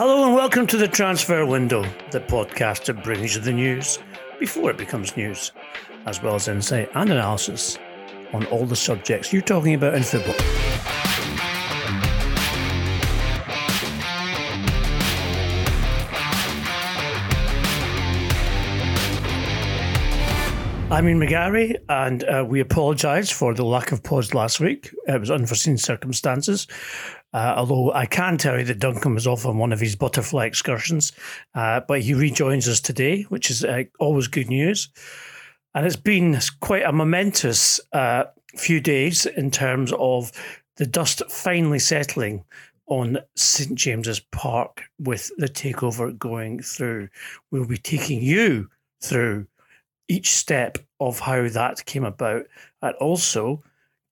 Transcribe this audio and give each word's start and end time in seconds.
Hello 0.00 0.24
and 0.24 0.32
welcome 0.32 0.64
to 0.68 0.76
the 0.76 0.86
Transfer 0.86 1.44
Window, 1.44 1.82
the 2.12 2.20
podcast 2.20 2.84
that 2.84 3.02
brings 3.02 3.34
you 3.34 3.40
the 3.40 3.52
news 3.52 3.98
before 4.38 4.70
it 4.70 4.76
becomes 4.76 5.16
news, 5.16 5.50
as 6.06 6.22
well 6.22 6.36
as 6.36 6.46
insight 6.46 6.88
and 6.94 7.10
analysis 7.10 7.80
on 8.32 8.46
all 8.46 8.64
the 8.64 8.76
subjects 8.76 9.32
you're 9.32 9.42
talking 9.42 9.74
about 9.74 9.96
in 9.96 10.04
football. 10.04 10.36
I'm 20.90 21.06
Ian 21.06 21.20
McGarry, 21.20 21.76
and 21.88 22.24
uh, 22.24 22.46
we 22.48 22.60
apologise 22.60 23.30
for 23.30 23.52
the 23.52 23.64
lack 23.64 23.92
of 23.92 24.02
pause 24.02 24.32
last 24.32 24.58
week. 24.58 24.94
It 25.06 25.20
was 25.20 25.30
unforeseen 25.30 25.76
circumstances. 25.76 26.66
Uh, 27.32 27.54
although 27.56 27.92
I 27.92 28.06
can 28.06 28.38
tell 28.38 28.58
you 28.58 28.64
that 28.64 28.78
Duncan 28.78 29.14
was 29.14 29.26
off 29.26 29.44
on 29.44 29.58
one 29.58 29.72
of 29.72 29.80
his 29.80 29.96
butterfly 29.96 30.46
excursions, 30.46 31.12
uh, 31.54 31.80
but 31.86 32.00
he 32.00 32.14
rejoins 32.14 32.68
us 32.68 32.80
today, 32.80 33.22
which 33.24 33.50
is 33.50 33.64
uh, 33.64 33.84
always 33.98 34.28
good 34.28 34.48
news. 34.48 34.88
And 35.74 35.86
it's 35.86 35.96
been 35.96 36.38
quite 36.60 36.84
a 36.84 36.92
momentous 36.92 37.80
uh, 37.92 38.24
few 38.56 38.80
days 38.80 39.26
in 39.26 39.50
terms 39.50 39.92
of 39.98 40.32
the 40.76 40.86
dust 40.86 41.22
finally 41.28 41.78
settling 41.78 42.44
on 42.86 43.18
St 43.36 43.74
James's 43.74 44.20
Park 44.20 44.84
with 44.98 45.30
the 45.36 45.48
takeover 45.48 46.16
going 46.16 46.62
through. 46.62 47.08
We'll 47.50 47.66
be 47.66 47.76
taking 47.76 48.22
you 48.22 48.70
through 49.02 49.46
each 50.08 50.30
step 50.30 50.78
of 50.98 51.20
how 51.20 51.48
that 51.48 51.84
came 51.84 52.04
about 52.04 52.46
and 52.80 52.94
also 52.96 53.62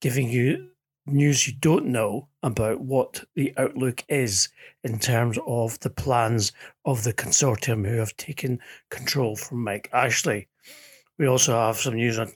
giving 0.02 0.28
you 0.28 0.68
news 1.06 1.46
you 1.46 1.54
don't 1.54 1.86
know 1.86 2.28
about 2.42 2.80
what 2.80 3.24
the 3.34 3.52
outlook 3.56 4.04
is 4.08 4.48
in 4.84 4.98
terms 4.98 5.38
of 5.46 5.78
the 5.80 5.90
plans 5.90 6.52
of 6.84 7.04
the 7.04 7.12
consortium 7.12 7.86
who 7.88 7.96
have 7.96 8.16
taken 8.16 8.60
control 8.90 9.36
from 9.36 9.62
Mike 9.62 9.88
Ashley. 9.92 10.48
We 11.18 11.26
also 11.26 11.52
have 11.52 11.76
some 11.76 11.94
news 11.94 12.18
on 12.18 12.32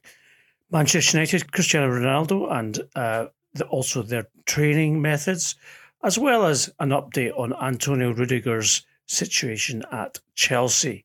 Manchester 0.70 1.19
United, 1.19 1.53
Cristiano 1.53 1.89
Ronaldo, 1.89 2.50
and 2.50 2.80
uh, 2.95 3.27
the, 3.55 3.67
also 3.67 4.03
their 4.03 4.28
training 4.47 5.02
methods, 5.02 5.56
as 6.02 6.19
well 6.19 6.47
as 6.47 6.70
an 6.78 6.91
update 6.91 7.36
on 7.39 7.52
Antonio 7.61 8.12
Rudiger's 8.12 8.86
situation 9.06 9.84
at 9.91 10.20
Chelsea. 10.34 11.05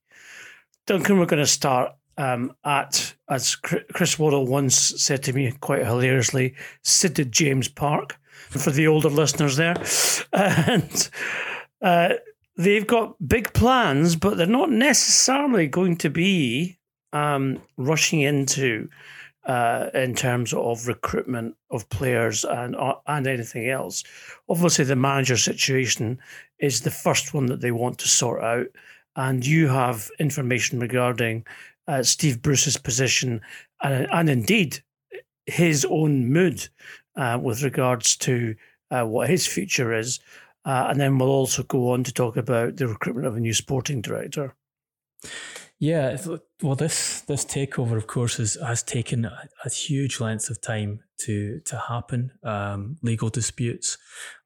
Duncan, 0.85 1.17
we're 1.17 1.25
going 1.25 1.41
to 1.41 1.47
start 1.47 1.93
um, 2.17 2.55
at, 2.63 3.14
as 3.29 3.55
Chris 3.55 4.19
Waddle 4.19 4.45
once 4.45 4.75
said 4.75 5.23
to 5.23 5.33
me 5.33 5.51
quite 5.59 5.85
hilariously, 5.85 6.55
Sid 6.83 7.31
James 7.31 7.67
Park 7.67 8.17
for 8.49 8.71
the 8.71 8.87
older 8.87 9.09
listeners 9.09 9.55
there. 9.55 9.75
And 10.33 11.09
uh, 11.81 12.09
they've 12.57 12.85
got 12.87 13.15
big 13.25 13.53
plans, 13.53 14.15
but 14.15 14.37
they're 14.37 14.47
not 14.47 14.69
necessarily 14.69 15.67
going 15.67 15.97
to 15.97 16.09
be 16.09 16.77
um, 17.13 17.61
rushing 17.77 18.21
into 18.21 18.89
uh, 19.45 19.89
in 19.93 20.15
terms 20.15 20.53
of 20.53 20.87
recruitment 20.87 21.55
of 21.69 21.87
players 21.89 22.43
and 22.43 22.75
uh, 22.75 22.95
and 23.07 23.27
anything 23.27 23.69
else. 23.69 24.03
Obviously, 24.49 24.85
the 24.85 24.95
manager 24.95 25.37
situation 25.37 26.19
is 26.59 26.81
the 26.81 26.91
first 26.91 27.33
one 27.33 27.45
that 27.47 27.61
they 27.61 27.71
want 27.71 27.99
to 27.99 28.07
sort 28.07 28.43
out, 28.43 28.67
and 29.15 29.45
you 29.45 29.67
have 29.67 30.09
information 30.19 30.79
regarding 30.79 31.45
uh, 31.87 32.03
Steve 32.03 32.41
Bruce's 32.41 32.77
position 32.77 33.41
and, 33.81 34.07
and 34.11 34.29
indeed 34.29 34.83
his 35.45 35.85
own 35.85 36.31
mood 36.31 36.67
uh, 37.15 37.39
with 37.41 37.63
regards 37.63 38.15
to 38.17 38.55
uh, 38.91 39.03
what 39.03 39.29
his 39.29 39.45
future 39.47 39.93
is. 39.93 40.19
Uh, 40.65 40.87
and 40.89 40.99
then 40.99 41.17
we'll 41.17 41.29
also 41.29 41.63
go 41.63 41.91
on 41.91 42.03
to 42.03 42.13
talk 42.13 42.37
about 42.37 42.77
the 42.77 42.87
recruitment 42.87 43.27
of 43.27 43.35
a 43.35 43.39
new 43.39 43.53
sporting 43.53 44.01
director. 44.01 44.55
Yeah, 45.77 46.17
well, 46.63 46.75
this 46.75 47.21
this 47.21 47.43
takeover, 47.43 47.97
of 47.97 48.07
course, 48.07 48.39
is, 48.39 48.57
has 48.65 48.81
taken 48.81 49.25
a, 49.25 49.49
a, 49.65 49.69
huge 49.69 50.21
length 50.21 50.49
of 50.49 50.61
time 50.61 51.01
to 51.19 51.59
to 51.65 51.77
happen. 51.77 52.31
Um, 52.43 52.97
legal 53.01 53.29
disputes, 53.29 53.97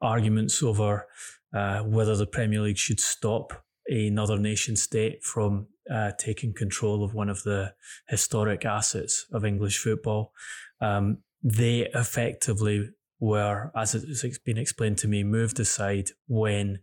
arguments 0.02 0.64
over 0.64 1.08
uh, 1.54 1.82
whether 1.82 2.16
the 2.16 2.26
Premier 2.26 2.62
League 2.62 2.78
should 2.78 3.00
stop 3.00 3.64
another 3.88 4.40
nation 4.40 4.76
state 4.76 5.24
from 5.24 5.68
uh, 5.92 6.12
taking 6.18 6.54
control 6.54 7.04
of 7.04 7.14
one 7.14 7.30
of 7.30 7.44
the 7.44 7.74
historic 8.08 8.66
assets 8.66 9.26
of 9.32 9.46
English 9.46 9.78
football. 9.80 10.34
Um, 10.82 11.20
they 11.44 11.88
effectively 11.94 12.90
were, 13.20 13.72
as 13.76 13.96
it's 13.96 14.38
been 14.40 14.58
explained 14.58 14.98
to 15.00 15.08
me, 15.08 15.24
moved 15.24 15.60
aside 15.60 16.10
when 16.28 16.80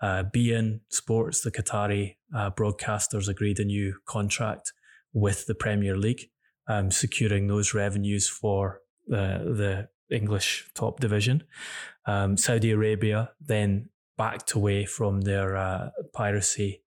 uh, 0.00 0.24
Sports, 0.90 1.40
the 1.40 1.50
Qatari 1.50 2.16
uh, 2.34 2.50
broadcasters, 2.50 3.28
agreed 3.28 3.58
a 3.58 3.64
new 3.64 3.94
contract 4.06 4.72
with 5.12 5.46
the 5.46 5.54
Premier 5.54 5.96
League, 5.96 6.30
um, 6.68 6.90
securing 6.90 7.46
those 7.46 7.74
revenues 7.74 8.28
for 8.28 8.80
the 9.08 9.88
English 10.10 10.70
top 10.74 11.00
division. 11.00 11.42
Um, 12.06 12.36
Saudi 12.36 12.70
Arabia 12.70 13.30
then 13.40 13.88
backed 14.16 14.52
away 14.52 14.84
from 14.84 15.22
their 15.22 15.56
uh, 15.56 15.90
piracy 16.12 16.82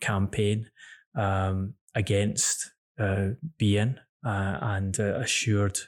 campaign 0.00 0.70
um, 1.16 1.74
against 1.94 2.72
uh, 2.98 3.30
uh, 4.24 4.58
and 4.60 4.98
uh, 4.98 5.20
assured 5.20 5.78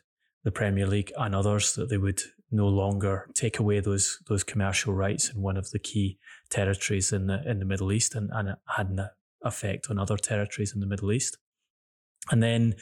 the 0.44 0.52
Premier 0.52 0.86
League 0.86 1.12
and 1.18 1.34
others 1.34 1.74
that 1.74 1.88
they 1.88 1.98
would 1.98 2.22
no 2.50 2.66
longer 2.66 3.28
take 3.34 3.58
away 3.58 3.80
those 3.80 4.18
those 4.28 4.42
commercial 4.42 4.92
rights 4.92 5.30
in 5.30 5.40
one 5.40 5.56
of 5.56 5.70
the 5.70 5.78
key 5.78 6.18
territories 6.48 7.12
in 7.12 7.26
the 7.26 7.42
in 7.48 7.58
the 7.58 7.64
Middle 7.64 7.92
East 7.92 8.14
and, 8.14 8.30
and 8.32 8.48
it 8.48 8.58
had 8.76 8.88
an 8.88 9.08
effect 9.42 9.88
on 9.90 9.98
other 9.98 10.16
territories 10.16 10.72
in 10.74 10.80
the 10.80 10.86
Middle 10.86 11.12
East. 11.12 11.38
And 12.30 12.42
then 12.42 12.74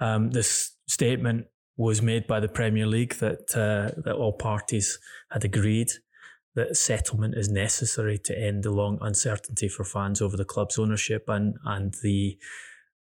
um, 0.00 0.30
this 0.30 0.76
statement 0.88 1.46
was 1.76 2.02
made 2.02 2.26
by 2.26 2.40
the 2.40 2.48
Premier 2.48 2.86
League 2.86 3.14
that 3.14 3.56
uh, 3.56 4.00
that 4.02 4.14
all 4.14 4.32
parties 4.32 4.98
had 5.30 5.44
agreed 5.44 5.88
that 6.60 6.76
settlement 6.76 7.34
is 7.36 7.48
necessary 7.48 8.18
to 8.18 8.38
end 8.38 8.62
the 8.62 8.70
long 8.70 8.98
uncertainty 9.00 9.68
for 9.68 9.84
fans 9.84 10.20
over 10.20 10.36
the 10.36 10.44
club's 10.44 10.78
ownership 10.78 11.24
and 11.28 11.56
and 11.64 11.94
the 12.02 12.38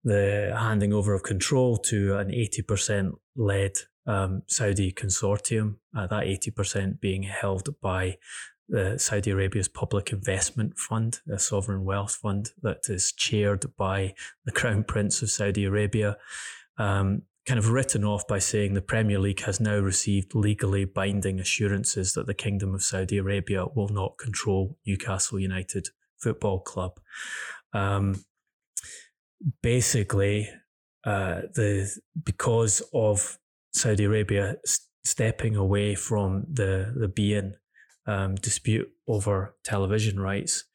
the 0.04 0.56
handing 0.58 0.94
over 0.94 1.14
of 1.14 1.24
control 1.24 1.78
to 1.78 2.18
an 2.18 2.30
80% 2.30 3.12
led 3.36 3.74
um, 4.08 4.44
Saudi 4.48 4.94
consortium, 4.94 5.76
uh, 5.96 6.08
that 6.08 6.24
80% 6.24 7.02
being 7.02 7.24
held 7.24 7.76
by 7.82 8.18
the 8.70 8.98
Saudi 8.98 9.32
Arabia's 9.32 9.68
Public 9.68 10.14
Investment 10.14 10.78
Fund, 10.78 11.20
a 11.30 11.38
sovereign 11.38 11.84
wealth 11.84 12.16
fund 12.16 12.52
that 12.62 12.84
is 12.88 13.12
chaired 13.12 13.66
by 13.76 14.14
the 14.46 14.54
Crown 14.54 14.86
Prince 14.86 15.22
of 15.22 15.32
Saudi 15.32 15.66
Arabia. 15.66 16.16
Um, 16.78 17.24
kind 17.50 17.58
of 17.58 17.72
written 17.72 18.06
off 18.06 18.28
by 18.28 18.38
saying 18.38 18.76
the 18.76 18.82
Premier 18.82 19.18
League 19.18 19.42
has 19.42 19.60
now 19.60 19.76
received 19.76 20.36
legally 20.36 20.86
binding 20.86 21.40
assurances 21.40 22.14
that 22.14 22.28
the 22.28 22.34
Kingdom 22.36 22.76
of 22.76 22.84
Saudi 22.84 23.18
Arabia 23.18 23.66
will 23.74 23.90
not 23.90 24.20
control 24.20 24.78
Newcastle 24.86 25.40
United 25.40 25.88
Football 26.20 26.60
Club. 26.60 27.00
Um, 27.74 28.24
basically, 29.64 30.48
uh, 31.06 31.42
the 31.56 31.92
because 32.24 32.84
of 32.94 33.40
Saudi 33.74 34.04
Arabia 34.04 34.58
stepping 35.04 35.56
away 35.56 35.96
from 35.96 36.46
the 36.48 36.94
the 36.96 37.08
beIN 37.08 37.54
um, 38.06 38.36
dispute 38.36 38.92
over 39.08 39.56
television 39.64 40.20
rights, 40.20 40.66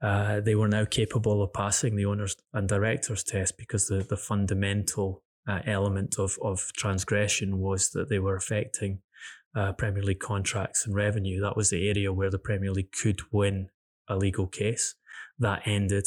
uh, 0.00 0.40
they 0.40 0.54
were 0.54 0.68
now 0.68 0.86
capable 0.86 1.42
of 1.42 1.52
passing 1.52 1.96
the 1.96 2.06
owners 2.06 2.34
and 2.54 2.66
directors 2.66 3.22
test 3.22 3.58
because 3.58 3.88
the 3.88 4.06
the 4.08 4.16
fundamental 4.16 5.23
uh, 5.48 5.60
element 5.66 6.16
of, 6.18 6.36
of 6.42 6.72
transgression 6.76 7.58
was 7.58 7.90
that 7.90 8.08
they 8.08 8.18
were 8.18 8.36
affecting 8.36 9.00
uh, 9.56 9.72
Premier 9.72 10.02
League 10.02 10.20
contracts 10.20 10.86
and 10.86 10.94
revenue. 10.94 11.40
That 11.40 11.56
was 11.56 11.70
the 11.70 11.88
area 11.88 12.12
where 12.12 12.30
the 12.30 12.38
Premier 12.38 12.72
League 12.72 12.92
could 12.92 13.20
win 13.30 13.68
a 14.08 14.16
legal 14.16 14.46
case. 14.46 14.94
That 15.38 15.62
ended. 15.66 16.06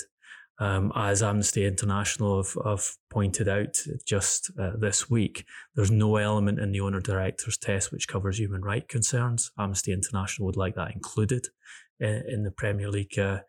Um, 0.59 0.91
as 0.95 1.21
Amnesty 1.21 1.65
International 1.65 2.37
have, 2.37 2.57
have 2.65 2.89
pointed 3.11 3.47
out 3.47 3.77
just 4.07 4.49
uh, 4.59 4.71
this 4.79 5.07
week, 5.07 5.45
there's 5.75 5.91
no 5.91 6.15
element 6.15 6.59
in 6.59 6.71
the 6.71 6.81
owner 6.81 6.99
directors 6.99 7.57
test 7.57 7.91
which 7.91 8.07
covers 8.07 8.39
human 8.39 8.61
right 8.61 8.87
concerns. 8.87 9.51
Amnesty 9.59 9.93
International 9.93 10.47
would 10.47 10.57
like 10.57 10.73
that 10.73 10.95
included 10.95 11.47
in, 11.99 12.09
uh, 12.09 12.21
in 12.27 12.43
the 12.43 12.51
Premier 12.51 12.89
League 12.89 13.19
uh, 13.19 13.41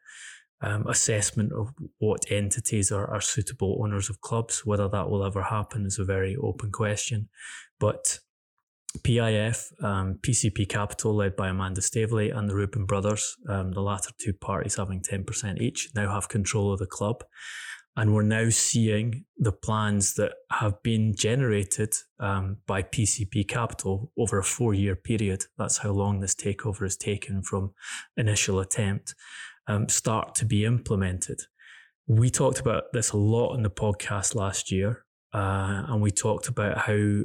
um, 0.61 0.87
assessment 0.87 1.53
of 1.53 1.73
what 1.99 2.31
entities 2.31 2.91
are, 2.91 3.07
are 3.09 3.21
suitable 3.21 3.81
owners 3.83 4.11
of 4.11 4.21
clubs. 4.21 4.65
Whether 4.65 4.89
that 4.89 5.09
will 5.09 5.25
ever 5.25 5.43
happen 5.43 5.87
is 5.87 5.99
a 5.99 6.05
very 6.05 6.37
open 6.37 6.73
question. 6.73 7.29
But 7.79 8.19
PIF, 8.99 9.73
um, 9.83 10.19
PCP 10.23 10.69
Capital, 10.69 11.15
led 11.15 11.37
by 11.37 11.49
Amanda 11.49 11.83
Staveley, 11.83 12.31
and 12.31 12.49
the 12.49 12.55
Reuben 12.55 12.87
brothers, 12.87 13.37
um, 13.49 13.73
the 13.73 13.83
latter 13.83 14.11
two 14.19 14.33
parties 14.33 14.77
having 14.77 15.01
10% 15.01 15.61
each, 15.61 15.91
now 15.95 16.13
have 16.13 16.29
control 16.29 16.73
of 16.73 16.79
the 16.79 16.87
club. 16.87 17.23
And 17.97 18.15
we're 18.15 18.23
now 18.23 18.49
seeing 18.51 19.25
the 19.37 19.51
plans 19.51 20.15
that 20.15 20.33
have 20.53 20.81
been 20.85 21.17
generated 21.17 21.95
um, 22.21 22.59
by 22.65 22.83
PCP 22.83 23.49
Capital 23.49 24.13
over 24.17 24.39
a 24.39 24.45
four 24.45 24.73
year 24.73 24.95
period. 24.95 25.47
That's 25.59 25.79
how 25.79 25.91
long 25.91 26.21
this 26.21 26.37
takeover 26.37 26.83
has 26.83 26.97
taken 26.97 27.43
from 27.43 27.73
initial 28.17 28.61
attempt, 28.61 29.17
um, 29.69 29.89
start 29.89 30.35
to 30.37 30.45
be 30.45 30.65
implemented. 30.65 31.43
We 32.07 32.31
talked 32.31 32.59
about 32.59 32.93
this 32.93 33.13
a 33.13 33.17
lot 33.19 33.55
in 33.55 33.63
the 33.63 33.71
podcast 33.71 34.35
last 34.35 34.73
year. 34.73 35.05
Uh, 35.33 35.85
and 35.89 36.01
we 36.01 36.11
talked 36.11 36.49
about 36.49 36.79
how 36.79 37.23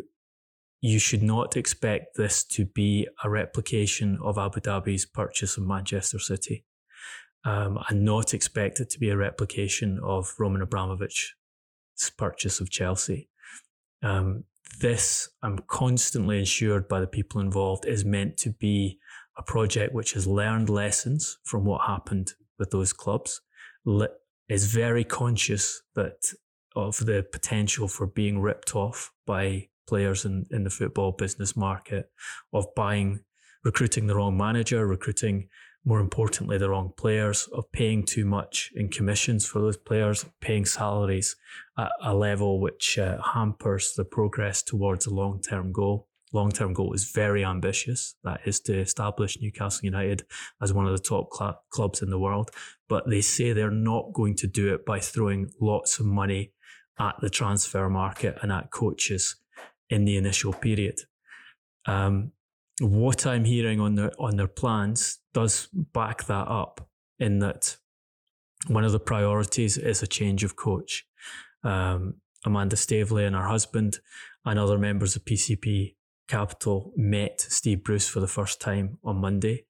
you 0.81 0.99
should 0.99 1.23
not 1.23 1.55
expect 1.55 2.17
this 2.17 2.43
to 2.43 2.65
be 2.65 3.07
a 3.23 3.29
replication 3.29 4.19
of 4.21 4.37
Abu 4.37 4.59
Dhabi's 4.59 5.05
purchase 5.05 5.55
of 5.55 5.65
Manchester 5.65 6.19
City 6.19 6.65
um, 7.45 7.79
and 7.87 8.03
not 8.03 8.33
expect 8.33 8.81
it 8.81 8.89
to 8.89 8.99
be 8.99 9.09
a 9.09 9.15
replication 9.15 9.99
of 10.03 10.33
Roman 10.37 10.61
Abramovich's 10.61 11.33
purchase 12.17 12.59
of 12.59 12.69
Chelsea. 12.69 13.29
Um, 14.01 14.43
this, 14.81 15.29
I'm 15.41 15.59
constantly 15.67 16.41
assured 16.41 16.89
by 16.89 16.99
the 16.99 17.07
people 17.07 17.39
involved, 17.39 17.85
is 17.85 18.03
meant 18.03 18.35
to 18.39 18.49
be 18.49 18.99
a 19.37 19.43
project 19.43 19.93
which 19.93 20.13
has 20.13 20.27
learned 20.27 20.69
lessons 20.69 21.37
from 21.43 21.65
what 21.65 21.87
happened 21.87 22.33
with 22.59 22.71
those 22.71 22.93
clubs, 22.93 23.41
is 24.49 24.73
very 24.73 25.03
conscious 25.03 25.81
that 25.95 26.33
of 26.75 26.97
the 26.97 27.25
potential 27.31 27.87
for 27.87 28.07
being 28.07 28.39
ripped 28.39 28.75
off 28.75 29.11
by 29.25 29.67
players 29.87 30.25
in, 30.25 30.45
in 30.51 30.63
the 30.63 30.69
football 30.69 31.11
business 31.11 31.55
market, 31.55 32.09
of 32.51 32.65
buying, 32.75 33.19
recruiting 33.63 34.07
the 34.07 34.15
wrong 34.15 34.37
manager, 34.37 34.85
recruiting 34.87 35.49
more 35.85 35.99
importantly, 35.99 36.57
the 36.57 36.69
wrong 36.69 36.93
players, 36.95 37.47
of 37.53 37.69
paying 37.71 38.05
too 38.05 38.25
much 38.25 38.71
in 38.75 38.87
commissions 38.87 39.45
for 39.45 39.59
those 39.59 39.75
players, 39.75 40.25
paying 40.39 40.65
salaries 40.65 41.35
at 41.77 41.91
a 42.01 42.15
level 42.15 42.61
which 42.61 42.97
uh, 42.97 43.21
hampers 43.21 43.93
the 43.97 44.05
progress 44.05 44.63
towards 44.63 45.05
a 45.05 45.13
long 45.13 45.41
term 45.41 45.71
goal. 45.73 46.07
Long 46.33 46.51
term 46.51 46.73
goal 46.73 46.93
is 46.93 47.11
very 47.11 47.45
ambitious. 47.45 48.15
That 48.23 48.41
is 48.45 48.59
to 48.61 48.79
establish 48.79 49.39
Newcastle 49.39 49.85
United 49.85 50.25
as 50.61 50.73
one 50.73 50.87
of 50.87 50.91
the 50.91 51.03
top 51.03 51.29
cl- 51.31 51.61
clubs 51.69 52.01
in 52.01 52.09
the 52.09 52.19
world. 52.19 52.49
But 52.89 53.07
they 53.07 53.21
say 53.21 53.53
they're 53.53 53.69
not 53.69 54.13
going 54.13 54.35
to 54.37 54.47
do 54.47 54.73
it 54.73 54.83
by 54.85 54.99
throwing 54.99 55.51
lots 55.61 55.99
of 55.99 56.07
money 56.07 56.51
at 56.99 57.15
the 57.21 57.29
transfer 57.29 57.87
market 57.87 58.37
and 58.41 58.51
at 58.51 58.71
coaches 58.71 59.35
in 59.89 60.05
the 60.05 60.17
initial 60.17 60.53
period. 60.53 61.01
Um, 61.85 62.31
what 62.81 63.27
I'm 63.27 63.45
hearing 63.45 63.79
on 63.79 63.95
their 63.95 64.11
on 64.19 64.35
their 64.35 64.47
plans 64.47 65.19
does 65.33 65.67
back 65.71 66.25
that 66.25 66.47
up 66.47 66.89
in 67.19 67.39
that 67.39 67.77
one 68.67 68.83
of 68.83 68.91
the 68.91 68.99
priorities 68.99 69.77
is 69.77 70.01
a 70.01 70.07
change 70.07 70.43
of 70.43 70.55
coach. 70.55 71.05
Um, 71.63 72.15
Amanda 72.45 72.75
Staveley 72.75 73.25
and 73.25 73.35
her 73.35 73.47
husband 73.47 73.99
and 74.45 74.59
other 74.59 74.77
members 74.77 75.15
of 75.15 75.25
PCP 75.25 75.95
Capital 76.27 76.91
met 76.95 77.41
Steve 77.41 77.83
Bruce 77.83 78.07
for 78.07 78.19
the 78.19 78.27
first 78.27 78.61
time 78.61 78.97
on 79.03 79.17
Monday. 79.17 79.65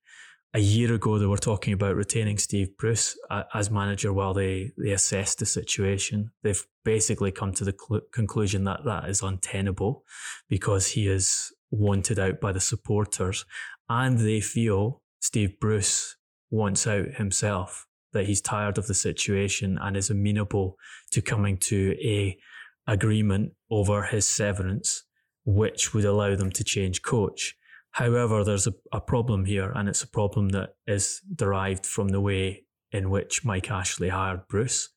A 0.56 0.60
year 0.60 0.94
ago, 0.94 1.18
they 1.18 1.26
were 1.26 1.38
talking 1.38 1.74
about 1.74 1.96
retaining 1.96 2.38
Steve 2.38 2.78
Bruce 2.78 3.18
as 3.56 3.72
manager 3.72 4.14
while 4.14 4.36
they, 4.36 4.72
they 4.78 4.92
assessed 4.92 5.40
the 5.40 5.48
situation. 5.48 6.32
They've 6.44 6.64
basically 6.86 7.32
come 7.32 7.54
to 7.54 7.64
the 7.64 7.76
cl- 7.76 8.02
conclusion 8.12 8.64
that 8.66 8.86
that 8.86 9.10
is 9.10 9.24
untenable 9.24 10.04
because 10.50 10.88
he 10.90 11.08
is 11.08 11.52
wanted 11.72 12.20
out 12.20 12.40
by 12.40 12.52
the 12.52 12.60
supporters 12.60 13.46
and 13.90 14.20
they 14.20 14.42
feel 14.42 15.02
Steve 15.22 15.60
Bruce 15.60 16.18
wants 16.52 16.86
out 16.86 17.08
himself, 17.16 17.88
that 18.14 18.28
he's 18.28 18.42
tired 18.42 18.78
of 18.78 18.86
the 18.86 18.94
situation 18.94 19.80
and 19.82 19.98
is 19.98 20.12
amenable 20.12 20.78
to 21.12 21.22
coming 21.22 21.58
to 21.58 21.96
a 22.04 22.38
agreement 22.86 23.54
over 23.72 24.04
his 24.04 24.28
severance, 24.28 25.04
which 25.46 25.94
would 25.94 26.06
allow 26.06 26.36
them 26.36 26.52
to 26.52 26.64
change 26.64 27.02
coach. 27.02 27.56
However, 27.92 28.44
there's 28.44 28.68
a, 28.68 28.74
a 28.92 29.02
problem 29.02 29.46
here, 29.46 29.72
and 29.76 29.88
it's 29.88 30.04
a 30.04 30.08
problem 30.08 30.50
that 30.50 30.76
is 30.88 31.22
derived 31.36 31.86
from 31.86 32.10
the 32.10 32.22
way 32.22 32.66
in 32.92 33.10
which 33.10 33.46
Mike 33.46 33.70
Ashley 33.70 34.10
hired 34.10 34.48
Bruce, 34.48 34.90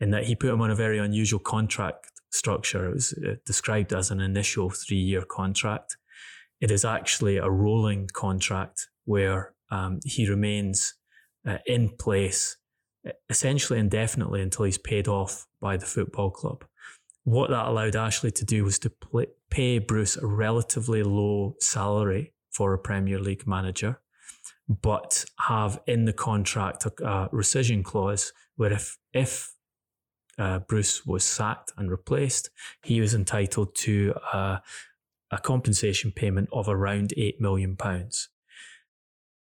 in 0.00 0.10
that 0.10 0.24
he 0.24 0.34
put 0.34 0.50
him 0.50 0.60
on 0.60 0.70
a 0.70 0.76
very 0.76 0.98
unusual 0.98 1.40
contract 1.40 2.10
structure. 2.30 2.88
It 2.88 2.94
was 2.94 3.12
uh, 3.12 3.34
described 3.44 3.92
as 3.92 4.10
an 4.10 4.20
initial 4.20 4.70
three 4.70 4.98
year 4.98 5.22
contract. 5.22 5.96
It 6.60 6.70
is 6.70 6.84
actually 6.84 7.36
a 7.36 7.50
rolling 7.50 8.08
contract 8.12 8.88
where 9.04 9.54
um, 9.70 10.00
he 10.04 10.28
remains 10.28 10.94
uh, 11.46 11.58
in 11.66 11.90
place 11.98 12.56
essentially 13.30 13.78
indefinitely 13.78 14.42
until 14.42 14.64
he's 14.64 14.78
paid 14.78 15.08
off 15.08 15.46
by 15.60 15.76
the 15.76 15.86
football 15.86 16.30
club. 16.30 16.64
What 17.28 17.50
that 17.50 17.66
allowed 17.66 17.94
Ashley 17.94 18.30
to 18.30 18.44
do 18.46 18.64
was 18.64 18.78
to 18.78 18.92
pay 19.50 19.78
Bruce 19.80 20.16
a 20.16 20.26
relatively 20.26 21.02
low 21.02 21.56
salary 21.60 22.32
for 22.50 22.72
a 22.72 22.78
Premier 22.78 23.18
League 23.18 23.46
manager, 23.46 24.00
but 24.66 25.26
have 25.40 25.78
in 25.86 26.06
the 26.06 26.14
contract 26.14 26.86
a, 26.86 27.28
rescission 27.30 27.84
clause 27.84 28.32
where 28.56 28.72
if 28.72 28.96
if 29.12 29.52
uh, 30.38 30.60
Bruce 30.60 31.04
was 31.04 31.22
sacked 31.22 31.70
and 31.76 31.90
replaced, 31.90 32.48
he 32.82 32.98
was 32.98 33.12
entitled 33.12 33.74
to 33.74 34.14
a 34.32 35.38
compensation 35.42 36.10
payment 36.10 36.48
of 36.50 36.66
around 36.66 37.12
eight 37.18 37.42
million 37.42 37.76
pounds. 37.76 38.30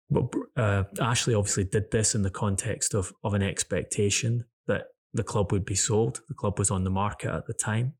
But 0.09 0.33
uh, 0.55 0.83
Ashley 1.01 1.33
obviously 1.33 1.65
did 1.65 1.91
this 1.91 2.15
in 2.15 2.21
the 2.21 2.29
context 2.29 2.93
of, 2.93 3.11
of 3.21 3.33
an 3.33 3.43
expectation 3.43 4.45
that 4.67 4.94
the 5.15 5.23
club 5.23 5.51
would 5.51 5.65
be 5.65 5.75
sold. 5.75 6.21
The 6.27 6.33
club 6.33 6.59
was 6.59 6.69
on 6.69 6.83
the 6.83 6.89
market 6.89 7.31
at 7.31 7.47
the 7.47 7.53
time. 7.53 7.93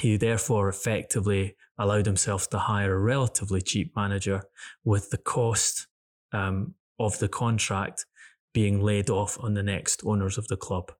He 0.00 0.16
therefore 0.16 0.68
effectively 0.68 1.56
allowed 1.76 2.06
himself 2.06 2.48
to 2.50 2.58
hire 2.58 2.94
a 2.94 2.98
relatively 2.98 3.60
cheap 3.60 3.92
manager 3.96 4.42
with 4.84 5.10
the 5.10 5.18
cost 5.18 5.88
um, 6.32 6.74
of 6.98 7.18
the 7.18 7.28
contract 7.28 8.06
being 8.54 8.80
laid 8.80 9.10
off 9.10 9.36
on 9.40 9.54
the 9.54 9.62
next 9.62 10.02
owners 10.04 10.38
of 10.38 10.48
the 10.48 10.56
club. 10.56 10.92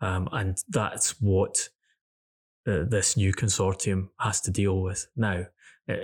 Um, 0.00 0.28
and 0.32 0.58
that's 0.68 1.20
what 1.20 1.68
uh, 2.66 2.84
this 2.88 3.16
new 3.16 3.32
consortium 3.32 4.08
has 4.18 4.40
to 4.42 4.50
deal 4.50 4.82
with 4.82 5.06
now 5.16 5.46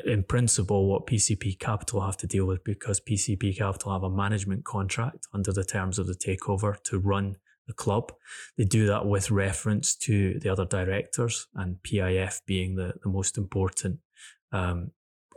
in 0.05 0.25
principle 0.25 0.89
what 0.89 1.07
PCP 1.07 1.59
Capital 1.59 2.01
have 2.01 2.17
to 2.19 2.27
deal 2.27 2.47
with 2.47 2.65
because 2.65 3.01
PCP 3.01 3.57
Capital 3.57 3.93
have 3.93 4.03
a 4.03 4.11
management 4.11 4.65
contract 4.65 5.29
under 5.33 5.53
the 5.53 5.65
terms 5.65 5.99
of 5.99 6.07
the 6.07 6.15
takeover 6.15 6.83
to 6.85 6.99
run 6.99 7.37
the 7.69 7.75
club. 7.75 8.13
They 8.57 8.65
do 8.65 8.87
that 8.87 9.07
with 9.07 9.31
reference 9.31 9.95
to 9.99 10.41
the 10.41 10.49
other 10.49 10.65
directors 10.65 11.47
and 11.55 11.77
PIF 11.85 12.41
being 12.47 12.75
the, 12.75 12.95
the 13.03 13.09
most 13.09 13.39
important 13.39 14.01
um, 14.51 14.91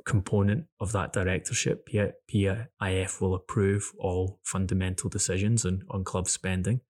component 0.06 0.66
of 0.80 0.92
that 0.94 1.14
directorship. 1.14 1.88
PIF 1.88 3.22
will 3.22 3.36
approve 3.36 3.92
all 4.00 4.40
fundamental 4.44 5.10
decisions 5.10 5.66
on, 5.66 5.84
on 5.92 6.04
club 6.04 6.28
spending, 6.28 6.82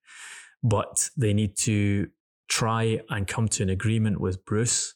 but 0.63 1.10
they 1.17 1.33
need 1.33 1.57
to 1.57 2.07
try 2.48 3.00
and 3.10 3.27
come 3.27 3.48
to 3.48 3.63
an 3.63 3.69
agreement 3.69 4.21
with 4.21 4.45
Bruce 4.45 4.95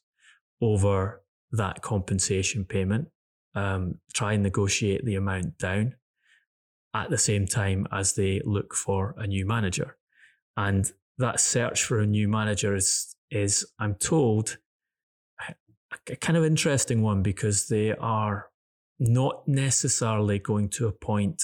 over 0.62 1.24
that 1.52 1.82
compensation 1.82 2.66
payment, 2.66 3.08
um, 3.56 3.96
try 4.14 4.34
and 4.34 4.44
negotiate 4.44 5.04
the 5.06 5.16
amount 5.16 5.58
down 5.58 5.96
at 6.94 7.10
the 7.10 7.18
same 7.18 7.46
time 7.46 7.86
as 7.92 8.14
they 8.14 8.42
look 8.46 8.74
for 8.74 9.16
a 9.18 9.28
new 9.28 9.46
manager. 9.46 9.98
And 10.58 10.92
that 11.18 11.40
search 11.40 11.84
for 11.84 12.00
a 12.00 12.06
new 12.06 12.28
manager 12.28 12.76
is, 12.76 13.16
is 13.32 13.66
I'm 13.80 13.96
told, 13.96 14.58
a 16.10 16.16
kind 16.18 16.38
of 16.38 16.44
interesting 16.44 17.02
one 17.02 17.22
because 17.22 17.68
they 17.68 17.92
are 17.94 18.48
not 19.00 19.48
necessarily 19.48 20.40
going 20.40 20.70
to 20.70 20.88
appoint 20.88 21.44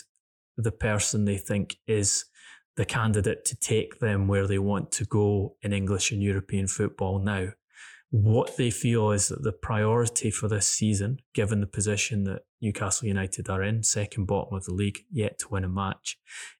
the 0.57 0.71
person 0.71 1.25
they 1.25 1.37
think 1.37 1.77
is 1.87 2.25
the 2.75 2.85
candidate 2.85 3.45
to 3.45 3.55
take 3.55 3.99
them 3.99 4.27
where 4.27 4.47
they 4.47 4.59
want 4.59 4.91
to 4.91 5.05
go 5.05 5.55
in 5.61 5.73
English 5.73 6.11
and 6.11 6.21
European 6.21 6.67
football 6.67 7.19
now 7.19 7.47
what 8.11 8.57
they 8.57 8.69
feel 8.69 9.11
is 9.11 9.29
that 9.29 9.41
the 9.41 9.53
priority 9.53 10.29
for 10.29 10.49
this 10.49 10.67
season, 10.67 11.21
given 11.33 11.61
the 11.61 11.67
position 11.67 12.25
that 12.25 12.41
Newcastle 12.61 13.07
United 13.07 13.49
are 13.49 13.63
in, 13.63 13.83
second 13.83 14.25
bottom 14.25 14.55
of 14.55 14.65
the 14.65 14.73
league, 14.73 15.05
yet 15.09 15.39
to 15.39 15.47
win 15.49 15.63
a 15.63 15.69
match, 15.69 16.19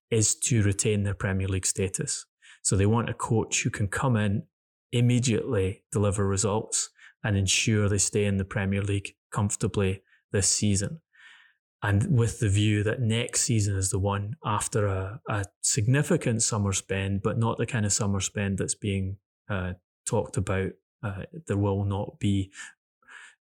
is 0.10 0.34
to 0.34 0.63
retain 0.63 1.03
their 1.03 1.13
Premier 1.13 1.50
League 1.50 1.65
status. 1.65 2.25
So 2.62 2.75
they 2.75 2.86
want 2.86 3.10
a 3.10 3.13
coach 3.13 3.63
who 3.63 3.70
can 3.70 3.88
come 3.88 4.15
in, 4.15 4.44
immediately 4.91 5.84
deliver 5.91 6.27
results, 6.27 6.89
and 7.24 7.38
ensure 7.38 7.88
they 7.88 7.98
stay 7.98 8.25
in 8.25 8.38
the 8.38 8.46
Premier 8.46 8.82
League 8.82 9.15
comfortably 9.32 10.03
this 10.32 10.48
season. 10.48 11.01
And 11.84 12.15
with 12.15 12.39
the 12.39 12.50
view 12.50 12.84
that 12.84 13.01
next 13.01 13.41
season 13.41 13.75
is 13.75 13.89
the 13.89 14.00
one 14.00 14.36
after 14.46 14.86
a, 14.86 15.20
a 15.27 15.46
significant 15.62 16.44
summer 16.44 16.74
spend, 16.74 17.24
but 17.24 17.39
not 17.39 17.58
the 17.58 17.65
kind 17.65 17.86
of 17.86 17.94
summer 17.94 18.20
spend 18.20 18.60
that's 18.60 18.75
being 18.75 19.18
uh, 19.50 19.74
talked 20.06 20.38
about 20.38 20.72
uh, 21.03 21.24
there 21.48 21.58
will 21.58 21.84
not 21.84 22.20
be 22.20 22.51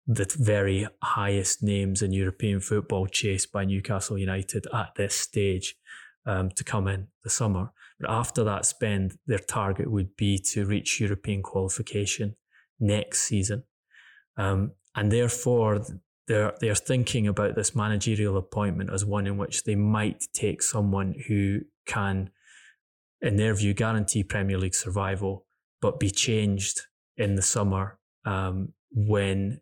the 0.08 0.26
very 0.38 0.88
highest 1.04 1.62
names 1.62 2.02
in 2.02 2.12
European 2.12 2.60
football 2.60 3.06
chased 3.08 3.52
by 3.52 3.64
Newcastle 3.64 4.18
United 4.18 4.66
at 4.74 4.96
this 4.96 5.16
stage. 5.16 5.76
um, 6.26 6.50
to 6.52 6.64
come 6.64 6.88
in 6.88 7.08
the 7.24 7.30
summer. 7.30 7.72
After 8.08 8.44
that 8.44 8.66
spend, 8.66 9.18
their 9.28 9.40
target 9.40 9.90
would 9.90 10.16
be 10.16 10.38
to 10.52 10.66
reach 10.66 11.00
European 11.00 11.42
qualification 11.42 12.36
next 12.80 13.22
season. 13.22 13.64
Um, 14.38 14.72
and 14.96 15.12
therefore, 15.12 15.86
they're, 16.28 16.54
they're 16.60 16.76
thinking 16.76 17.28
about 17.28 17.56
this 17.56 17.76
managerial 17.76 18.38
appointment 18.38 18.90
as 18.92 19.06
one 19.06 19.28
in 19.28 19.38
which 19.38 19.64
they 19.64 19.76
might 19.76 20.26
take 20.34 20.62
someone 20.62 21.16
who 21.28 21.62
can, 21.86 22.30
in 23.22 23.36
their 23.36 23.54
view, 23.54 23.74
guarantee 23.74 24.24
Premier 24.24 24.58
League 24.58 24.76
survival, 24.76 25.46
but 25.82 26.00
be 26.00 26.10
changed 26.10 26.82
in 27.18 27.36
the 27.36 27.42
summer 27.42 28.00
um, 28.26 28.74
when 28.92 29.60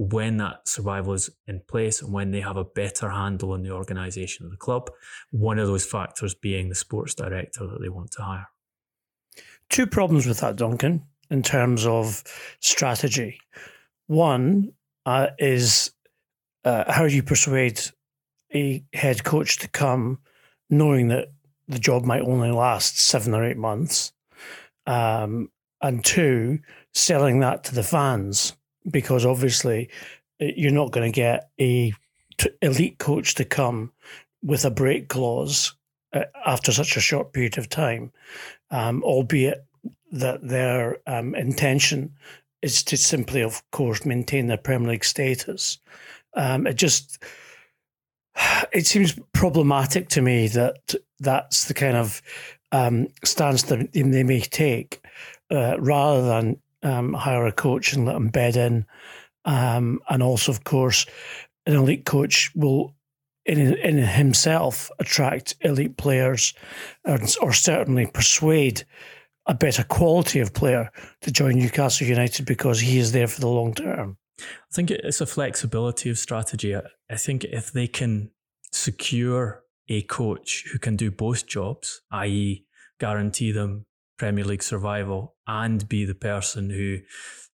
when 0.00 0.38
that 0.38 0.66
survival 0.66 1.12
is 1.12 1.28
in 1.46 1.60
place 1.68 2.00
and 2.00 2.10
when 2.10 2.30
they 2.30 2.40
have 2.40 2.56
a 2.56 2.64
better 2.64 3.10
handle 3.10 3.52
on 3.52 3.62
the 3.62 3.70
organisation 3.70 4.46
of 4.46 4.50
the 4.50 4.56
club. 4.56 4.90
One 5.30 5.58
of 5.58 5.66
those 5.66 5.84
factors 5.84 6.34
being 6.34 6.70
the 6.70 6.74
sports 6.74 7.14
director 7.14 7.66
that 7.66 7.82
they 7.82 7.90
want 7.90 8.10
to 8.12 8.22
hire. 8.22 8.48
Two 9.68 9.86
problems 9.86 10.24
with 10.24 10.40
that, 10.40 10.56
Duncan, 10.56 11.04
in 11.28 11.42
terms 11.42 11.84
of 11.84 12.24
strategy. 12.60 13.42
One 14.06 14.72
uh, 15.04 15.28
is 15.38 15.90
uh, 16.64 16.90
how 16.90 17.06
do 17.06 17.14
you 17.14 17.22
persuade 17.22 17.82
a 18.54 18.82
head 18.94 19.22
coach 19.22 19.58
to 19.58 19.68
come 19.68 20.20
knowing 20.70 21.08
that 21.08 21.28
the 21.68 21.78
job 21.78 22.06
might 22.06 22.22
only 22.22 22.50
last 22.50 22.98
seven 22.98 23.34
or 23.34 23.44
eight 23.44 23.58
months? 23.58 24.12
Um, 24.86 25.50
and 25.82 26.02
two, 26.02 26.60
selling 26.94 27.40
that 27.40 27.64
to 27.64 27.74
the 27.74 27.82
fans 27.82 28.54
because 28.88 29.26
obviously 29.26 29.88
eh, 30.40 30.52
you're 30.56 30.72
not 30.72 30.92
going 30.92 31.10
to 31.10 31.14
get 31.14 31.50
a 31.60 31.92
t- 32.38 32.50
elite 32.62 32.98
coach 32.98 33.34
to 33.36 33.44
come 33.44 33.92
with 34.42 34.64
a 34.64 34.70
break 34.70 35.08
clause 35.08 35.74
uh, 36.12 36.24
after 36.46 36.72
such 36.72 36.96
a 36.96 37.00
short 37.00 37.32
period 37.32 37.58
of 37.58 37.68
time, 37.68 38.12
um, 38.70 39.02
albeit 39.02 39.64
that 40.12 40.46
their 40.46 40.98
um, 41.06 41.34
intention 41.34 42.12
is 42.62 42.82
to 42.82 42.96
simply, 42.96 43.42
of 43.42 43.62
course, 43.70 44.04
maintain 44.04 44.46
their 44.46 44.56
Premier 44.56 44.90
League 44.90 45.04
status. 45.04 45.78
Um, 46.34 46.66
it 46.66 46.74
just 46.74 47.22
it 48.72 48.86
seems 48.86 49.18
problematic 49.32 50.08
to 50.10 50.22
me 50.22 50.48
that 50.48 50.94
that's 51.18 51.66
the 51.66 51.74
kind 51.74 51.96
of 51.96 52.22
um, 52.72 53.08
stance 53.24 53.64
that 53.64 53.92
they 53.92 54.22
may 54.22 54.40
take, 54.40 55.04
uh, 55.50 55.76
rather 55.80 56.22
than 56.22 56.60
um, 56.82 57.12
hire 57.12 57.46
a 57.46 57.52
coach 57.52 57.92
and 57.92 58.06
let 58.06 58.16
him 58.16 58.28
bed 58.28 58.56
in. 58.56 58.86
Um, 59.44 60.00
and 60.08 60.22
also, 60.22 60.52
of 60.52 60.64
course, 60.64 61.06
an 61.66 61.74
elite 61.74 62.04
coach 62.04 62.50
will, 62.54 62.94
in, 63.46 63.58
in 63.76 63.98
himself, 63.98 64.90
attract 64.98 65.54
elite 65.60 65.96
players 65.96 66.54
or, 67.04 67.18
or 67.40 67.52
certainly 67.52 68.06
persuade 68.06 68.84
a 69.46 69.54
better 69.54 69.82
quality 69.82 70.40
of 70.40 70.52
player 70.52 70.90
to 71.22 71.32
join 71.32 71.58
Newcastle 71.58 72.06
United 72.06 72.46
because 72.46 72.80
he 72.80 72.98
is 72.98 73.12
there 73.12 73.26
for 73.26 73.40
the 73.40 73.48
long 73.48 73.74
term. 73.74 74.16
I 74.38 74.74
think 74.74 74.90
it's 74.90 75.20
a 75.20 75.26
flexibility 75.26 76.10
of 76.10 76.18
strategy. 76.18 76.74
I 76.76 77.16
think 77.16 77.44
if 77.44 77.72
they 77.72 77.86
can 77.86 78.30
secure 78.72 79.64
a 79.88 80.02
coach 80.02 80.64
who 80.72 80.78
can 80.78 80.96
do 80.96 81.10
both 81.10 81.46
jobs, 81.46 82.00
i.e., 82.12 82.64
guarantee 82.98 83.50
them 83.50 83.86
Premier 84.20 84.44
League 84.44 84.62
survival 84.62 85.34
and 85.46 85.88
be 85.88 86.04
the 86.04 86.14
person 86.14 86.68
who 86.68 86.98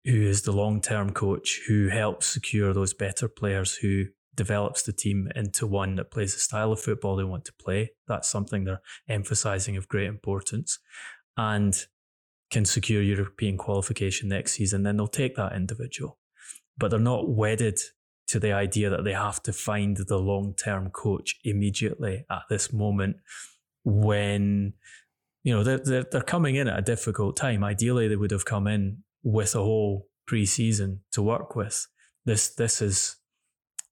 who 0.05 0.21
is 0.21 0.43
the 0.43 0.51
long 0.51 0.79
term 0.79 1.09
coach 1.09 1.59
who 1.67 1.87
helps 1.87 2.27
secure 2.27 2.71
those 2.71 2.93
better 2.93 3.27
players 3.27 3.77
who 3.77 4.05
develops 4.35 4.83
the 4.83 4.93
team 4.93 5.27
into 5.35 5.65
one 5.65 5.95
that 5.95 6.11
plays 6.11 6.35
the 6.35 6.39
style 6.39 6.71
of 6.71 6.79
football 6.79 7.15
they 7.15 7.23
want 7.23 7.45
to 7.45 7.53
play. 7.59 7.89
That's 8.07 8.29
something 8.29 8.63
they're 8.63 8.83
emphasizing 9.09 9.75
of 9.75 9.87
great 9.87 10.05
importance. 10.05 10.77
And 11.35 11.75
can 12.51 12.65
secure 12.65 13.01
European 13.01 13.57
qualification 13.57 14.29
next 14.29 14.51
season, 14.51 14.83
then 14.83 14.97
they'll 14.97 15.07
take 15.07 15.35
that 15.37 15.53
individual. 15.53 16.19
But 16.77 16.91
they're 16.91 16.99
not 16.99 17.27
wedded 17.27 17.79
to 18.27 18.39
the 18.39 18.51
idea 18.51 18.91
that 18.91 19.03
they 19.03 19.13
have 19.13 19.41
to 19.43 19.53
find 19.53 19.97
the 19.97 20.19
long 20.19 20.53
term 20.53 20.91
coach 20.91 21.39
immediately 21.43 22.23
at 22.29 22.43
this 22.51 22.71
moment 22.71 23.15
when 23.83 24.73
you 25.43 25.53
know, 25.53 25.63
they're, 25.63 25.79
they're, 25.79 26.05
they're 26.11 26.21
coming 26.21 26.55
in 26.55 26.67
at 26.67 26.77
a 26.77 26.81
difficult 26.81 27.35
time. 27.35 27.63
Ideally, 27.63 28.07
they 28.07 28.15
would 28.15 28.31
have 28.31 28.45
come 28.45 28.67
in 28.67 29.03
with 29.23 29.55
a 29.55 29.59
whole 29.59 30.07
pre-season 30.27 31.01
to 31.11 31.21
work 31.21 31.55
with. 31.55 31.87
This 32.25 32.49
this 32.49 32.81
is 32.81 33.17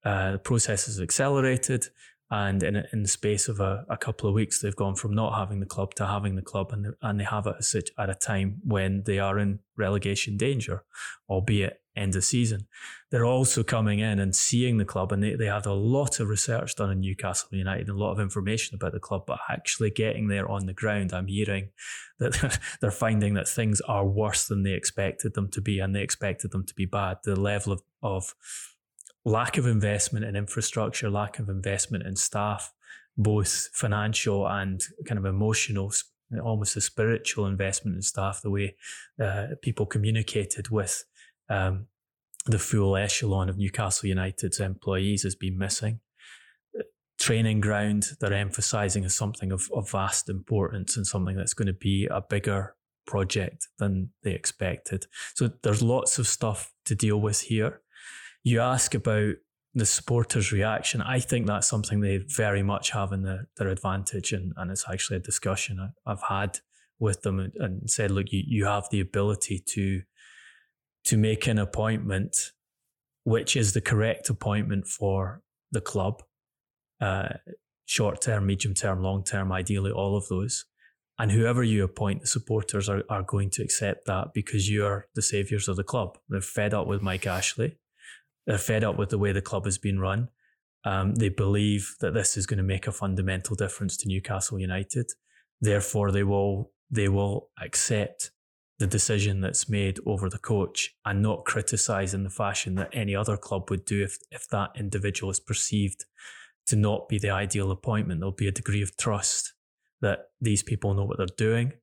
uh, 0.06 0.34
the 0.34 0.40
process 0.40 0.88
is 0.88 1.02
accelerated, 1.02 1.88
and 2.30 2.62
in 2.62 2.84
in 2.94 3.02
the 3.02 3.10
space 3.10 3.48
of 3.48 3.60
a, 3.60 3.86
a 3.90 3.98
couple 3.98 4.30
of 4.30 4.36
weeks, 4.36 4.62
they've 4.62 4.76
gone 4.76 4.96
from 4.96 5.16
not 5.16 5.38
having 5.38 5.60
the 5.60 5.66
club 5.66 5.96
to 5.96 6.06
having 6.06 6.36
the 6.36 6.44
club, 6.44 6.72
and 6.72 6.86
they, 6.86 6.90
and 7.02 7.20
they 7.20 7.24
have 7.24 7.48
it 7.48 7.90
at 7.98 8.10
a 8.10 8.16
time 8.16 8.62
when 8.64 9.04
they 9.06 9.18
are 9.18 9.40
in 9.40 9.60
relegation 9.76 10.38
danger, 10.38 10.84
albeit 11.28 11.82
end 12.00 12.16
of 12.16 12.24
season. 12.24 12.68
They're 13.12 13.26
also 13.26 13.64
coming 13.64 14.00
in 14.00 14.20
and 14.20 14.36
seeing 14.36 14.78
the 14.78 14.86
club, 14.86 15.12
and 15.12 15.22
they, 15.22 15.36
they 15.36 15.46
had 15.46 15.66
a 15.66 15.74
lot 15.74 16.20
of 16.20 16.28
research 16.28 16.76
done 16.76 16.92
in 16.92 17.02
Newcastle 17.02 17.50
United 17.52 17.90
a 17.90 17.94
lot 17.94 18.12
of 18.12 18.20
information 18.20 18.76
about 18.76 18.94
the 18.94 19.00
club, 19.00 19.24
but 19.28 19.40
actually 19.50 19.90
getting 19.90 20.28
there 20.28 20.50
on 20.50 20.66
the 20.66 20.74
ground, 20.74 21.14
I'm 21.14 21.28
hearing 21.28 21.70
that 22.20 22.60
they're 22.82 22.92
finding 22.92 23.34
that 23.36 23.48
things 23.48 23.82
are 23.82 24.06
worse 24.06 24.48
than 24.48 24.64
they 24.64 24.74
expected 24.74 25.34
them 25.34 25.50
to 25.50 25.62
be, 25.62 25.80
and 25.80 25.96
they 25.96 26.02
expected 26.02 26.52
them 26.52 26.66
to 26.66 26.74
be 26.74 26.86
bad. 26.86 27.18
The 27.24 27.40
level 27.40 27.74
of, 27.74 27.82
of 28.02 28.36
lack 29.26 29.58
of 29.58 29.68
investment 29.68 30.26
in 30.26 30.36
infrastructure, 30.36 31.10
lack 31.10 31.40
of 31.40 31.50
investment 31.50 32.06
in 32.06 32.16
staff, 32.16 32.74
both 33.18 33.70
financial 33.74 34.48
and 34.48 34.82
kind 35.06 35.20
of 35.20 35.26
emotional 35.26 35.92
almost 36.44 36.76
a 36.76 36.82
spiritual 36.82 37.48
investment 37.48 37.96
in 37.96 38.02
staff, 38.02 38.42
the 38.42 38.50
way 38.50 38.76
uh, 39.22 39.48
people 39.62 39.86
communicated 39.86 40.70
with 40.70 41.06
um, 41.50 41.88
the 42.46 42.60
full 42.60 42.96
echelon 42.96 43.50
of 43.50 43.58
Newcastle 43.58 44.08
United's 44.08 44.60
employees 44.60 45.24
has 45.24 45.36
been 45.36 45.58
missing. 45.58 46.00
Training 47.20 47.60
ground 47.60 48.12
they're 48.22 48.34
emphasising 48.34 49.04
as 49.04 49.16
something 49.16 49.52
of, 49.52 49.70
of 49.74 49.90
vast 49.90 50.30
importance 50.30 50.96
and 50.96 51.06
something 51.06 51.36
that's 51.36 51.54
going 51.54 51.68
to 51.68 51.74
be 51.74 52.08
a 52.10 52.22
bigger 52.22 52.76
project 53.06 53.68
than 53.78 54.12
they 54.24 54.32
expected. 54.32 55.08
So 55.34 55.52
there's 55.64 55.82
lots 55.82 56.18
of 56.18 56.28
stuff 56.28 56.72
to 56.86 56.96
deal 56.96 57.20
with 57.20 57.42
here. 57.42 57.82
You 58.44 58.62
ask 58.62 58.96
about 58.96 59.36
the 59.74 59.86
supporters' 59.86 60.52
reaction. 60.52 61.02
I 61.02 61.20
think 61.20 61.46
that's 61.46 61.68
something 61.68 62.00
they 62.00 62.18
very 62.18 62.64
much 62.64 62.92
have 62.92 63.12
in 63.12 63.24
the, 63.24 63.48
their 63.58 63.68
advantage, 63.68 64.32
and, 64.32 64.54
and 64.58 64.72
it's 64.72 64.86
actually 64.92 65.18
a 65.18 65.22
discussion 65.22 65.92
I, 66.06 66.10
have 66.10 66.24
had 66.30 66.60
with 67.00 67.22
them 67.22 67.40
and, 67.40 67.54
and 67.56 67.90
said, 67.90 68.12
look, 68.12 68.32
you, 68.32 68.44
you 68.46 68.66
have 68.66 68.88
the 68.92 69.00
ability 69.00 69.64
to 69.74 70.02
to 71.10 71.18
make 71.18 71.48
an 71.48 71.58
appointment 71.58 72.52
which 73.24 73.56
is 73.56 73.74
the 73.74 73.82
correct 73.82 74.30
appointment 74.30 74.88
for 74.88 75.42
the 75.72 75.82
club, 75.82 76.22
uh, 77.02 77.30
short 77.86 78.22
term, 78.22 78.46
medium 78.46 78.74
term, 78.74 79.02
long 79.02 79.24
term, 79.24 79.52
ideally 79.52 79.92
all 79.92 80.16
of 80.16 80.28
those. 80.30 80.66
And 81.18 81.32
whoever 81.32 81.64
you 81.64 81.84
appoint, 81.84 82.22
the 82.22 82.28
supporters 82.28 82.88
are, 82.88 83.04
are 83.10 83.24
going 83.24 83.50
to 83.52 83.64
accept 83.64 84.06
that 84.06 84.28
because 84.34 84.70
you're 84.70 85.08
the 85.16 85.22
saviours 85.22 85.68
of 85.68 85.76
the 85.76 85.84
club. 85.84 86.18
They're 86.30 86.42
fed 86.42 86.74
up 86.74 86.88
with 86.88 87.02
Mike 87.02 87.28
Ashley. 87.28 87.78
They're 88.48 88.58
fed 88.58 88.84
up 88.84 88.98
with 88.98 89.10
the 89.10 89.18
way 89.18 89.32
the 89.32 89.42
club 89.42 89.66
has 89.66 89.78
been 89.78 90.00
run. 90.00 90.30
Um, 90.86 91.16
they 91.16 91.30
believe 91.30 91.96
that 92.02 92.14
this 92.14 92.38
is 92.38 92.46
going 92.46 92.58
to 92.58 92.64
make 92.64 92.88
a 92.88 92.92
fundamental 92.92 93.56
difference 93.56 93.98
to 93.98 94.08
Newcastle 94.08 94.60
United. 94.60 95.08
Therefore, 95.60 96.12
they 96.12 96.24
will 96.24 96.72
they 96.90 97.10
will 97.10 97.50
accept 97.62 98.32
the 98.80 98.88
decision 98.88 99.42
that's 99.42 99.70
made 99.70 100.00
over 100.06 100.30
the 100.30 100.40
coach 100.40 100.96
and 101.06 101.22
not 101.22 101.46
criticise 101.46 102.14
in 102.14 102.24
the 102.24 102.30
fashion 102.30 102.76
that 102.76 102.90
any 102.94 103.14
other 103.14 103.36
club 103.36 103.70
would 103.70 103.86
do 103.86 104.04
if, 104.04 104.18
if 104.32 104.48
that 104.48 104.72
individual 104.76 105.30
is 105.30 105.40
perceived 105.40 106.06
to 106.66 106.76
not 106.76 107.10
be 107.10 107.20
the 107.20 107.30
ideal 107.30 107.72
appointment. 107.72 108.22
There'll 108.22 108.32
be 108.32 108.48
a 108.48 108.54
degree 108.54 108.82
of 108.82 108.96
trust 108.96 109.54
that 110.02 110.30
these 110.40 110.64
people 110.64 110.94
know 110.94 111.04
what 111.04 111.18
they're 111.18 111.28
doing 111.38 111.74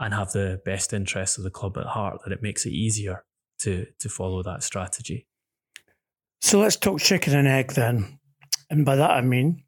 and 0.00 0.12
have 0.12 0.32
the 0.32 0.60
best 0.64 0.92
interests 0.92 1.38
of 1.38 1.44
the 1.44 1.50
club 1.50 1.78
at 1.78 1.86
heart, 1.86 2.20
that 2.24 2.32
it 2.32 2.42
makes 2.42 2.66
it 2.66 2.72
easier 2.72 3.24
to, 3.60 3.86
to 4.00 4.08
follow 4.08 4.42
that 4.42 4.62
strategy. 4.62 5.26
So 6.40 6.58
let's 6.58 6.76
talk 6.76 7.00
chicken 7.00 7.34
and 7.36 7.46
egg 7.46 7.74
then. 7.74 8.18
And 8.70 8.84
by 8.84 8.96
that 8.96 9.10
I 9.10 9.20
mean, 9.20 9.62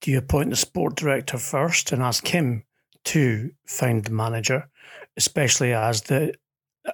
do 0.00 0.10
you 0.10 0.18
appoint 0.18 0.50
the 0.50 0.56
sport 0.56 0.96
director 0.96 1.38
first 1.38 1.92
and 1.92 2.02
ask 2.02 2.26
him 2.26 2.64
to 3.04 3.50
find 3.66 4.04
the 4.04 4.10
manager? 4.10 4.68
Especially 5.16 5.72
as 5.72 6.02
the 6.02 6.34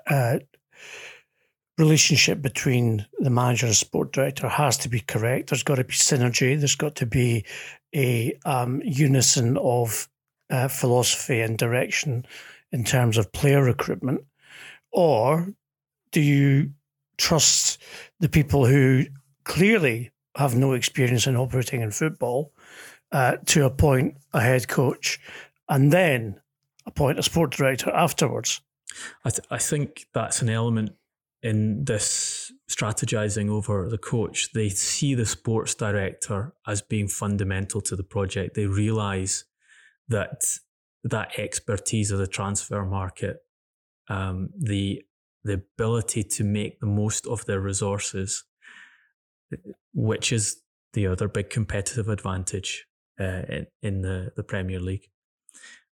uh, 0.07 0.39
relationship 1.79 2.43
between 2.43 3.07
the 3.19 3.31
manager 3.31 3.67
and 3.67 3.75
sport 3.75 4.13
director 4.13 4.49
has 4.49 4.77
to 4.79 4.89
be 4.89 5.01
correct. 5.01 5.49
There's 5.49 5.63
got 5.63 5.77
to 5.77 5.85
be 5.85 5.95
synergy. 5.95 6.59
There's 6.59 6.75
got 6.75 6.95
to 6.97 7.07
be 7.07 7.45
a 7.95 8.39
um, 8.45 8.83
unison 8.85 9.57
of 9.57 10.09
uh, 10.51 10.69
philosophy 10.69 11.41
and 11.41 11.57
direction 11.57 12.27
in 12.73 12.85
terms 12.85 13.17
of 13.17 13.33
player 13.33 13.65
recruitment, 13.65 14.25
or 14.93 15.49
do 16.13 16.21
you 16.21 16.71
trust 17.19 17.79
the 18.21 18.29
people 18.29 18.67
who 18.67 19.05
clearly 19.45 20.11
have 20.37 20.57
no 20.57 20.73
experience 20.73 21.27
in 21.27 21.37
operating 21.37 21.81
in 21.81 21.91
football 21.91 22.53
uh, 23.13 23.37
to 23.47 23.65
appoint 23.65 24.17
a 24.33 24.41
head 24.41 24.69
coach 24.69 25.19
and 25.69 25.93
then 25.93 26.41
appoint 26.87 27.19
a 27.19 27.23
sport 27.23 27.53
director 27.53 27.91
afterwards. 27.91 28.61
I, 29.25 29.31
th- 29.31 29.47
I 29.51 29.59
think 29.59 30.07
that's 30.13 30.43
an 30.43 30.51
element 30.51 30.91
in 31.43 31.85
this 31.85 32.53
strategizing 32.71 33.49
over 33.49 33.89
the 33.89 33.99
coach. 33.99 34.53
They 34.53 34.69
see 34.69 35.15
the 35.15 35.27
sports 35.27 35.75
director 35.75 36.55
as 36.67 36.83
being 36.83 37.09
fundamental 37.09 37.81
to 37.83 37.97
the 37.97 38.05
project. 38.05 38.55
They 38.55 38.67
realize 38.67 39.45
that 40.09 40.43
that 41.05 41.39
expertise 41.39 42.11
of 42.11 42.19
the 42.19 42.27
transfer 42.27 42.85
market, 42.85 43.39
um, 44.09 44.51
the 44.59 45.03
the 45.43 45.55
ability 45.55 46.23
to 46.23 46.45
make 46.45 46.79
the 46.81 46.87
most 46.87 47.27
of 47.27 47.47
their 47.47 47.61
resources, 47.61 48.45
which 49.95 50.33
is 50.33 50.61
the 50.93 51.07
other 51.07 51.29
big 51.29 51.49
competitive 51.49 52.11
advantage 52.11 52.87
uh, 53.19 53.43
in, 53.49 53.67
in 53.81 54.03
the, 54.03 54.33
the 54.37 54.43
Premier 54.43 54.79
League 54.79 55.09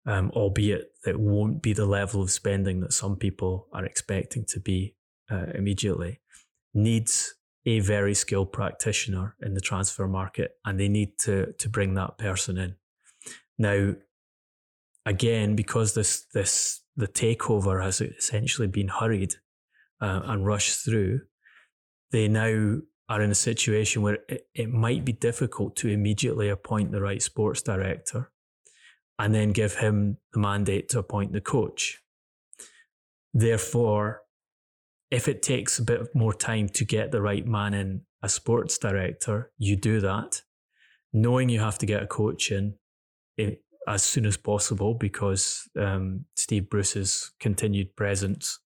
um, 0.08 0.30
albeit 0.34 0.90
it 1.06 1.20
won't 1.20 1.62
be 1.62 1.74
the 1.74 1.86
level 1.86 2.22
of 2.22 2.30
spending 2.30 2.80
that 2.80 2.94
some 2.94 3.14
people 3.14 3.68
are 3.74 3.84
expecting 3.84 4.44
to 4.46 4.58
be 4.58 4.96
uh, 5.30 5.46
immediately, 5.54 6.20
needs 6.72 7.34
a 7.66 7.80
very 7.80 8.14
skilled 8.14 8.50
practitioner 8.50 9.36
in 9.42 9.52
the 9.52 9.60
transfer 9.60 10.08
market, 10.08 10.52
and 10.64 10.80
they 10.80 10.88
need 10.88 11.18
to 11.18 11.52
to 11.58 11.68
bring 11.68 11.92
that 11.94 12.16
person 12.16 12.56
in. 12.56 12.74
Now, 13.58 13.96
again, 15.04 15.54
because 15.54 15.92
this 15.92 16.24
this 16.32 16.80
the 16.96 17.08
takeover 17.08 17.84
has 17.84 18.00
essentially 18.00 18.66
been 18.66 18.88
hurried 18.88 19.34
uh, 20.00 20.22
and 20.24 20.46
rushed 20.46 20.84
through, 20.86 21.20
they 22.12 22.28
now 22.28 22.78
are 23.10 23.22
in 23.22 23.30
a 23.30 23.34
situation 23.34 24.00
where 24.00 24.18
it, 24.26 24.46
it 24.54 24.70
might 24.70 25.04
be 25.04 25.12
difficult 25.12 25.76
to 25.76 25.88
immediately 25.88 26.48
appoint 26.48 26.92
the 26.92 27.02
right 27.02 27.22
sports 27.22 27.60
director 27.60 28.30
and 29.18 29.34
then 29.34 29.50
give 29.50 29.76
him 29.76 30.18
the 30.32 30.38
mandate 30.38 30.88
to 30.90 30.98
appoint 30.98 31.32
the 31.32 31.40
coach. 31.40 32.00
Therefore, 33.34 34.22
if 35.10 35.28
it 35.28 35.42
takes 35.42 35.78
a 35.78 35.84
bit 35.84 36.14
more 36.14 36.34
time 36.34 36.68
to 36.68 36.84
get 36.84 37.10
the 37.10 37.22
right 37.22 37.46
man 37.46 37.74
in 37.74 38.02
a 38.22 38.28
sports 38.28 38.78
director, 38.78 39.50
you 39.58 39.76
do 39.76 40.00
that, 40.00 40.42
knowing 41.12 41.48
you 41.48 41.60
have 41.60 41.78
to 41.78 41.86
get 41.86 42.02
a 42.02 42.06
coach 42.06 42.50
in 42.50 42.74
eh, 43.38 43.52
as 43.86 44.02
soon 44.02 44.26
as 44.26 44.36
possible 44.36 44.94
because 44.94 45.68
um, 45.78 46.24
Steve 46.36 46.68
Bruce's 46.68 47.32
continued 47.40 47.96
presence 47.96 48.60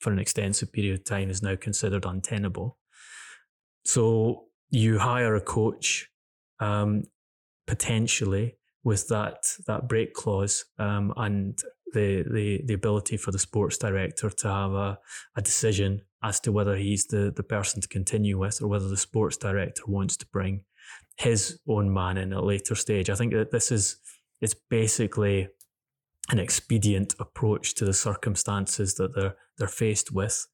for 0.00 0.12
an 0.12 0.18
extensive 0.18 0.72
period 0.72 0.94
of 0.94 1.04
time 1.04 1.30
is 1.30 1.42
now 1.42 1.56
considered 1.56 2.04
untenable. 2.04 2.76
So 3.84 4.44
you 4.70 4.98
hire 4.98 5.34
a 5.34 5.40
coach 5.40 6.08
um, 6.60 7.04
potentially 7.66 8.56
with 8.84 9.08
that 9.08 9.44
that 9.66 9.88
break 9.88 10.14
clause 10.14 10.64
um, 10.78 11.12
and 11.16 11.58
the, 11.92 12.24
the 12.30 12.62
the 12.66 12.74
ability 12.74 13.16
for 13.16 13.32
the 13.32 13.38
sports 13.38 13.78
director 13.78 14.30
to 14.30 14.48
have 14.48 14.72
a, 14.72 14.98
a 15.36 15.42
decision 15.42 16.02
as 16.22 16.40
to 16.40 16.52
whether 16.52 16.76
he's 16.76 17.06
the, 17.06 17.32
the 17.34 17.42
person 17.42 17.80
to 17.80 17.88
continue 17.88 18.38
with 18.38 18.60
or 18.60 18.68
whether 18.68 18.88
the 18.88 18.96
sports 18.96 19.36
director 19.36 19.82
wants 19.86 20.16
to 20.16 20.26
bring 20.26 20.62
his 21.16 21.58
own 21.68 21.92
man 21.92 22.16
in 22.16 22.32
at 22.32 22.38
a 22.38 22.44
later 22.44 22.74
stage. 22.74 23.10
I 23.10 23.14
think 23.14 23.32
that 23.32 23.50
this 23.50 23.70
is 23.72 23.96
it's 24.40 24.54
basically 24.70 25.48
an 26.30 26.38
expedient 26.38 27.14
approach 27.18 27.74
to 27.74 27.84
the 27.84 27.94
circumstances 27.94 28.94
that 28.94 29.14
they're 29.14 29.36
they're 29.56 29.68
faced 29.68 30.12
with. 30.12 30.46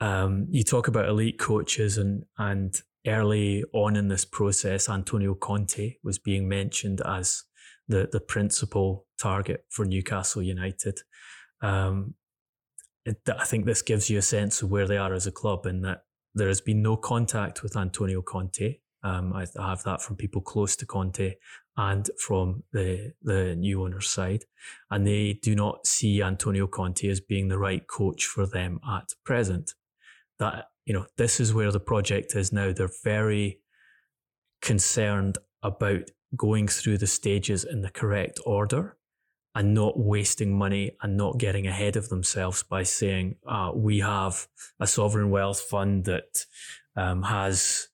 Um, 0.00 0.46
you 0.50 0.64
talk 0.64 0.88
about 0.88 1.08
elite 1.08 1.38
coaches 1.38 1.98
and 1.98 2.24
and 2.38 2.74
early 3.06 3.64
on 3.72 3.96
in 3.96 4.08
this 4.08 4.24
process, 4.24 4.88
Antonio 4.88 5.34
Conte 5.34 5.96
was 6.02 6.18
being 6.18 6.48
mentioned 6.48 7.00
as 7.04 7.42
the, 7.88 8.08
the 8.10 8.20
principal 8.20 9.06
target 9.20 9.64
for 9.70 9.84
Newcastle 9.84 10.42
United. 10.42 11.00
Um, 11.60 12.14
it, 13.04 13.18
I 13.28 13.44
think 13.44 13.66
this 13.66 13.82
gives 13.82 14.08
you 14.08 14.18
a 14.18 14.22
sense 14.22 14.62
of 14.62 14.70
where 14.70 14.86
they 14.86 14.96
are 14.96 15.12
as 15.12 15.26
a 15.26 15.32
club 15.32 15.66
in 15.66 15.82
that 15.82 16.04
there 16.34 16.48
has 16.48 16.60
been 16.60 16.82
no 16.82 16.96
contact 16.96 17.62
with 17.62 17.76
Antonio 17.76 18.22
Conte. 18.22 18.78
Um, 19.04 19.32
I, 19.32 19.46
I, 19.58 19.70
have 19.70 19.82
that 19.82 20.00
from 20.00 20.16
people 20.16 20.40
close 20.40 20.76
to 20.76 20.86
Conte 20.86 21.34
and 21.76 22.08
from 22.18 22.62
the 22.72 23.12
the 23.22 23.56
new 23.56 23.82
owner's 23.82 24.08
side, 24.08 24.44
and 24.90 25.04
they 25.06 25.40
do 25.42 25.56
not 25.56 25.86
see 25.86 26.22
Antonio 26.22 26.68
Conte 26.68 27.08
as 27.08 27.20
being 27.20 27.48
the 27.48 27.58
right 27.58 27.86
coach 27.86 28.24
for 28.24 28.46
them 28.46 28.78
at 28.88 29.08
present. 29.24 29.72
That 30.38 30.66
you 30.84 30.94
know, 30.94 31.06
this 31.16 31.40
is 31.40 31.54
where 31.54 31.70
the 31.70 31.80
project 31.80 32.34
is 32.34 32.52
now. 32.52 32.72
They're 32.72 32.90
very 33.04 33.60
concerned 34.60 35.38
about 35.62 36.10
going 36.36 36.68
through 36.68 36.98
the 36.98 37.06
stages 37.06 37.64
in 37.64 37.82
the 37.82 37.90
correct 37.90 38.40
order 38.44 38.96
and 39.54 39.74
not 39.74 39.98
wasting 39.98 40.56
money 40.56 40.96
and 41.02 41.16
not 41.16 41.38
getting 41.38 41.66
ahead 41.66 41.96
of 41.96 42.08
themselves 42.08 42.62
by 42.62 42.82
saying, 42.82 43.36
uh, 43.46 43.70
we 43.74 43.98
have 43.98 44.46
a 44.80 44.86
sovereign 44.86 45.30
wealth 45.30 45.60
fund 45.60 46.04
that 46.06 46.46
um, 46.96 47.22
has 47.22 47.88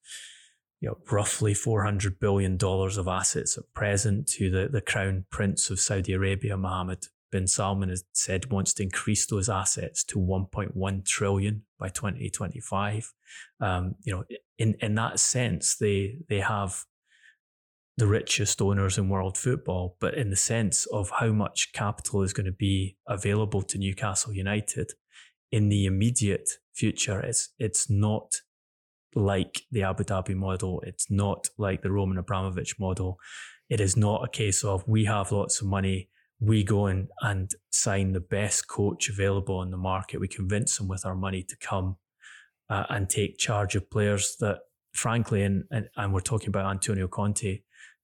you 0.80 0.88
know, 0.88 0.96
roughly 1.10 1.54
$400 1.54 2.20
billion 2.20 2.56
of 2.62 3.08
assets 3.08 3.58
at 3.58 3.64
present 3.74 4.28
to 4.28 4.50
the, 4.50 4.68
the 4.68 4.80
crown 4.80 5.24
prince 5.30 5.70
of 5.70 5.80
Saudi 5.80 6.12
Arabia, 6.12 6.56
Mohammed 6.56 7.06
bin 7.30 7.46
Salman 7.46 7.88
has 7.88 8.04
said 8.12 8.50
wants 8.50 8.74
to 8.74 8.82
increase 8.82 9.26
those 9.26 9.48
assets 9.48 10.04
to 10.04 10.18
1.1 10.18 11.04
trillion 11.04 11.62
by 11.78 11.88
2025. 11.88 13.12
Um, 13.60 13.94
you 14.02 14.12
know, 14.14 14.24
in 14.58 14.74
in 14.80 14.94
that 14.96 15.20
sense, 15.20 15.76
they 15.76 16.18
they 16.28 16.40
have 16.40 16.84
the 17.96 18.06
richest 18.06 18.62
owners 18.62 18.96
in 18.96 19.08
world 19.08 19.36
football, 19.36 19.96
but 20.00 20.14
in 20.14 20.30
the 20.30 20.36
sense 20.36 20.86
of 20.86 21.10
how 21.18 21.32
much 21.32 21.72
capital 21.72 22.22
is 22.22 22.32
going 22.32 22.46
to 22.46 22.52
be 22.52 22.96
available 23.08 23.60
to 23.62 23.76
Newcastle 23.76 24.32
United 24.32 24.92
in 25.50 25.68
the 25.68 25.86
immediate 25.86 26.48
future, 26.74 27.20
it's 27.20 27.50
it's 27.58 27.90
not 27.90 28.36
like 29.14 29.62
the 29.70 29.82
Abu 29.82 30.04
Dhabi 30.04 30.34
model. 30.34 30.80
It's 30.86 31.10
not 31.10 31.48
like 31.58 31.82
the 31.82 31.90
Roman 31.90 32.18
Abramovich 32.18 32.78
model. 32.78 33.18
It 33.68 33.80
is 33.80 33.96
not 33.96 34.24
a 34.24 34.28
case 34.28 34.64
of 34.64 34.86
we 34.86 35.04
have 35.06 35.32
lots 35.32 35.60
of 35.60 35.66
money 35.66 36.08
we 36.40 36.62
go 36.62 36.86
in 36.86 37.08
and 37.22 37.50
sign 37.72 38.12
the 38.12 38.20
best 38.20 38.68
coach 38.68 39.08
available 39.08 39.56
on 39.56 39.70
the 39.70 39.76
market. 39.76 40.20
We 40.20 40.28
convince 40.28 40.78
them 40.78 40.88
with 40.88 41.04
our 41.04 41.16
money 41.16 41.42
to 41.42 41.56
come 41.56 41.96
uh, 42.70 42.84
and 42.90 43.08
take 43.08 43.38
charge 43.38 43.74
of 43.74 43.90
players 43.90 44.36
that, 44.40 44.58
frankly, 44.92 45.42
and, 45.42 45.64
and, 45.70 45.88
and 45.96 46.12
we're 46.12 46.20
talking 46.20 46.48
about 46.48 46.70
Antonio 46.70 47.08
Conte, 47.08 47.60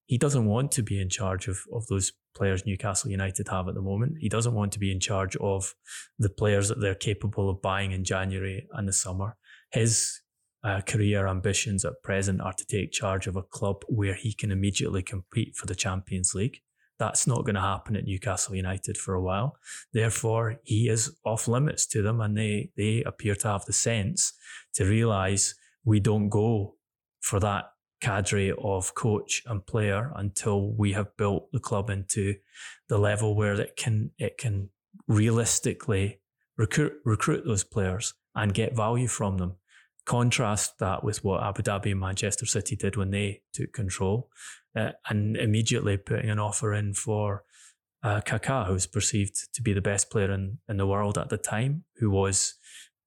he 0.07 0.19
doesn't 0.19 0.47
want 0.47 0.73
to 0.73 0.83
be 0.83 1.01
in 1.01 1.09
charge 1.09 1.49
of, 1.49 1.59
of 1.73 1.87
those 1.87 2.13
players 2.35 2.67
Newcastle 2.67 3.11
United 3.11 3.49
have 3.49 3.69
at 3.69 3.75
the 3.75 3.81
moment. 3.81 4.17
He 4.19 4.29
doesn't 4.29 4.55
want 4.55 4.73
to 4.73 4.79
be 4.79 4.91
in 4.91 5.01
charge 5.01 5.37
of 5.37 5.75
the 6.19 6.29
players 6.29 6.69
that 6.69 6.81
they're 6.81 6.95
capable 6.95 7.49
of 7.49 7.63
buying 7.63 7.93
in 7.93 8.05
January 8.05 8.67
and 8.73 8.89
the 8.89 8.93
summer. 8.93 9.37
His 9.71 10.21
uh, 10.63 10.81
career 10.81 11.27
ambitions 11.27 11.85
at 11.85 12.03
present 12.03 12.41
are 12.41 12.53
to 12.53 12.67
take 12.67 12.93
charge 12.93 13.27
of 13.27 13.37
a 13.37 13.43
club 13.43 13.85
where 13.89 14.15
he 14.15 14.33
can 14.33 14.51
immediately 14.51 15.03
compete 15.03 15.55
for 15.57 15.67
the 15.67 15.75
Champions 15.75 16.35
League. 16.35 16.59
That's 16.99 17.27
not 17.27 17.45
going 17.45 17.57
to 17.57 17.61
happen 17.61 17.97
at 17.97 18.05
Newcastle 18.05 18.55
United 18.55 18.97
for 18.97 19.15
a 19.15 19.23
while. 19.23 19.57
Therefore, 19.93 20.61
he 20.63 20.89
is 20.89 21.17
off 21.25 21.49
limits 21.49 21.87
to 21.87 22.03
them, 22.03 22.21
and 22.21 22.37
they 22.37 22.71
they 22.77 23.03
appear 23.05 23.35
to 23.37 23.49
have 23.49 23.65
the 23.65 23.73
sense 23.73 24.33
to 24.75 24.85
realise 24.85 25.55
we 25.85 26.01
don't 26.01 26.29
go 26.29 26.77
for 27.21 27.41
that 27.41 27.71
cadre 28.01 28.53
of 28.53 28.95
coach 28.95 29.43
and 29.47 29.67
player 29.67 30.13
until 30.17 30.73
we 30.75 30.93
have 30.93 31.17
built 31.17 31.51
the 31.53 31.59
club 31.59 31.91
into 31.91 32.35
the 32.89 32.99
level 32.99 33.35
where 33.35 33.55
it 33.61 33.77
can 33.77 34.11
it 34.19 34.37
can 34.39 34.69
realistically 35.09 36.21
recruit 36.57 36.93
recruit 37.05 37.45
those 37.45 37.65
players 37.65 38.15
and 38.35 38.55
get 38.55 38.77
value 38.77 39.09
from 39.09 39.39
them. 39.39 39.55
Contrast 40.07 40.79
that 40.81 41.03
with 41.03 41.25
what 41.25 41.43
Abu 41.43 41.63
Dhabi 41.63 41.93
and 41.93 42.01
Manchester 42.01 42.47
City 42.47 42.77
did 42.77 42.97
when 42.97 43.11
they 43.11 43.43
took 43.53 43.73
control 43.73 44.29
uh, 44.77 44.91
and 45.09 45.37
immediately 45.37 45.97
putting 45.97 46.31
an 46.31 46.39
offer 46.39 46.75
in 46.75 46.95
for 46.95 47.45
uh, 48.03 48.21
Kaká, 48.21 48.67
who's 48.67 48.87
perceived 48.87 49.53
to 49.55 49.63
be 49.63 49.73
the 49.73 49.81
best 49.81 50.11
player 50.11 50.31
in, 50.31 50.59
in 50.69 50.77
the 50.77 50.87
world 50.87 51.17
at 51.17 51.31
the 51.31 51.39
time, 51.39 51.85
who 51.97 52.11
was 52.11 52.55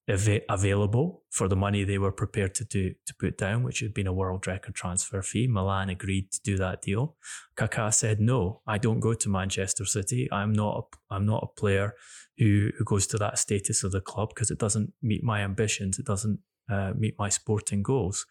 av- 0.10 0.42
available 0.50 1.24
for 1.30 1.48
the 1.48 1.56
money 1.56 1.84
they 1.84 2.00
were 2.00 2.12
prepared 2.12 2.56
to 2.56 2.66
do 2.66 2.96
to 3.06 3.14
put 3.20 3.38
down, 3.38 3.62
which 3.64 3.80
had 3.80 3.94
been 3.94 4.08
a 4.08 4.14
world 4.14 4.48
record 4.48 4.74
transfer 4.74 5.22
fee. 5.22 5.48
Milan 5.48 5.90
agreed 5.90 6.32
to 6.32 6.42
do 6.42 6.58
that 6.58 6.82
deal. 6.82 7.16
Kaká 7.56 7.94
said, 7.94 8.20
"No, 8.20 8.62
I 8.66 8.78
don't 8.80 9.00
go 9.00 9.14
to 9.14 9.30
Manchester 9.30 9.86
City. 9.86 10.28
I'm 10.32 10.52
not. 10.54 10.88
A, 11.12 11.14
I'm 11.14 11.26
not 11.26 11.44
a 11.44 11.60
player 11.60 11.94
who 12.38 12.72
who 12.78 12.84
goes 12.84 13.08
to 13.08 13.18
that 13.18 13.38
status 13.38 13.84
of 13.84 13.92
the 13.92 14.02
club 14.02 14.30
because 14.30 14.50
it 14.50 14.60
doesn't 14.60 14.94
meet 15.02 15.24
my 15.24 15.42
ambitions. 15.42 16.00
It 16.00 16.06
doesn't 16.06 16.40
uh, 16.70 16.94
meet 16.98 17.16
my 17.18 17.30
sporting 17.30 17.84
goals. 17.84 18.26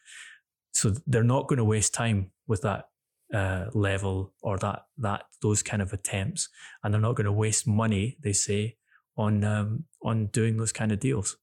So 0.75 0.95
they're 1.07 1.23
not 1.23 1.49
going 1.49 1.59
to 1.59 1.65
waste 1.65 1.95
time 1.95 2.33
with 2.47 2.63
that 2.63 2.89
uh, 3.35 3.67
level 3.75 4.33
or 4.43 4.59
that 4.59 4.87
that 4.99 5.25
those 5.43 5.63
kind 5.63 5.83
of 5.83 5.93
attempts, 5.93 6.49
and 6.83 6.93
they're 6.93 7.01
not 7.01 7.17
going 7.17 7.25
to 7.25 7.33
waste 7.33 7.67
money. 7.67 8.17
They 8.21 8.33
say 8.33 8.77
on 9.17 9.45
um, 9.45 9.85
on 10.03 10.27
doing 10.27 10.57
those 10.57 10.73
kind 10.73 10.93
of 10.93 11.01
deals. 11.01 11.37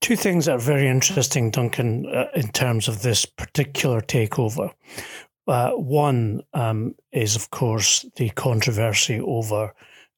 Two 0.00 0.16
things 0.16 0.46
that 0.46 0.52
are 0.52 0.58
very 0.58 0.88
interesting, 0.88 1.50
Duncan, 1.50 2.06
uh, 2.06 2.28
in 2.34 2.48
terms 2.48 2.88
of 2.88 3.02
this 3.02 3.26
particular 3.26 4.00
takeover. 4.00 4.72
Uh, 5.48 5.70
one 5.70 6.42
um, 6.52 6.94
is, 7.10 7.34
of 7.34 7.48
course, 7.50 8.04
the 8.16 8.28
controversy 8.30 9.18
over 9.18 9.74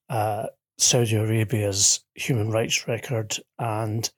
uh, 0.09 0.47
Saudi 0.77 1.15
Arabia's 1.15 2.01
human 2.15 2.51
rights 2.51 2.85
record 2.85 3.37
and 3.57 4.11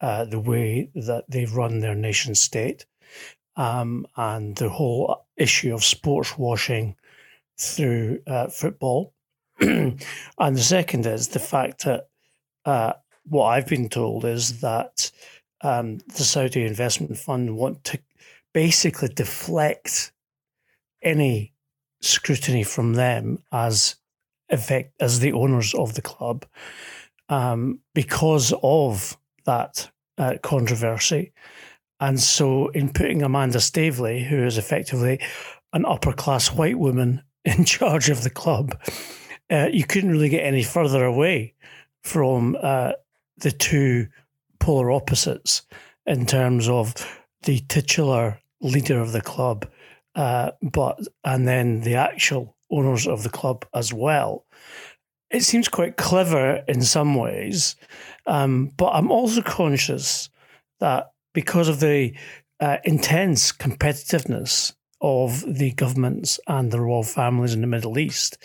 uh, 0.00 0.24
the 0.24 0.38
way 0.38 0.88
that 0.94 1.24
they 1.28 1.46
run 1.46 1.80
their 1.80 1.96
nation 1.96 2.36
state, 2.36 2.86
um, 3.56 4.06
and 4.16 4.54
the 4.56 4.68
whole 4.68 5.26
issue 5.36 5.74
of 5.74 5.82
sports 5.82 6.38
washing 6.38 6.94
through 7.58 8.20
uh, 8.28 8.46
football. 8.46 9.12
and 9.60 9.98
the 10.38 10.58
second 10.58 11.06
is 11.06 11.28
the 11.28 11.38
fact 11.40 11.84
that 11.84 12.08
uh, 12.64 12.92
what 13.24 13.46
I've 13.46 13.66
been 13.66 13.88
told 13.88 14.24
is 14.24 14.60
that 14.60 15.10
um, 15.62 15.98
the 16.16 16.24
Saudi 16.24 16.64
Investment 16.64 17.18
Fund 17.18 17.56
want 17.56 17.82
to 17.84 17.98
basically 18.52 19.08
deflect 19.08 20.12
any 21.02 21.52
scrutiny 22.00 22.64
from 22.64 22.94
them 22.94 23.38
as 23.52 23.96
effect 24.48 24.94
as 25.00 25.20
the 25.20 25.32
owners 25.32 25.74
of 25.74 25.94
the 25.94 26.02
club 26.02 26.44
um, 27.28 27.80
because 27.94 28.52
of 28.62 29.16
that 29.44 29.90
uh, 30.18 30.34
controversy. 30.42 31.32
And 32.00 32.20
so, 32.20 32.68
in 32.68 32.92
putting 32.92 33.22
Amanda 33.22 33.60
Staveley, 33.60 34.24
who 34.24 34.44
is 34.44 34.58
effectively 34.58 35.20
an 35.72 35.84
upper 35.86 36.12
class 36.12 36.52
white 36.52 36.78
woman 36.78 37.22
in 37.44 37.64
charge 37.64 38.10
of 38.10 38.22
the 38.22 38.30
club, 38.30 38.76
uh, 39.50 39.68
you 39.72 39.84
couldn't 39.84 40.10
really 40.10 40.28
get 40.28 40.44
any 40.44 40.62
further 40.62 41.04
away 41.04 41.54
from 42.02 42.56
uh, 42.60 42.92
the 43.38 43.52
two 43.52 44.08
polar 44.58 44.90
opposites 44.90 45.62
in 46.06 46.26
terms 46.26 46.68
of 46.68 46.94
the 47.42 47.60
titular 47.68 48.40
leader 48.60 49.00
of 49.00 49.12
the 49.12 49.20
club, 49.20 49.66
uh, 50.14 50.52
but 50.60 50.98
and 51.24 51.46
then 51.46 51.80
the 51.80 51.94
actual 51.94 52.56
owners 52.70 53.06
of 53.06 53.22
the 53.22 53.30
club 53.30 53.64
as 53.74 53.92
well. 53.92 54.44
It 55.30 55.42
seems 55.42 55.68
quite 55.68 55.96
clever 55.96 56.62
in 56.68 56.82
some 56.82 57.14
ways, 57.14 57.76
um, 58.26 58.70
but 58.76 58.90
I'm 58.90 59.10
also 59.10 59.40
conscious 59.42 60.28
that 60.80 61.12
because 61.32 61.68
of 61.68 61.80
the 61.80 62.14
uh, 62.60 62.78
intense 62.84 63.50
competitiveness 63.50 64.74
of 65.00 65.42
the 65.46 65.72
governments 65.72 66.38
and 66.46 66.70
the 66.70 66.80
royal 66.80 67.02
families 67.02 67.54
in 67.54 67.60
the 67.62 67.66
Middle 67.66 67.98
East, 67.98 68.38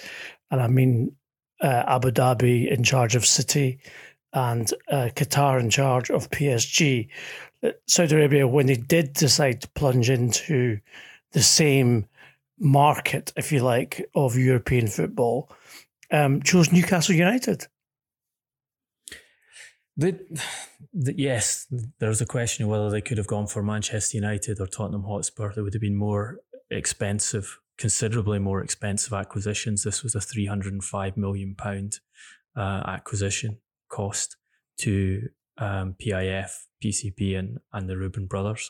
and 0.50 0.62
I 0.62 0.68
mean 0.68 1.16
uh, 1.62 1.84
Abu 1.88 2.12
Dhabi 2.12 2.72
in 2.72 2.84
charge 2.84 3.16
of 3.16 3.26
City 3.26 3.80
and 4.34 4.72
uh, 4.90 5.10
Qatar 5.16 5.60
in 5.60 5.70
charge 5.70 6.10
of 6.10 6.30
PSG. 6.30 7.08
Uh, 7.64 7.72
Saudi 7.88 8.16
Arabia, 8.16 8.48
when 8.48 8.68
they 8.68 8.76
did 8.76 9.14
decide 9.14 9.62
to 9.62 9.70
plunge 9.70 10.10
into 10.10 10.80
the 11.34 11.42
same 11.42 12.08
market, 12.60 13.34
if 13.36 13.52
you 13.52 13.60
like, 13.60 14.10
of 14.16 14.36
European 14.36 14.88
football, 14.88 15.52
um, 16.12 16.42
chose 16.42 16.72
Newcastle 16.72 17.16
United. 17.16 17.68
The, 19.98 20.20
the, 20.94 21.18
yes, 21.18 21.68
there's 22.00 22.22
a 22.22 22.26
question 22.26 22.66
of 22.66 22.70
whether 22.70 22.90
they 22.90 23.02
could 23.02 23.18
have 23.18 23.28
gone 23.28 23.48
for 23.48 23.63
Manchester 23.63 24.18
United 24.18 24.60
or 24.60 24.68
Tottenham 24.68 25.04
Hotspur. 25.04 25.54
They 25.54 25.62
would 25.62 25.74
have 25.74 25.82
been 25.82 25.96
more 25.96 26.40
expensive, 26.70 27.58
considerably 27.78 28.40
more 28.40 28.62
expensive 28.62 29.13
acquisitions. 29.13 29.84
This 29.84 30.04
was 30.04 30.13
a 30.13 30.22
305 30.22 31.18
million 31.18 31.56
pound 31.56 32.00
uh, 32.56 32.84
acquisition 32.86 33.58
cost 33.90 34.38
to 34.80 35.30
um, 35.58 35.96
PIF, 36.00 36.52
PCP, 36.84 37.38
and, 37.38 37.58
and 37.74 37.90
the 37.90 37.98
Reuben 37.98 38.28
brothers. 38.28 38.70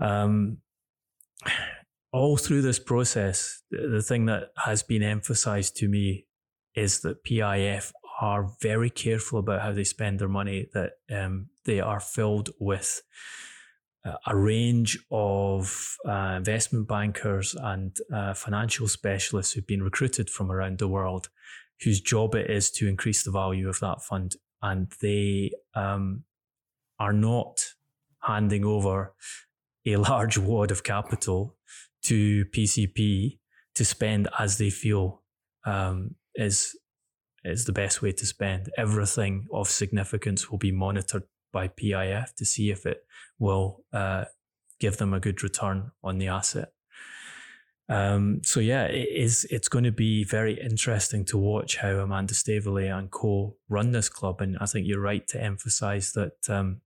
Um, 0.00 0.58
all 2.12 2.36
through 2.36 2.62
this 2.62 2.78
process, 2.78 3.62
the, 3.70 4.02
thing 4.02 4.26
that 4.26 4.50
has 4.64 4.82
been 4.82 5.02
emphasized 5.02 5.76
to 5.76 5.88
me 5.88 6.26
is 6.74 7.00
that 7.00 7.24
PIF 7.24 7.92
are 8.20 8.50
very 8.62 8.90
careful 8.90 9.38
about 9.38 9.62
how 9.62 9.72
they 9.72 9.84
spend 9.84 10.18
their 10.18 10.28
money, 10.28 10.68
that 10.72 10.92
um, 11.10 11.48
they 11.64 11.80
are 11.80 12.00
filled 12.00 12.50
with 12.58 13.02
a 14.26 14.36
range 14.36 14.98
of 15.10 15.96
uh, 16.06 16.34
investment 16.36 16.86
bankers 16.86 17.54
and 17.60 17.96
uh, 18.12 18.34
financial 18.34 18.88
specialists 18.88 19.52
who've 19.52 19.66
been 19.66 19.82
recruited 19.82 20.30
from 20.30 20.52
around 20.52 20.78
the 20.78 20.88
world 20.88 21.28
whose 21.82 22.00
job 22.00 22.34
it 22.34 22.50
is 22.50 22.70
to 22.70 22.88
increase 22.88 23.22
the 23.22 23.30
value 23.30 23.68
of 23.68 23.80
that 23.80 24.02
fund. 24.02 24.36
And 24.62 24.90
they 25.02 25.52
um, 25.74 26.24
are 26.98 27.12
not 27.12 27.74
handing 28.22 28.64
over 28.64 29.12
a 29.86 29.96
large 29.96 30.38
wad 30.38 30.70
of 30.70 30.82
capital 30.82 31.56
to 32.04 32.44
PCP 32.46 33.38
to 33.74 33.84
spend 33.84 34.28
as 34.38 34.58
they 34.58 34.70
feel 34.70 35.22
um, 35.64 36.14
is 36.34 36.76
is 37.44 37.64
the 37.64 37.72
best 37.72 38.02
way 38.02 38.12
to 38.12 38.26
spend. 38.26 38.70
Everything 38.76 39.46
of 39.52 39.68
significance 39.68 40.50
will 40.50 40.58
be 40.58 40.72
monitored 40.72 41.22
by 41.52 41.68
PIF 41.68 42.34
to 42.34 42.44
see 42.44 42.70
if 42.70 42.84
it 42.86 43.04
will 43.38 43.84
uh, 43.92 44.24
give 44.80 44.96
them 44.96 45.14
a 45.14 45.20
good 45.20 45.42
return 45.42 45.92
on 46.02 46.18
the 46.18 46.28
asset. 46.28 46.72
Um, 47.88 48.40
so 48.42 48.58
yeah, 48.58 48.84
it 48.86 49.08
is. 49.12 49.46
It's 49.48 49.68
going 49.68 49.84
to 49.84 49.92
be 49.92 50.24
very 50.24 50.60
interesting 50.60 51.24
to 51.26 51.38
watch 51.38 51.76
how 51.76 51.90
Amanda 51.90 52.34
Staveley 52.34 52.88
and 52.88 53.10
co 53.10 53.56
run 53.68 53.92
this 53.92 54.08
club, 54.08 54.40
and 54.40 54.58
I 54.60 54.66
think 54.66 54.86
you're 54.88 55.00
right 55.00 55.26
to 55.28 55.42
emphasise 55.42 56.12
that. 56.12 56.48
Um, 56.48 56.80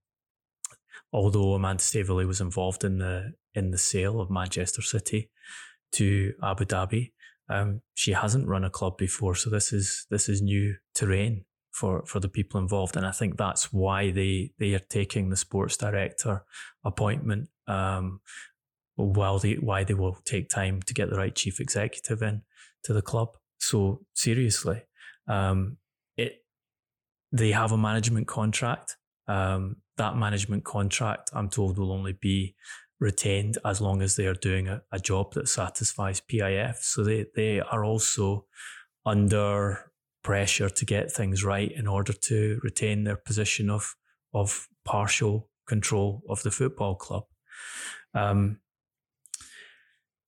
although 1.13 1.53
Amanda 1.53 1.83
Staveley 1.83 2.25
was 2.25 2.41
involved 2.41 2.83
in 2.83 2.97
the 2.97 3.33
in 3.53 3.71
the 3.71 3.77
sale 3.77 4.21
of 4.21 4.29
Manchester 4.29 4.81
City 4.81 5.29
to 5.93 6.33
Abu 6.41 6.65
Dhabi, 6.65 7.11
um, 7.49 7.81
she 7.93 8.13
hasn't 8.13 8.47
run 8.47 8.63
a 8.63 8.69
club 8.69 8.97
before, 8.97 9.35
so 9.35 9.49
this 9.49 9.73
is 9.73 10.05
this 10.09 10.29
is 10.29 10.41
new 10.41 10.75
terrain 10.95 11.45
for 11.71 12.05
for 12.05 12.19
the 12.19 12.29
people 12.29 12.59
involved, 12.59 12.95
and 12.95 13.05
I 13.05 13.11
think 13.11 13.37
that's 13.37 13.73
why 13.73 14.11
they 14.11 14.51
they 14.59 14.73
are 14.73 14.79
taking 14.89 15.29
the 15.29 15.37
sports 15.37 15.77
director 15.77 16.43
appointment. 16.83 17.49
Um, 17.67 18.21
while 18.95 19.39
they 19.39 19.53
why 19.53 19.83
they 19.83 19.93
will 19.93 20.17
take 20.25 20.49
time 20.49 20.81
to 20.83 20.93
get 20.93 21.09
the 21.09 21.17
right 21.17 21.35
chief 21.35 21.59
executive 21.59 22.21
in 22.21 22.41
to 22.83 22.93
the 22.93 23.01
club. 23.01 23.29
So 23.59 24.01
seriously, 24.13 24.83
um, 25.27 25.77
it 26.17 26.43
they 27.31 27.51
have 27.51 27.71
a 27.71 27.77
management 27.77 28.27
contract. 28.27 28.97
Um, 29.27 29.77
that 29.97 30.15
management 30.15 30.63
contract, 30.63 31.29
I'm 31.33 31.49
told, 31.49 31.77
will 31.77 31.91
only 31.91 32.13
be 32.13 32.55
retained 32.99 33.57
as 33.65 33.81
long 33.81 34.01
as 34.01 34.15
they 34.15 34.27
are 34.27 34.35
doing 34.35 34.67
a, 34.67 34.81
a 34.91 34.99
job 34.99 35.33
that 35.33 35.47
satisfies 35.47 36.21
PIF. 36.21 36.77
So 36.77 37.03
they 37.03 37.25
they 37.35 37.59
are 37.59 37.83
also 37.83 38.45
under 39.05 39.91
pressure 40.23 40.69
to 40.69 40.85
get 40.85 41.11
things 41.11 41.43
right 41.43 41.71
in 41.71 41.87
order 41.87 42.13
to 42.13 42.59
retain 42.63 43.03
their 43.03 43.17
position 43.17 43.69
of 43.69 43.95
of 44.33 44.67
partial 44.85 45.49
control 45.67 46.21
of 46.29 46.43
the 46.43 46.51
football 46.51 46.95
club. 46.95 47.23
Um, 48.13 48.59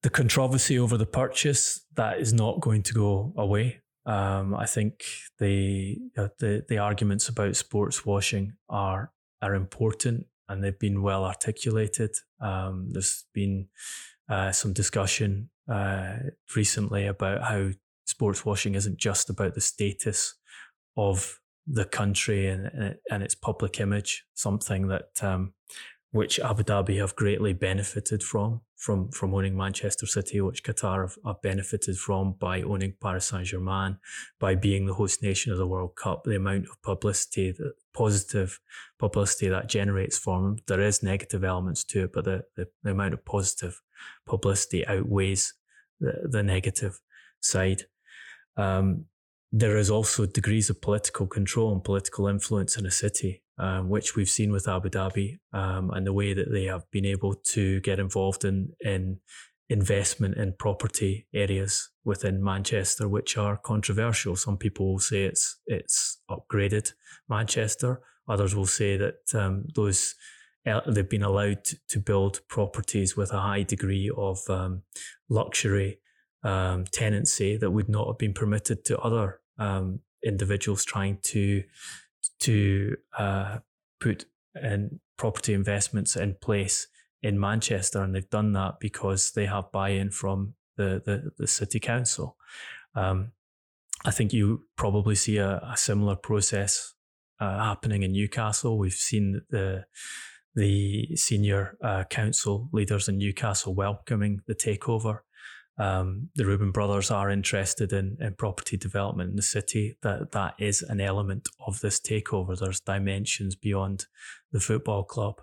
the 0.01 0.09
controversy 0.09 0.77
over 0.77 0.97
the 0.97 1.05
purchase 1.05 1.85
that 1.95 2.19
is 2.19 2.33
not 2.33 2.59
going 2.59 2.83
to 2.83 2.93
go 2.93 3.33
away. 3.37 3.82
Um, 4.05 4.53
I 4.53 4.65
think 4.65 5.05
the, 5.39 5.97
the 6.15 6.65
the 6.67 6.77
arguments 6.77 7.29
about 7.29 7.55
sports 7.55 8.05
washing 8.05 8.53
are 8.69 9.11
are 9.41 9.55
important 9.55 10.25
and 10.49 10.63
they've 10.63 10.79
been 10.79 11.01
well 11.01 11.25
articulated. 11.25 12.11
Um, 12.41 12.89
there's 12.91 13.25
been 13.33 13.67
uh, 14.29 14.51
some 14.51 14.73
discussion 14.73 15.49
uh, 15.71 16.17
recently 16.55 17.07
about 17.07 17.43
how 17.43 17.69
sports 18.05 18.45
washing 18.45 18.75
isn't 18.75 18.97
just 18.97 19.29
about 19.29 19.53
the 19.53 19.61
status 19.61 20.35
of 20.97 21.39
the 21.65 21.85
country 21.85 22.47
and 22.47 22.97
and 23.09 23.23
its 23.23 23.35
public 23.35 23.79
image, 23.79 24.25
something 24.33 24.87
that 24.87 25.23
um, 25.23 25.53
which 26.11 26.39
Abu 26.39 26.63
Dhabi 26.63 26.99
have 26.99 27.15
greatly 27.15 27.53
benefited 27.53 28.21
from, 28.21 28.61
from, 28.83 29.09
from 29.11 29.33
owning 29.33 29.55
Manchester 29.55 30.05
City, 30.05 30.41
which 30.41 30.61
Qatar 30.61 31.03
have, 31.03 31.17
have 31.25 31.41
benefited 31.41 31.97
from 31.97 32.33
by 32.33 32.61
owning 32.63 32.93
Paris 33.01 33.27
Saint 33.27 33.45
Germain, 33.45 33.97
by 34.41 34.55
being 34.55 34.85
the 34.85 34.93
host 34.93 35.23
nation 35.23 35.53
of 35.53 35.57
the 35.57 35.65
World 35.65 35.95
Cup. 35.95 36.25
The 36.25 36.35
amount 36.35 36.65
of 36.65 36.81
publicity, 36.81 37.53
the 37.53 37.75
positive 37.93 38.59
publicity 38.99 39.47
that 39.47 39.69
generates 39.69 40.17
for 40.17 40.41
them, 40.41 40.57
there 40.67 40.81
is 40.81 41.01
negative 41.01 41.45
elements 41.45 41.85
to 41.85 42.03
it, 42.03 42.11
but 42.11 42.25
the, 42.25 42.43
the, 42.57 42.67
the 42.83 42.91
amount 42.91 43.13
of 43.13 43.23
positive 43.23 43.81
publicity 44.27 44.85
outweighs 44.85 45.53
the, 46.01 46.27
the 46.29 46.43
negative 46.43 46.99
side. 47.39 47.83
Um, 48.57 49.05
there 49.53 49.77
is 49.77 49.89
also 49.89 50.25
degrees 50.25 50.69
of 50.69 50.81
political 50.81 51.25
control 51.25 51.71
and 51.71 51.81
political 51.81 52.27
influence 52.27 52.75
in 52.75 52.85
a 52.85 52.91
city 52.91 53.42
um, 53.57 53.89
which 53.89 54.15
we've 54.15 54.29
seen 54.29 54.51
with 54.51 54.67
Abu 54.67 54.89
Dhabi 54.89 55.37
um, 55.53 55.91
and 55.91 56.05
the 56.05 56.13
way 56.13 56.33
that 56.33 56.51
they 56.51 56.65
have 56.65 56.89
been 56.91 57.05
able 57.05 57.35
to 57.53 57.79
get 57.81 57.99
involved 57.99 58.45
in 58.45 58.69
in 58.81 59.19
investment 59.69 60.37
in 60.37 60.53
property 60.59 61.27
areas 61.33 61.89
within 62.03 62.43
Manchester, 62.43 63.07
which 63.07 63.37
are 63.37 63.57
controversial. 63.57 64.35
Some 64.35 64.57
people 64.57 64.91
will 64.91 64.99
say 64.99 65.23
it's 65.23 65.59
it's 65.65 66.19
upgraded 66.29 66.93
Manchester. 67.29 68.01
Others 68.27 68.55
will 68.55 68.65
say 68.65 68.97
that 68.97 69.35
um, 69.35 69.65
those 69.75 70.15
they've 70.87 71.09
been 71.09 71.23
allowed 71.23 71.63
to 71.89 71.99
build 71.99 72.39
properties 72.47 73.17
with 73.17 73.33
a 73.33 73.39
high 73.39 73.63
degree 73.63 74.09
of 74.15 74.39
um, 74.49 74.83
luxury 75.29 75.99
um, 76.43 76.85
tenancy 76.85 77.57
that 77.57 77.71
would 77.71 77.89
not 77.89 78.07
have 78.07 78.17
been 78.17 78.33
permitted 78.33 78.85
to 78.85 78.99
other 78.99 79.39
um, 79.59 79.99
individuals 80.23 80.85
trying 80.85 81.17
to 81.21 81.63
to 82.39 82.95
uh, 83.17 83.59
put 83.99 84.25
in 84.61 84.99
property 85.17 85.53
investments 85.53 86.15
in 86.15 86.35
place 86.41 86.87
in 87.21 87.39
Manchester, 87.39 88.01
and 88.01 88.13
they've 88.13 88.29
done 88.29 88.53
that 88.53 88.79
because 88.79 89.31
they 89.31 89.45
have 89.45 89.71
buy-in 89.71 90.11
from 90.11 90.55
the 90.77 91.01
the, 91.05 91.31
the 91.37 91.47
city 91.47 91.79
council. 91.79 92.37
Um, 92.95 93.31
I 94.05 94.11
think 94.11 94.33
you 94.33 94.65
probably 94.75 95.15
see 95.15 95.37
a, 95.37 95.57
a 95.59 95.77
similar 95.77 96.15
process 96.15 96.93
uh, 97.39 97.63
happening 97.63 98.03
in 98.03 98.11
Newcastle. 98.11 98.77
We've 98.77 98.93
seen 98.93 99.41
the 99.49 99.85
the 100.55 101.15
senior 101.15 101.77
uh, 101.81 102.03
council 102.03 102.69
leaders 102.71 103.07
in 103.07 103.17
Newcastle 103.17 103.73
welcoming 103.73 104.41
the 104.45 104.55
takeover. 104.55 105.19
Um, 105.79 106.29
the 106.35 106.45
Reuben 106.45 106.71
brothers 106.71 107.09
are 107.09 107.31
interested 107.31 107.91
in, 107.93 108.17
in 108.19 108.35
property 108.35 108.77
development 108.77 109.31
in 109.31 109.35
the 109.35 109.41
city. 109.41 109.97
That 110.03 110.31
that 110.31 110.53
is 110.59 110.81
an 110.83 111.01
element 111.01 111.49
of 111.65 111.79
this 111.79 111.99
takeover. 111.99 112.57
There's 112.57 112.79
dimensions 112.79 113.55
beyond 113.55 114.05
the 114.51 114.59
football 114.59 115.03
club, 115.03 115.41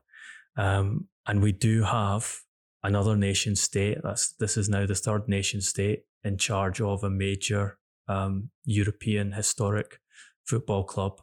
um, 0.57 1.09
and 1.27 1.43
we 1.43 1.53
do 1.53 1.83
have 1.83 2.41
another 2.83 3.17
nation 3.17 3.57
state. 3.57 3.99
That's 4.03 4.33
this 4.33 4.57
is 4.57 4.69
now 4.69 4.87
the 4.87 4.95
third 4.95 5.29
nation 5.29 5.61
state 5.61 6.05
in 6.23 6.39
charge 6.39 6.81
of 6.81 7.03
a 7.03 7.11
major 7.11 7.79
um, 8.09 8.51
European 8.65 9.33
historic 9.33 10.01
football 10.45 10.85
club. 10.85 11.21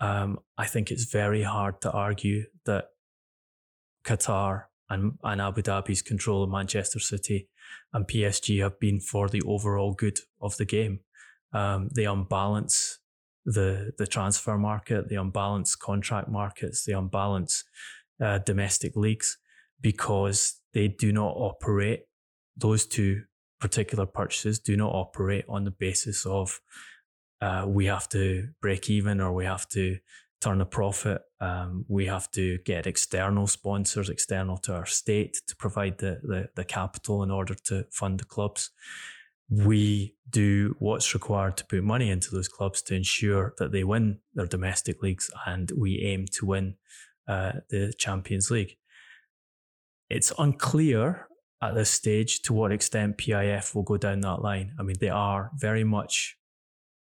Um, 0.00 0.38
I 0.56 0.66
think 0.66 0.90
it's 0.90 1.04
very 1.04 1.42
hard 1.42 1.80
to 1.82 1.90
argue 1.90 2.44
that 2.66 2.86
Qatar 4.04 4.64
and, 4.88 5.18
and 5.22 5.40
Abu 5.40 5.62
Dhabi's 5.62 6.02
control 6.02 6.44
of 6.44 6.50
Manchester 6.50 7.00
City 7.00 7.48
and 7.92 8.06
PSG 8.06 8.62
have 8.62 8.78
been 8.78 9.00
for 9.00 9.28
the 9.28 9.42
overall 9.42 9.94
good 9.94 10.20
of 10.40 10.56
the 10.56 10.64
game. 10.64 11.00
Um, 11.52 11.88
they 11.94 12.04
unbalance 12.04 12.98
the 13.44 13.92
the 13.96 14.06
transfer 14.06 14.58
market, 14.58 15.08
they 15.08 15.16
unbalance 15.16 15.74
contract 15.74 16.28
markets, 16.28 16.84
they 16.84 16.92
unbalance 16.92 17.64
uh, 18.22 18.38
domestic 18.38 18.96
leagues 18.96 19.38
because 19.80 20.60
they 20.74 20.88
do 20.88 21.12
not 21.12 21.34
operate 21.36 22.00
those 22.56 22.86
two 22.86 23.22
particular 23.60 24.06
purchases 24.06 24.58
do 24.58 24.76
not 24.76 24.92
operate 24.92 25.44
on 25.48 25.64
the 25.64 25.70
basis 25.70 26.24
of 26.26 26.60
uh, 27.40 27.64
we 27.66 27.86
have 27.86 28.08
to 28.08 28.48
break 28.60 28.90
even 28.90 29.20
or 29.20 29.32
we 29.32 29.44
have 29.44 29.68
to 29.68 29.98
turn 30.40 30.60
a 30.60 30.66
profit. 30.66 31.22
Um, 31.40 31.84
we 31.88 32.06
have 32.06 32.30
to 32.32 32.58
get 32.64 32.86
external 32.86 33.46
sponsors, 33.46 34.08
external 34.08 34.56
to 34.58 34.74
our 34.74 34.86
state, 34.86 35.40
to 35.46 35.56
provide 35.56 35.98
the, 35.98 36.20
the, 36.22 36.48
the 36.54 36.64
capital 36.64 37.22
in 37.22 37.30
order 37.30 37.54
to 37.54 37.86
fund 37.90 38.20
the 38.20 38.24
clubs. 38.24 38.70
We 39.48 40.16
do 40.28 40.74
what's 40.78 41.14
required 41.14 41.56
to 41.58 41.64
put 41.64 41.82
money 41.82 42.10
into 42.10 42.30
those 42.30 42.48
clubs 42.48 42.82
to 42.82 42.94
ensure 42.94 43.54
that 43.58 43.72
they 43.72 43.84
win 43.84 44.18
their 44.34 44.46
domestic 44.46 45.02
leagues, 45.02 45.30
and 45.46 45.70
we 45.76 46.00
aim 46.02 46.26
to 46.32 46.46
win 46.46 46.74
uh, 47.28 47.52
the 47.70 47.92
Champions 47.96 48.50
League. 48.50 48.76
It's 50.10 50.32
unclear 50.38 51.28
at 51.62 51.74
this 51.74 51.90
stage 51.90 52.42
to 52.42 52.52
what 52.52 52.72
extent 52.72 53.18
PIF 53.18 53.74
will 53.74 53.82
go 53.82 53.96
down 53.96 54.20
that 54.20 54.42
line. 54.42 54.74
I 54.78 54.82
mean, 54.82 54.96
they 55.00 55.10
are 55.10 55.50
very 55.56 55.84
much 55.84 56.37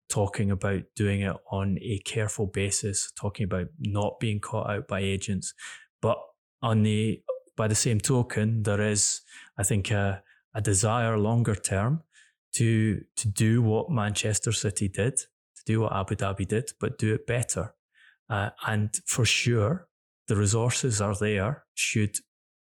talking 0.08 0.50
about 0.50 0.82
doing 0.94 1.22
it 1.22 1.36
on 1.50 1.78
a 1.80 1.98
careful 2.04 2.46
basis, 2.46 3.12
talking 3.16 3.44
about 3.44 3.66
not 3.80 4.20
being 4.20 4.40
caught 4.40 4.70
out 4.70 4.88
by 4.88 5.00
agents. 5.00 5.54
But 6.00 6.18
on 6.62 6.82
the 6.82 7.22
by 7.56 7.68
the 7.68 7.74
same 7.74 8.00
token, 8.00 8.64
there 8.64 8.80
is, 8.80 9.20
I 9.56 9.62
think, 9.62 9.90
a, 9.90 10.22
a 10.54 10.60
desire 10.60 11.16
longer 11.18 11.54
term 11.54 12.02
to 12.54 13.02
to 13.16 13.28
do 13.28 13.62
what 13.62 13.90
Manchester 13.90 14.52
City 14.52 14.88
did, 14.88 15.16
to 15.16 15.62
do 15.66 15.80
what 15.80 15.94
Abu 15.94 16.16
Dhabi 16.16 16.46
did, 16.46 16.72
but 16.80 16.98
do 16.98 17.14
it 17.14 17.26
better. 17.26 17.74
Uh, 18.28 18.50
and 18.66 18.94
for 19.06 19.24
sure, 19.24 19.88
the 20.28 20.36
resources 20.36 21.00
are 21.00 21.14
there. 21.14 21.64
Should 21.74 22.18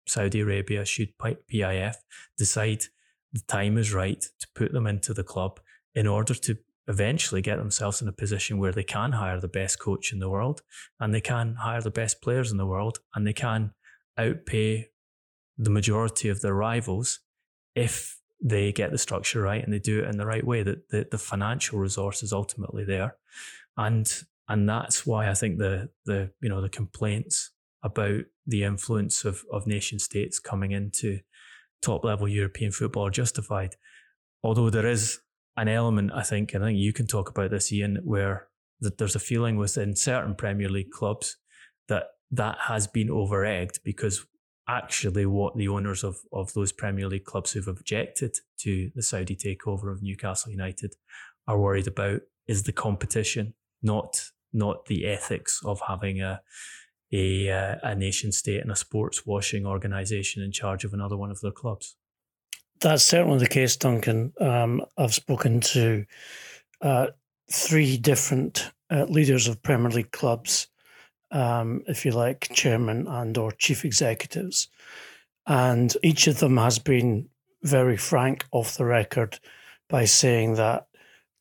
Saudi 0.08 0.41
Arabia, 0.41 0.86
should 0.86 1.17
PIF 1.17 1.95
decide 2.38 2.86
the 3.34 3.41
time 3.48 3.78
is 3.78 3.93
right 3.93 4.21
to 4.21 4.48
put 4.56 4.71
them 4.71 4.88
into 4.88 5.13
the 5.13 5.24
club 5.24 5.60
in 5.93 6.08
order 6.08 6.34
to 6.34 6.58
eventually 6.88 7.41
get 7.41 7.58
themselves 7.58 8.02
in 8.02 8.08
a 8.08 8.13
position 8.13 8.58
where 8.58 8.71
they 8.71 8.84
can 8.84 9.13
hire 9.13 9.39
the 9.39 9.48
best 9.48 9.80
coach 9.80 10.13
in 10.13 10.19
the 10.19 10.30
world 10.30 10.62
and 11.00 11.13
they 11.13 11.21
can 11.21 11.56
hire 11.56 11.82
the 11.82 11.89
best 11.89 12.21
players 12.21 12.52
in 12.52 12.58
the 12.58 12.65
world 12.65 13.00
and 13.15 13.26
they 13.26 13.34
can 13.34 13.71
outpay 14.19 14.86
the 15.58 15.69
majority 15.69 16.30
of 16.30 16.41
their 16.41 16.54
rivals 16.54 17.19
if 17.76 18.19
they 18.41 18.71
get 18.71 18.91
the 18.91 18.98
structure 18.98 19.41
right 19.41 19.63
and 19.63 19.74
they 19.74 19.80
do 19.80 20.04
it 20.04 20.10
in 20.10 20.17
the 20.17 20.26
right 20.26 20.45
way 20.45 20.62
that 20.62 20.89
the, 20.89 21.08
the 21.10 21.17
financial 21.17 21.80
resource 21.80 22.21
is 22.21 22.32
ultimately 22.34 22.84
there. 22.86 23.15
And 23.78 24.12
and 24.48 24.69
that's 24.69 25.06
why 25.06 25.30
i 25.30 25.34
think 25.34 25.58
the 25.58 25.89
the 26.06 26.30
you 26.41 26.50
know 26.50 26.62
the 26.62 26.69
complaints 26.69 27.52
about 27.84 28.21
the 28.45 28.63
influence 28.63 29.26
of 29.26 29.43
of 29.52 29.67
nation 29.67 30.00
states 30.00 30.39
coming 30.39 30.71
into 30.71 31.19
top 31.82 32.04
level 32.04 32.28
european 32.28 32.71
football 32.71 33.08
are 33.08 33.12
justified. 33.12 33.76
Although 34.43 34.69
there 34.69 34.88
is 34.88 35.19
an 35.58 35.68
element, 35.68 36.12
I 36.13 36.24
think, 36.24 36.54
and 36.54 36.63
I 36.63 36.68
think 36.68 36.80
you 36.80 36.94
can 36.94 37.08
talk 37.08 37.30
about 37.30 37.52
this, 37.52 37.72
Ian, 37.72 38.00
where 38.04 38.48
that 38.82 38.98
there's 38.98 39.15
a 39.15 39.20
feeling 39.20 39.56
within 39.56 39.96
certain 39.96 40.36
Premier 40.36 40.70
League 40.70 40.91
clubs 40.91 41.38
that 41.88 42.08
that 42.32 42.58
has 42.68 42.88
been 42.88 43.10
over 43.10 43.46
egged 43.46 43.80
because 43.84 44.26
actually 44.68 45.26
what 45.26 45.56
the 45.56 45.68
owners 45.68 46.04
of, 46.04 46.18
of 46.34 46.54
those 46.54 46.72
Premier 46.72 47.08
League 47.08 47.24
clubs 47.24 47.52
who've 47.52 47.68
objected 47.68 48.36
to 48.60 48.91
the 48.96 49.04
Saudi 49.04 49.36
takeover 49.36 49.91
of 49.91 50.02
Newcastle 50.02 50.52
United 50.52 50.96
are 51.48 51.60
worried 51.60 51.88
about 51.88 52.22
is 52.48 52.63
the 52.63 52.72
competition, 52.72 53.54
not 53.82 54.30
not 54.52 54.86
the 54.86 55.06
ethics 55.06 55.62
of 55.65 55.82
having 55.88 56.22
a 56.22 56.41
a, 57.13 57.50
uh, 57.50 57.76
a 57.84 57.96
nation 57.96 58.32
state 58.32 58.62
and 58.62 58.72
a 58.72 58.76
sports 58.76 59.26
washing 59.26 59.65
organisation 59.65 60.41
in 60.41 60.52
charge 60.52 60.84
of 60.84 60.94
another 60.94 61.15
one 61.15 61.32
of 61.32 61.39
their 61.41 61.52
clubs. 61.52 61.96
That's 62.81 63.03
certainly 63.03 63.39
the 63.39 63.47
case, 63.47 63.75
Duncan. 63.77 64.33
Um, 64.39 64.85
I've 64.97 65.13
spoken 65.13 65.61
to 65.61 66.05
uh, 66.81 67.07
three 67.51 67.97
different 67.97 68.71
uh, 68.89 69.05
leaders 69.05 69.47
of 69.47 69.63
Premier 69.63 69.91
League 69.91 70.11
clubs, 70.11 70.67
um, 71.31 71.83
if 71.88 72.05
you 72.05 72.11
like, 72.11 72.49
chairman 72.53 73.07
and 73.07 73.38
or 73.38 73.51
chief 73.51 73.85
executives, 73.85 74.67
and 75.47 75.95
each 76.03 76.27
of 76.27 76.39
them 76.39 76.57
has 76.57 76.79
been 76.79 77.29
very 77.63 77.97
frank 77.97 78.45
off 78.51 78.77
the 78.77 78.85
record 78.85 79.39
by 79.89 80.05
saying 80.05 80.55
that 80.55 80.88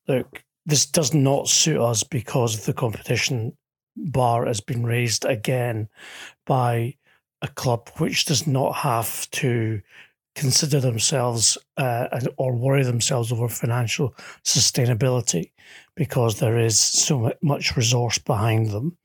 look, 0.09 0.43
this 0.67 0.87
does 0.87 1.13
not 1.13 1.49
suit 1.49 1.81
us 1.81 2.03
because 2.03 2.65
the 2.65 2.73
competition 2.73 3.57
bar 3.97 4.47
has 4.47 4.61
been 4.61 4.85
raised 4.85 5.25
again 5.25 5.89
by 6.47 6.95
a 7.43 7.49
club 7.49 7.91
which 7.99 8.25
does 8.25 8.47
not 8.47 8.73
have 8.77 9.31
to 9.31 9.81
consider 10.35 10.81
themselves 10.81 11.57
uh, 11.77 12.21
or 12.37 12.55
worry 12.55 12.83
themselves 12.83 13.31
over 13.33 13.49
financial 13.49 14.15
sustainability 14.45 15.53
because 15.95 16.41
there 16.41 16.59
is 16.59 16.79
so 16.79 17.33
much 17.43 17.77
resource 17.77 18.19
behind 18.19 18.71
them. 18.71 18.97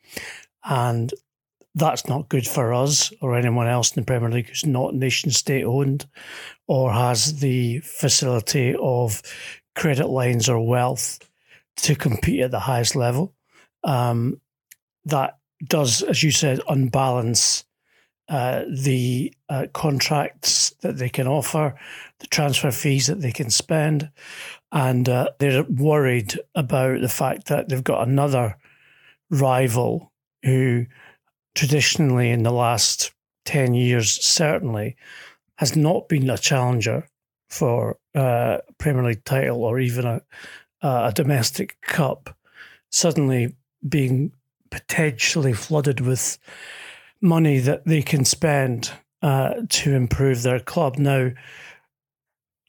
And 0.63 1.13
that's 1.75 2.07
not 2.07 2.29
good 2.29 2.47
for 2.47 2.73
us 2.73 3.13
or 3.21 3.35
anyone 3.35 3.67
else 3.67 3.95
in 3.95 4.01
the 4.01 4.05
Premier 4.05 4.29
League 4.29 4.47
who's 4.47 4.65
not 4.65 4.95
nation 4.95 5.31
state 5.31 5.63
owned 5.63 6.07
or 6.67 6.91
has 6.91 7.39
the 7.39 7.79
facility 7.79 8.75
of 8.81 9.21
credit 9.75 10.07
lines 10.07 10.49
or 10.49 10.65
wealth 10.65 11.19
to 11.77 11.95
compete 11.95 12.41
at 12.41 12.51
the 12.51 12.59
highest 12.59 12.95
level. 12.95 13.33
Um, 13.83 14.41
that 15.05 15.37
does, 15.67 16.01
as 16.01 16.23
you 16.23 16.31
said, 16.31 16.59
unbalance 16.67 17.65
uh, 18.29 18.63
the 18.69 19.33
uh, 19.49 19.65
contracts 19.73 20.69
that 20.81 20.97
they 20.97 21.09
can 21.09 21.27
offer, 21.27 21.75
the 22.19 22.27
transfer 22.27 22.71
fees 22.71 23.07
that 23.07 23.21
they 23.21 23.31
can 23.31 23.49
spend, 23.49 24.11
and 24.71 25.09
uh, 25.09 25.29
they're 25.39 25.63
worried 25.63 26.39
about 26.53 27.01
the 27.01 27.09
fact 27.09 27.47
that 27.47 27.69
they've 27.69 27.83
got 27.83 28.07
another 28.07 28.55
rival 29.31 30.11
who 30.43 30.85
traditionally 31.55 32.29
in 32.29 32.43
the 32.43 32.51
last 32.51 33.11
10 33.45 33.73
years 33.73 34.11
certainly 34.23 34.95
has 35.57 35.75
not 35.75 36.07
been 36.07 36.29
a 36.29 36.37
challenger 36.37 37.07
for 37.49 37.97
uh, 38.13 38.59
Premier 38.77 39.03
League 39.03 39.25
title 39.25 39.63
or 39.63 39.79
even 39.79 40.05
a, 40.05 40.21
a 40.81 41.11
domestic 41.13 41.81
cup, 41.81 42.35
suddenly 42.91 43.55
being 43.87 44.31
potentially 44.69 45.53
flooded 45.53 45.99
with 45.99 46.37
money 47.21 47.60
that 47.60 47.86
they 47.86 48.01
can 48.01 48.25
spend 48.25 48.91
uh, 49.21 49.55
to 49.69 49.93
improve 49.93 50.43
their 50.43 50.60
club. 50.60 50.97
Now, 50.97 51.32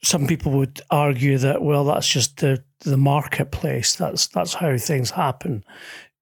some 0.03 0.27
people 0.27 0.51
would 0.53 0.81
argue 0.89 1.37
that 1.37 1.61
well, 1.61 1.85
that's 1.85 2.07
just 2.07 2.37
the 2.37 2.63
the 2.81 2.97
marketplace. 2.97 3.95
That's 3.95 4.27
that's 4.27 4.53
how 4.53 4.77
things 4.77 5.11
happen 5.11 5.63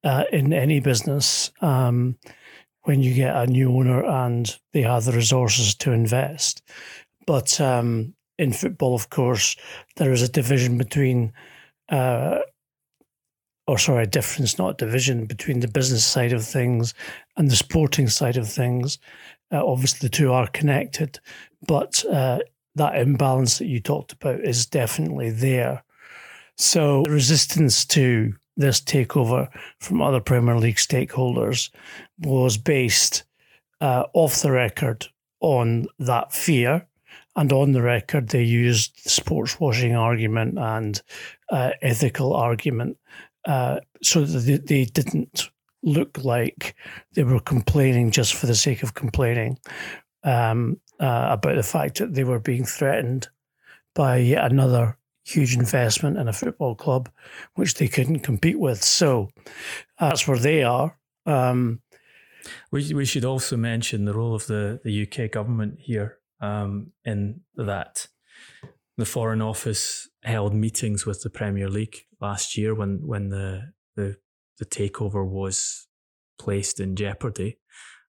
uh, 0.03 0.25
in 0.31 0.53
any 0.53 0.79
business 0.79 1.51
um, 1.61 2.17
when 2.83 3.01
you 3.01 3.13
get 3.13 3.35
a 3.35 3.47
new 3.47 3.71
owner 3.71 4.03
and 4.03 4.57
they 4.73 4.81
have 4.81 5.05
the 5.05 5.11
resources 5.11 5.75
to 5.75 5.91
invest. 5.91 6.61
But 7.25 7.59
um, 7.61 8.13
in 8.37 8.53
football, 8.53 8.95
of 8.95 9.09
course, 9.09 9.55
there 9.97 10.11
is 10.11 10.21
a 10.21 10.29
division 10.31 10.77
between, 10.77 11.33
uh, 11.89 12.39
or 13.69 13.77
sorry, 13.77 14.03
a 14.03 14.07
difference, 14.07 14.57
not 14.57 14.79
division, 14.79 15.25
between 15.25 15.59
the 15.59 15.67
business 15.67 16.03
side 16.03 16.33
of 16.33 16.43
things 16.43 16.95
and 17.37 17.51
the 17.51 17.55
sporting 17.55 18.09
side 18.09 18.35
of 18.35 18.49
things. 18.49 18.97
Uh, 19.51 19.63
obviously, 19.63 20.07
the 20.07 20.09
two 20.09 20.33
are 20.33 20.47
connected, 20.47 21.19
but 21.67 22.03
uh, 22.11 22.39
that 22.73 22.95
imbalance 22.95 23.59
that 23.59 23.67
you 23.67 23.79
talked 23.79 24.11
about 24.11 24.39
is 24.39 24.65
definitely 24.65 25.29
there. 25.29 25.83
So, 26.57 27.03
the 27.03 27.11
resistance 27.11 27.85
to 27.85 28.33
this 28.57 28.81
takeover 28.81 29.47
from 29.79 30.01
other 30.01 30.19
Premier 30.19 30.57
League 30.57 30.77
stakeholders 30.77 31.69
was 32.17 32.57
based 32.57 33.23
uh, 33.81 34.05
off 34.13 34.41
the 34.41 34.51
record 34.51 35.05
on 35.41 35.85
that 35.99 36.33
fear. 36.33 36.87
And 37.35 37.53
on 37.53 37.71
the 37.71 37.83
record, 37.83 38.29
they 38.29 38.43
used 38.43 39.03
the 39.03 39.09
sports 39.11 39.59
washing 39.59 39.95
argument 39.95 40.57
and 40.57 40.99
uh, 41.51 41.71
ethical 41.81 42.33
argument 42.33 42.97
uh, 43.49 43.79
so 44.03 44.23
that 44.23 44.67
they, 44.67 44.85
didn't 44.85 45.49
look 45.81 46.19
like 46.23 46.75
they 47.13 47.23
were 47.23 47.39
complaining 47.39 48.11
just 48.11 48.35
for 48.35 48.45
the 48.45 48.53
sake 48.53 48.83
of 48.83 48.93
complaining 48.93 49.57
um, 50.23 50.79
uh, 50.99 51.29
about 51.31 51.55
the 51.55 51.63
fact 51.63 51.97
that 51.97 52.13
they 52.13 52.23
were 52.23 52.39
being 52.39 52.63
threatened 52.63 53.27
by 53.95 54.17
yet 54.17 54.51
another 54.51 54.99
huge 55.23 55.55
investment 55.55 56.15
in 56.17 56.27
a 56.27 56.33
football 56.33 56.75
club, 56.75 57.09
which 57.55 57.73
they 57.73 57.87
couldn't 57.87 58.19
compete 58.19 58.59
with. 58.59 58.83
So 58.83 59.29
that's 59.99 60.27
where 60.27 60.37
they 60.37 60.61
are. 60.61 60.95
Um, 61.25 61.81
we, 62.71 62.93
we 62.93 63.05
should 63.05 63.25
also 63.25 63.57
mention 63.57 64.05
the 64.05 64.13
role 64.13 64.35
of 64.35 64.45
the, 64.45 64.79
the 64.83 65.07
UK 65.07 65.31
government 65.31 65.79
here 65.79 66.19
um, 66.39 66.91
in 67.03 67.41
that 67.55 68.09
the 68.95 69.05
Foreign 69.05 69.41
Office 69.41 70.08
held 70.23 70.53
meetings 70.53 71.05
with 71.05 71.21
the 71.21 71.29
Premier 71.29 71.69
League 71.69 72.05
last 72.19 72.57
year 72.57 72.75
when, 72.75 73.01
when 73.05 73.29
the, 73.29 73.73
the, 73.95 74.17
the 74.57 74.65
takeover 74.65 75.25
was 75.25 75.87
placed 76.37 76.79
in 76.79 76.95
jeopardy. 76.95 77.57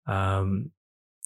Um, 0.06 0.70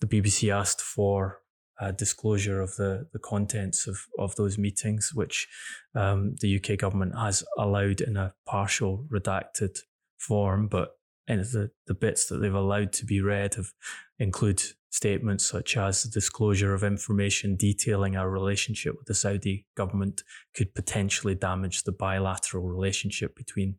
the 0.01 0.07
BBC 0.07 0.53
asked 0.53 0.81
for 0.81 1.41
uh, 1.81 1.93
disclosure 1.93 2.61
of 2.61 2.77
the, 2.77 3.09
the 3.13 3.19
contents 3.19 3.87
of, 3.87 3.99
of 4.19 4.37
those 4.37 4.59
meetings, 4.59 5.13
which 5.15 5.49
um, 5.95 6.35
the 6.41 6.57
UK 6.57 6.79
government 6.79 7.17
has 7.17 7.45
allowed 7.59 8.01
in 8.01 8.17
a 8.17 8.35
partial 8.47 9.07
redacted 9.13 9.79
form, 10.19 10.69
but 10.69 10.97
and 11.29 11.41
the, 11.41 11.71
the 11.87 11.95
bits 11.95 12.27
that 12.27 12.39
they've 12.39 12.53
allowed 12.53 12.93
to 12.93 13.07
be 13.07 13.21
read 13.21 13.55
have 13.55 13.69
include 14.19 14.63
statements 14.93 15.45
such 15.45 15.77
as 15.77 16.03
the 16.03 16.11
disclosure 16.11 16.75
of 16.75 16.85
information 16.85 17.57
detailing 17.57 18.15
our 18.15 18.31
relationship 18.31 18.95
with 18.99 19.07
the 19.07 19.15
Saudi 19.15 19.67
government 19.75 20.23
could 20.55 20.75
potentially 20.75 21.35
damage 21.35 21.83
the 21.83 21.93
bilateral 21.93 22.69
relationship 22.69 23.35
between 23.35 23.77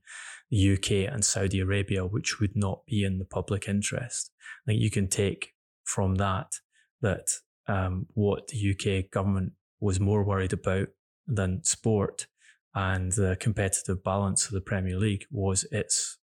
the 0.49 0.73
UK 0.73 1.13
and 1.13 1.23
Saudi 1.23 1.59
Arabia, 1.59 2.03
which 2.03 2.39
would 2.39 2.55
not 2.55 2.85
be 2.87 3.03
in 3.03 3.19
the 3.19 3.25
public 3.25 3.67
interest. 3.67 4.31
I 4.65 4.71
think 4.71 4.81
you 4.81 4.89
can 4.89 5.07
take 5.07 5.53
from 5.83 6.15
that 6.15 6.55
that 7.01 7.27
um, 7.67 8.07
what 8.13 8.47
the 8.47 8.71
UK 8.71 9.11
government 9.11 9.53
was 9.79 9.99
more 9.99 10.23
worried 10.23 10.53
about 10.53 10.87
than 11.27 11.63
sport 11.63 12.25
and 12.73 13.11
the 13.11 13.37
competitive 13.39 14.03
balance 14.03 14.47
of 14.47 14.53
the 14.53 14.61
Premier 14.61 14.97
League 14.97 15.25
was 15.29 15.63
its 15.71 16.17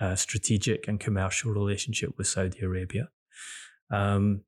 uh, 0.00 0.16
strategic 0.16 0.88
and 0.88 0.98
commercial 0.98 1.52
relationship 1.52 2.16
with 2.18 2.26
Saudi 2.26 2.60
Arabia, 2.60 3.10
um, 3.90 4.42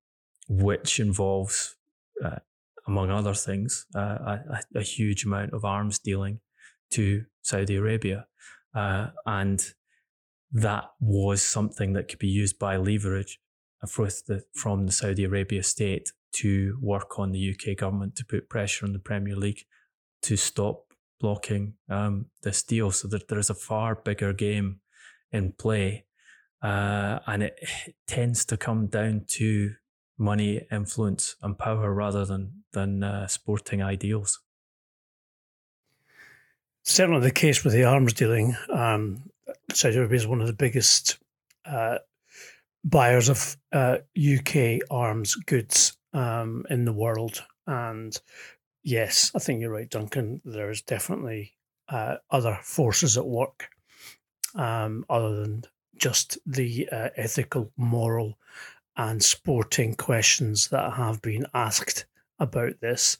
which 0.49 1.01
involves, 1.01 1.77
uh, 2.25 2.41
among 2.87 3.11
other 3.11 3.35
things, 3.35 3.87
uh, 3.95 4.01
a, 4.01 4.61
a, 4.77 4.83
huge 4.83 5.25
amount 5.25 5.53
of 5.53 5.65
arms 5.65 5.99
dealing 5.99 6.41
to 6.91 7.25
Saudi 7.43 7.77
Arabia. 7.77 8.27
Uh, 8.75 9.09
and 9.27 9.73
that 10.53 10.91
was 11.01 11.43
something 11.43 11.93
that 11.93 12.09
could 12.09 12.19
be 12.19 12.29
used 12.29 12.59
by 12.59 12.77
leverage 12.77 13.39
the, 13.81 14.45
from 14.55 14.87
the 14.87 14.93
Saudi 14.93 15.25
Arabia 15.25 15.63
state 15.63 16.13
to 16.33 16.79
work 16.81 17.19
on 17.19 17.33
the 17.33 17.55
UK 17.55 17.77
government 17.77 18.17
to 18.17 18.25
put 18.25 18.49
pressure 18.49 18.87
on 18.87 18.93
the 18.93 18.99
Premier 18.99 19.37
League 19.37 19.65
to 20.23 20.37
stop 20.37 20.85
blocking 21.19 21.75
um, 21.89 22.27
this 22.43 22.63
deal. 22.63 22.91
So 22.91 23.09
that 23.09 23.29
there 23.29 23.39
is 23.39 23.51
a 23.51 23.55
far 23.55 23.95
bigger 23.95 24.33
game 24.33 24.81
in 25.33 25.53
play. 25.53 26.05
Uh, 26.63 27.21
and 27.27 27.43
it, 27.45 27.59
tends 28.07 28.45
to 28.47 28.57
come 28.57 28.87
down 28.87 29.25
to 29.27 29.75
money, 30.19 30.67
influence, 30.71 31.37
and 31.43 31.59
power 31.59 31.93
rather 31.93 32.25
than, 32.25 32.63
than 32.73 33.03
uh, 33.03 33.27
sporting 33.27 33.83
ideals. 33.83 34.41
Certainly 36.83 37.21
the 37.21 37.31
case 37.31 37.65
with 37.65 37.73
the 37.73 37.85
arms 37.85 38.13
dealing. 38.13 38.57
Um, 38.73 39.31
Saudi 39.73 39.97
Arabia 39.97 40.17
is 40.17 40.27
one 40.27 40.41
of 40.41 40.47
the 40.47 40.53
biggest 40.53 41.19
uh, 41.65 41.99
buyers 42.85 43.29
of 43.29 43.57
UK 43.73 44.57
uh, 44.57 44.79
arms 44.91 45.35
goods 45.35 45.97
um, 46.13 46.65
in 46.71 46.85
the 46.85 46.93
world. 46.93 47.43
And 47.67 48.19
yes, 48.83 49.31
I 49.35 49.39
think 49.39 49.61
you're 49.61 49.71
right, 49.71 49.91
Duncan. 49.91 50.41
There's 50.45 50.83
definitely 50.83 51.55
uh, 51.89 52.17
other 52.31 52.59
forces 52.63 53.17
at 53.17 53.27
work 53.27 53.69
um, 54.55 55.05
other 55.09 55.41
than 55.41 55.65
just 56.01 56.39
the 56.47 56.89
uh, 56.91 57.11
ethical, 57.17 57.71
moral, 57.77 58.37
and 58.97 59.23
sporting 59.23 59.95
questions 59.95 60.69
that 60.69 60.95
have 60.95 61.23
been 61.23 61.47
asked 61.55 62.07
about 62.39 62.81
this. 62.81 63.19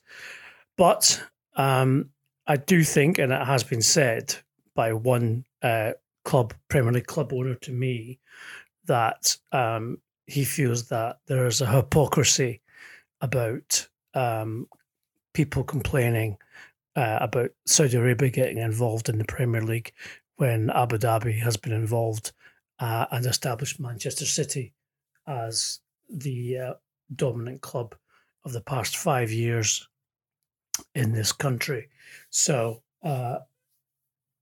But 0.77 1.23
um, 1.55 2.09
I 2.47 2.57
do 2.57 2.83
think, 2.83 3.17
and 3.17 3.31
it 3.31 3.45
has 3.45 3.63
been 3.63 3.81
said 3.81 4.35
by 4.75 4.93
one 4.93 5.45
uh, 5.61 5.93
club, 6.25 6.53
Premier 6.67 6.91
League 6.91 7.07
club 7.07 7.31
owner 7.31 7.55
to 7.55 7.71
me, 7.71 8.19
that 8.85 9.37
um, 9.51 9.99
he 10.27 10.43
feels 10.43 10.89
that 10.89 11.19
there 11.27 11.45
is 11.45 11.61
a 11.61 11.71
hypocrisy 11.71 12.61
about 13.21 13.87
um, 14.13 14.67
people 15.33 15.63
complaining 15.63 16.37
uh, 16.95 17.19
about 17.21 17.51
Saudi 17.65 17.95
Arabia 17.95 18.29
getting 18.29 18.57
involved 18.57 19.07
in 19.07 19.17
the 19.17 19.25
Premier 19.25 19.61
League 19.61 19.93
when 20.37 20.69
Abu 20.71 20.97
Dhabi 20.97 21.39
has 21.39 21.55
been 21.55 21.71
involved 21.71 22.33
uh, 22.81 23.05
and 23.11 23.25
established 23.25 23.79
Manchester 23.79 24.25
City 24.25 24.73
as 25.27 25.79
the 26.09 26.57
uh, 26.57 26.73
dominant 27.15 27.61
club 27.61 27.95
of 28.43 28.53
the 28.53 28.61
past 28.61 28.97
five 28.97 29.31
years 29.31 29.87
in 30.95 31.13
this 31.13 31.31
country. 31.31 31.89
So 32.31 32.81
uh, 33.03 33.37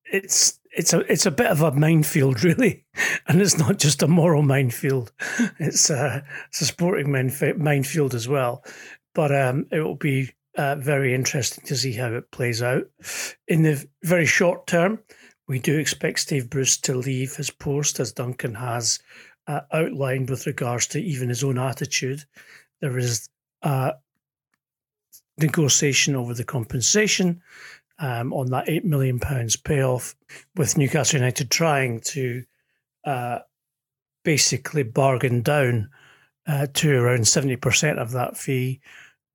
it's 0.06 0.60
it's 0.72 0.94
a 0.94 1.00
it's 1.12 1.26
a 1.26 1.32
bit 1.32 1.48
of 1.48 1.62
a 1.62 1.72
minefield, 1.74 2.44
really, 2.44 2.86
and 3.28 3.42
it's 3.42 3.58
not 3.58 3.78
just 3.78 4.02
a 4.02 4.08
moral 4.08 4.42
minefield. 4.42 5.12
It's 5.60 5.90
a 5.90 6.24
it's 6.48 6.62
a 6.62 6.66
sporting 6.66 7.12
minefield 7.12 8.16
as 8.16 8.28
well. 8.28 8.64
But 9.14 9.36
um, 9.36 9.66
it 9.72 9.82
will 9.82 9.96
be 9.96 10.32
uh, 10.56 10.76
very 10.76 11.14
interesting 11.14 11.66
to 11.66 11.76
see 11.76 11.92
how 11.94 12.14
it 12.14 12.32
plays 12.32 12.62
out. 12.62 12.88
In 13.48 13.64
the 13.64 13.86
very 14.04 14.26
short 14.26 14.66
term, 14.66 15.00
we 15.50 15.58
do 15.58 15.80
expect 15.80 16.20
Steve 16.20 16.48
Bruce 16.50 16.78
to 16.78 16.94
leave 16.94 17.36
his 17.36 17.50
post, 17.50 18.00
as 18.00 18.14
Duncan 18.14 18.54
has 18.54 19.00
uh, 19.48 19.62
outlined 19.74 20.30
with 20.30 20.46
regards 20.46 20.86
to 20.88 21.02
even 21.02 21.28
his 21.28 21.44
own 21.44 21.58
attitude. 21.58 22.24
There 22.82 23.00
is 23.00 23.28
a 23.64 23.96
negotiation 25.40 26.16
over 26.16 26.36
the 26.36 26.44
compensation 26.44 27.42
um, 27.98 28.32
on 28.32 28.52
that 28.52 28.70
eight 28.70 28.86
million 28.86 29.20
pounds 29.20 29.56
payoff, 29.56 30.16
with 30.56 30.78
Newcastle 30.78 31.20
United 31.20 31.50
trying 31.50 32.00
to 32.02 32.44
uh, 33.06 33.40
basically 34.24 34.84
bargain 34.84 35.42
down 35.42 35.90
uh, 36.46 36.68
to 36.76 36.96
around 36.96 37.28
seventy 37.28 37.56
percent 37.56 37.98
of 37.98 38.12
that 38.12 38.38
fee. 38.38 38.82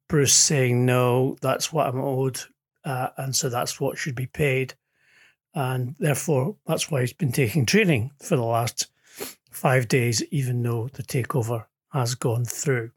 Bruce 0.09 0.33
saying 0.33 0.87
no, 0.87 1.37
that's 1.43 1.73
what 1.73 1.89
I'm 1.89 2.01
owed, 2.01 2.39
uh, 2.85 3.09
and 3.17 3.35
so 3.35 3.49
that's 3.49 3.81
what 3.81 3.99
should 3.99 4.15
be 4.15 4.27
paid, 4.27 4.75
and 5.55 5.95
therefore 5.99 6.57
that's 6.67 6.91
why 6.91 7.01
he's 7.01 7.13
been 7.13 7.33
taking 7.33 7.65
training 7.67 8.11
for 8.21 8.37
the 8.37 8.43
last 8.43 8.89
five 9.51 9.89
days, 9.89 10.23
even 10.31 10.63
though 10.63 10.89
the 10.93 11.03
takeover 11.03 11.67
has 11.93 12.15
gone 12.15 12.45
through. 12.45 12.91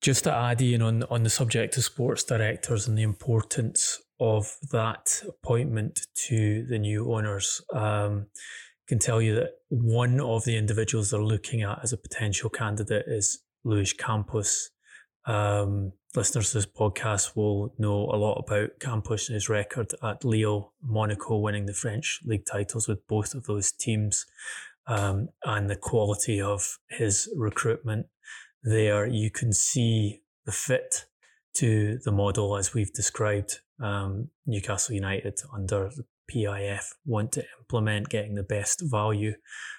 Just 0.00 0.24
to 0.24 0.32
add 0.32 0.62
in 0.62 0.80
on, 0.80 1.02
on 1.04 1.22
the 1.22 1.30
subject 1.30 1.76
of 1.76 1.84
sports 1.84 2.24
directors 2.24 2.88
and 2.88 2.96
the 2.96 3.02
importance 3.02 4.00
of 4.18 4.56
that 4.72 5.22
appointment 5.28 6.06
to 6.14 6.64
the 6.66 6.78
new 6.78 7.12
owners, 7.12 7.60
um, 7.74 8.26
can 8.90 8.98
tell 8.98 9.22
you 9.22 9.36
that 9.36 9.52
one 9.68 10.18
of 10.18 10.44
the 10.44 10.56
individuals 10.56 11.10
they're 11.10 11.22
looking 11.22 11.62
at 11.62 11.78
as 11.80 11.92
a 11.92 11.96
potential 11.96 12.50
candidate 12.50 13.04
is 13.06 13.40
Luis 13.64 13.92
Campos, 13.92 14.70
um, 15.26 15.92
listeners 16.14 16.50
to 16.50 16.58
this 16.58 16.66
podcast 16.66 17.36
will 17.36 17.74
know 17.78 18.10
a 18.10 18.16
lot 18.16 18.44
about 18.46 18.80
Campos' 18.80 19.48
record 19.48 19.92
at 20.02 20.24
Lille, 20.24 20.72
Monaco, 20.82 21.38
winning 21.38 21.66
the 21.66 21.74
French 21.74 22.20
league 22.24 22.46
titles 22.46 22.88
with 22.88 23.06
both 23.06 23.34
of 23.34 23.44
those 23.44 23.72
teams, 23.72 24.26
um, 24.86 25.28
and 25.44 25.68
the 25.70 25.76
quality 25.76 26.40
of 26.40 26.78
his 26.88 27.32
recruitment 27.36 28.06
there. 28.62 29.06
You 29.06 29.30
can 29.30 29.52
see 29.52 30.22
the 30.46 30.52
fit 30.52 31.06
to 31.54 31.98
the 32.04 32.12
model 32.12 32.56
as 32.56 32.74
we've 32.74 32.92
described. 32.92 33.60
Um, 33.82 34.28
Newcastle 34.46 34.94
United 34.94 35.40
under 35.54 35.90
the 35.96 36.04
PIF 36.30 36.84
want 37.04 37.32
to 37.32 37.44
implement 37.58 38.08
getting 38.08 38.34
the 38.34 38.42
best 38.42 38.82
value 38.84 39.34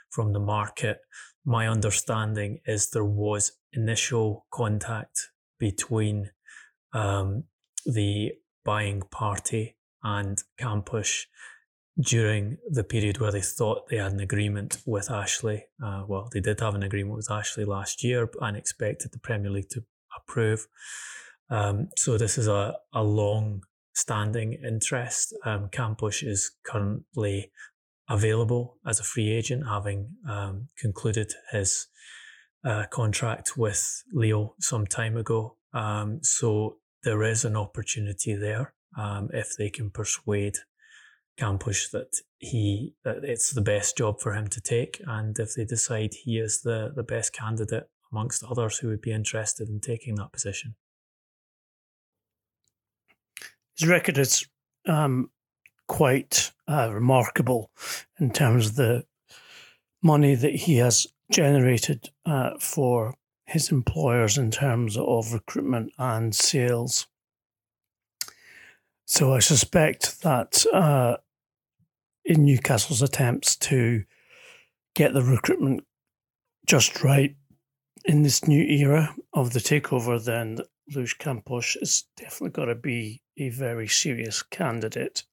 from 0.10 0.34
the 0.34 0.40
market. 0.40 1.00
My 1.46 1.68
understanding 1.68 2.60
is 2.66 2.90
there 2.90 3.06
was 3.06 3.54
initial 3.74 4.46
contact 4.52 5.30
between 5.60 6.32
um, 6.94 7.46
the 7.86 8.34
buying 8.64 9.02
party 9.12 9.78
and 10.04 10.42
Campos 10.58 11.26
during 12.00 12.58
the 12.70 12.84
period 12.84 13.20
where 13.20 13.32
they 13.32 13.42
thought 13.42 13.88
they 13.90 13.98
had 13.98 14.14
an 14.14 14.20
agreement 14.20 14.78
with 14.86 15.12
Ashley. 15.12 15.66
Uh, 15.84 16.04
well, 16.08 16.30
they 16.32 16.40
did 16.40 16.60
have 16.60 16.76
an 16.76 16.84
agreement 16.84 17.18
with 17.18 17.32
Ashley 17.32 17.66
last 17.66 18.04
year 18.04 18.30
and 18.42 18.56
expected 18.56 19.12
the 19.12 19.20
Premier 19.20 19.52
League 19.52 19.70
to 19.70 19.84
approve. 20.18 20.68
Um, 21.50 21.90
so 21.98 22.18
this 22.18 22.38
is 22.38 22.48
a, 22.48 22.78
a 22.94 23.04
long 23.04 23.64
standing 23.94 24.54
interest. 24.54 25.36
Um, 25.46 25.70
Campos 25.70 26.24
is 26.24 26.52
currently 26.66 27.52
available 28.12 28.78
as 28.86 29.00
a 29.00 29.04
free 29.04 29.32
agent, 29.32 29.64
having 29.68 30.10
um, 30.30 30.68
concluded 30.78 31.32
his 31.52 31.88
uh, 32.66 32.84
contract 32.92 33.58
with 33.58 34.04
Lille 34.14 34.56
some 34.60 34.86
time 34.86 35.16
ago. 35.18 35.56
Um, 35.74 36.20
so 36.22 36.78
there 37.04 37.24
is 37.24 37.46
an 37.46 37.56
opportunity 37.56 38.36
there 38.36 38.74
um, 38.98 39.30
if 39.34 39.56
they 39.58 39.70
can 39.70 39.90
persuade 39.90 40.56
Campos 41.38 41.90
that 41.92 42.12
he 42.40 42.94
that 43.06 43.24
it's 43.24 43.54
the 43.54 43.62
best 43.62 43.98
job 43.98 44.20
for 44.20 44.34
him 44.34 44.48
to 44.48 44.60
take, 44.60 45.02
and 45.08 45.40
if 45.40 45.56
they 45.56 45.64
decide 45.64 46.12
he 46.24 46.38
is 46.38 46.62
the 46.62 46.92
the 46.94 47.04
best 47.04 47.34
candidate 47.34 47.86
amongst 48.12 48.44
others 48.44 48.78
who 48.78 48.90
would 48.90 49.02
be 49.02 49.14
interested 49.14 49.70
in 49.70 49.80
taking 49.80 50.16
that 50.16 50.34
position. 50.34 50.76
His 53.80 53.88
record 53.88 54.18
is 54.18 54.46
um, 54.86 55.32
quite 55.92 56.54
uh, 56.70 56.90
remarkable 56.90 57.70
in 58.18 58.32
terms 58.32 58.66
of 58.66 58.76
the 58.76 59.04
money 60.02 60.36
that 60.36 60.56
he 60.56 60.78
has 60.78 61.06
generated 61.30 62.10
uh, 62.26 62.52
for 62.62 63.14
his 63.46 63.74
employers 63.74 64.38
in 64.38 64.50
terms 64.50 64.96
of 64.96 65.34
recruitment 65.34 65.92
and 65.98 66.34
sales. 66.34 67.08
So 69.06 69.34
I 69.34 69.40
suspect 69.40 70.22
that 70.22 70.66
uh, 70.72 71.18
in 72.24 72.46
Newcastle's 72.46 73.02
attempts 73.02 73.58
to 73.58 74.06
get 74.96 75.14
the 75.14 75.22
recruitment 75.22 75.84
just 76.66 77.04
right 77.04 77.36
in 78.06 78.24
this 78.24 78.48
new 78.48 78.64
era 78.64 79.14
of 79.34 79.52
the 79.52 79.60
takeover, 79.60 80.24
then 80.24 80.60
Luis 80.96 81.14
Campos 81.14 81.76
is 81.82 82.06
definitely 82.16 82.52
got 82.52 82.66
to 82.66 82.76
be 82.76 83.22
a 83.38 83.50
very 83.50 83.90
serious 83.90 84.42
candidate. 84.42 85.26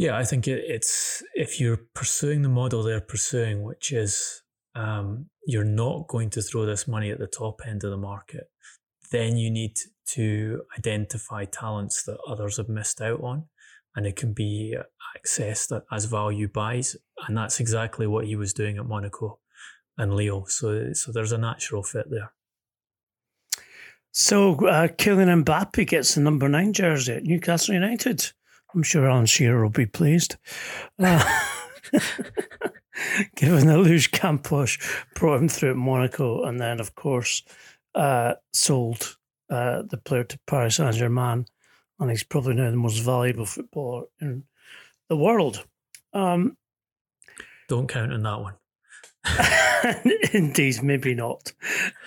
Yeah, 0.00 0.16
I 0.16 0.24
think 0.24 0.48
it, 0.48 0.64
it's 0.66 1.22
if 1.34 1.60
you're 1.60 1.82
pursuing 1.94 2.40
the 2.40 2.48
model 2.48 2.82
they're 2.82 3.02
pursuing, 3.02 3.62
which 3.62 3.92
is 3.92 4.40
um, 4.74 5.26
you're 5.46 5.62
not 5.62 6.08
going 6.08 6.30
to 6.30 6.40
throw 6.40 6.64
this 6.64 6.88
money 6.88 7.10
at 7.10 7.18
the 7.18 7.26
top 7.26 7.60
end 7.66 7.84
of 7.84 7.90
the 7.90 7.98
market, 7.98 8.44
then 9.12 9.36
you 9.36 9.50
need 9.50 9.76
to 10.14 10.62
identify 10.78 11.44
talents 11.44 12.04
that 12.04 12.16
others 12.26 12.56
have 12.56 12.70
missed 12.70 13.02
out 13.02 13.20
on, 13.20 13.44
and 13.94 14.06
it 14.06 14.16
can 14.16 14.32
be 14.32 14.74
accessed 15.18 15.78
as 15.92 16.06
value 16.06 16.48
buys, 16.48 16.96
and 17.28 17.36
that's 17.36 17.60
exactly 17.60 18.06
what 18.06 18.24
he 18.24 18.36
was 18.36 18.54
doing 18.54 18.78
at 18.78 18.86
Monaco 18.86 19.38
and 19.98 20.14
Lille. 20.14 20.46
So, 20.46 20.94
so 20.94 21.12
there's 21.12 21.32
a 21.32 21.36
natural 21.36 21.82
fit 21.82 22.06
there. 22.08 22.32
So 24.12 24.54
uh, 24.66 24.88
Kylian 24.88 25.44
Mbappe 25.44 25.86
gets 25.86 26.14
the 26.14 26.22
number 26.22 26.48
nine 26.48 26.72
jersey 26.72 27.12
at 27.12 27.24
Newcastle 27.24 27.74
United. 27.74 28.32
I'm 28.74 28.82
sure 28.82 29.08
Alan 29.08 29.26
Shearer 29.26 29.62
will 29.62 29.70
be 29.70 29.86
pleased. 29.86 30.36
Uh, 30.98 31.24
given 33.36 33.66
that 33.66 33.78
Luis 33.78 34.06
Campos 34.06 34.78
brought 35.14 35.40
him 35.40 35.48
through 35.48 35.70
at 35.70 35.76
Monaco 35.76 36.44
and 36.44 36.60
then, 36.60 36.80
of 36.80 36.94
course, 36.94 37.42
uh, 37.94 38.34
sold 38.52 39.16
uh, 39.50 39.82
the 39.82 39.96
player 39.96 40.24
to 40.24 40.38
Paris 40.46 40.76
Saint 40.76 40.94
Germain, 40.94 41.46
and 41.98 42.10
he's 42.10 42.22
probably 42.22 42.54
now 42.54 42.70
the 42.70 42.76
most 42.76 42.98
valuable 42.98 43.46
footballer 43.46 44.04
in 44.20 44.44
the 45.08 45.16
world. 45.16 45.64
Um, 46.12 46.56
Don't 47.68 47.88
count 47.88 48.12
on 48.12 48.22
that 48.22 48.40
one. 48.40 48.54
Indeed, 50.32 50.82
maybe 50.82 51.14
not. 51.14 51.52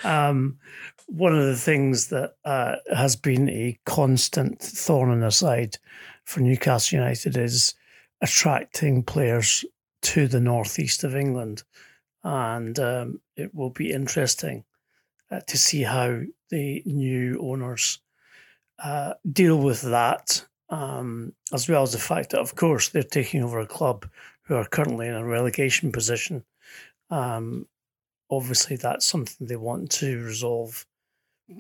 Um, 0.04 0.58
one 1.08 1.38
of 1.38 1.46
the 1.46 1.58
things 1.58 2.08
that 2.08 2.34
uh, 2.46 2.78
has 2.96 3.16
been 3.16 3.50
a 3.50 3.78
constant 3.86 4.62
thorn 4.62 5.12
in 5.12 5.20
the 5.20 5.32
side 5.32 5.78
for 6.24 6.42
Newcastle 6.42 6.98
United 6.98 7.38
is 7.38 7.76
attracting 8.22 9.04
players 9.04 9.66
to 10.02 10.28
the 10.28 10.40
northeast 10.40 11.04
of 11.04 11.16
England, 11.16 11.64
and 12.24 12.78
um, 12.80 13.22
it 13.36 13.54
will 13.54 13.70
be 13.70 13.92
interesting 13.92 14.64
uh, 15.32 15.42
to 15.48 15.58
see 15.58 15.84
how 15.84 16.22
the 16.50 16.82
new 16.86 17.40
owners 17.42 18.00
uh, 18.84 19.14
deal 19.32 19.58
with 19.60 19.82
that, 19.82 20.46
um, 20.70 21.34
as 21.52 21.70
well 21.70 21.84
as 21.84 21.94
the 21.94 22.00
fact 22.00 22.32
that, 22.32 22.40
of 22.40 22.56
course, 22.56 22.90
they're 22.90 23.04
taking 23.04 23.44
over 23.44 23.60
a 23.60 23.68
club 23.68 24.10
who 24.44 24.56
are 24.56 24.66
currently 24.66 25.08
in 25.08 25.16
a 25.16 25.26
relegation 25.26 25.92
position. 25.92 26.44
Um, 27.10 27.68
obviously, 28.30 28.76
that's 28.76 29.06
something 29.06 29.48
they 29.48 29.56
want 29.56 29.92
to 29.92 30.24
resolve 30.24 30.86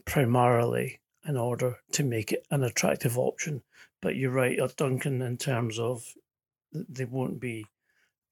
primarily 0.05 0.99
in 1.25 1.37
order 1.37 1.77
to 1.91 2.03
make 2.03 2.31
it 2.31 2.45
an 2.51 2.63
attractive 2.63 3.17
option. 3.17 3.61
But 4.01 4.15
you're 4.15 4.31
right, 4.31 4.59
uh, 4.59 4.67
Duncan, 4.75 5.21
in 5.21 5.37
terms 5.37 5.79
of 5.79 6.05
they 6.71 7.05
won't 7.05 7.39
be 7.39 7.65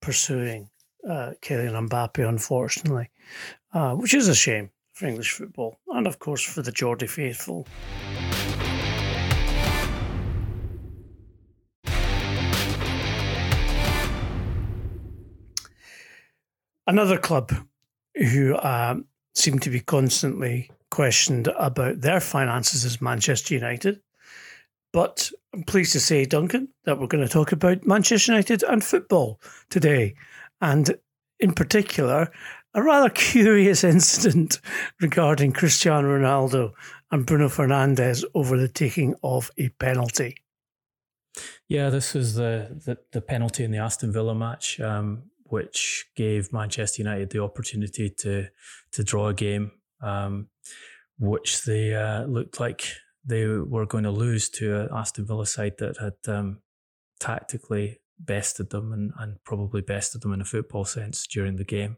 pursuing 0.02 0.70
uh, 1.08 1.32
Kylian 1.42 1.90
Mbappe, 1.90 2.28
unfortunately, 2.28 3.10
uh, 3.74 3.94
which 3.96 4.14
is 4.14 4.28
a 4.28 4.36
shame 4.36 4.72
for 4.94 5.08
English 5.08 5.32
football 5.32 5.80
and, 5.88 6.08
of 6.08 6.20
course, 6.20 6.44
for 6.44 6.62
the 6.62 6.72
Geordie 6.72 7.08
faithful. 7.08 7.68
Another 16.88 17.18
club 17.18 17.54
who 18.16 18.58
um, 18.58 19.06
seem 19.34 19.60
to 19.60 19.70
be 19.70 19.80
constantly 19.80 20.70
questioned 20.92 21.48
about 21.58 22.02
their 22.02 22.20
finances 22.20 22.86
as 22.86 23.02
Manchester 23.02 23.56
United. 23.56 24.00
But 24.94 25.32
I'm 25.54 25.64
pleased 25.64 25.94
to 25.94 26.00
say, 26.00 26.26
Duncan, 26.26 26.68
that 26.84 27.00
we're 27.00 27.08
going 27.08 27.26
to 27.26 27.32
talk 27.32 27.52
about 27.52 27.88
Manchester 27.88 28.34
United 28.34 28.62
and 28.64 28.84
football 28.84 29.42
today. 29.70 30.14
And 30.62 30.96
in 31.40 31.54
particular, 31.54 32.32
a 32.74 32.84
rather 32.84 33.10
curious 33.14 33.84
incident 33.84 34.60
regarding 35.00 35.54
Cristiano 35.54 36.08
Ronaldo 36.08 36.74
and 37.10 37.26
Bruno 37.26 37.48
Fernandes 37.48 38.24
over 38.36 38.58
the 38.58 38.68
taking 38.68 39.16
of 39.24 39.50
a 39.58 39.70
penalty. 39.70 40.36
Yeah, 41.68 41.90
this 41.90 42.14
was 42.14 42.36
the, 42.36 42.82
the, 42.86 42.98
the 43.12 43.22
penalty 43.22 43.64
in 43.64 43.72
the 43.72 43.78
Aston 43.78 44.12
Villa 44.12 44.36
match. 44.36 44.80
Um, 44.80 45.24
which 45.52 46.06
gave 46.16 46.54
Manchester 46.54 47.02
United 47.02 47.30
the 47.30 47.44
opportunity 47.44 48.10
to 48.10 48.48
to 48.92 49.04
draw 49.04 49.28
a 49.28 49.34
game, 49.34 49.72
um, 50.02 50.48
which 51.20 51.64
they 51.64 51.94
uh, 51.96 52.24
looked 52.24 52.60
like 52.60 52.86
they 53.26 53.46
were 53.46 53.86
going 53.86 54.04
to 54.04 54.12
lose 54.12 54.50
to 54.50 54.82
an 54.82 54.90
Aston 54.94 55.26
Villa 55.26 55.46
side 55.46 55.74
that 55.80 55.98
had 55.98 56.34
um, 56.34 56.60
tactically 57.20 58.00
bested 58.20 58.70
them 58.70 58.92
and, 58.94 59.12
and 59.20 59.44
probably 59.44 59.82
bested 59.82 60.22
them 60.22 60.34
in 60.34 60.42
a 60.42 60.46
football 60.46 60.86
sense 60.86 61.28
during 61.28 61.56
the 61.56 61.64
game. 61.64 61.98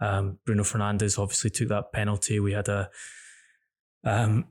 Um, 0.00 0.38
Bruno 0.44 0.62
Fernandes 0.62 1.18
obviously 1.18 1.50
took 1.50 1.68
that 1.68 1.92
penalty. 1.92 2.40
We 2.40 2.52
had 2.52 2.68
a 2.68 2.90
um, 4.04 4.46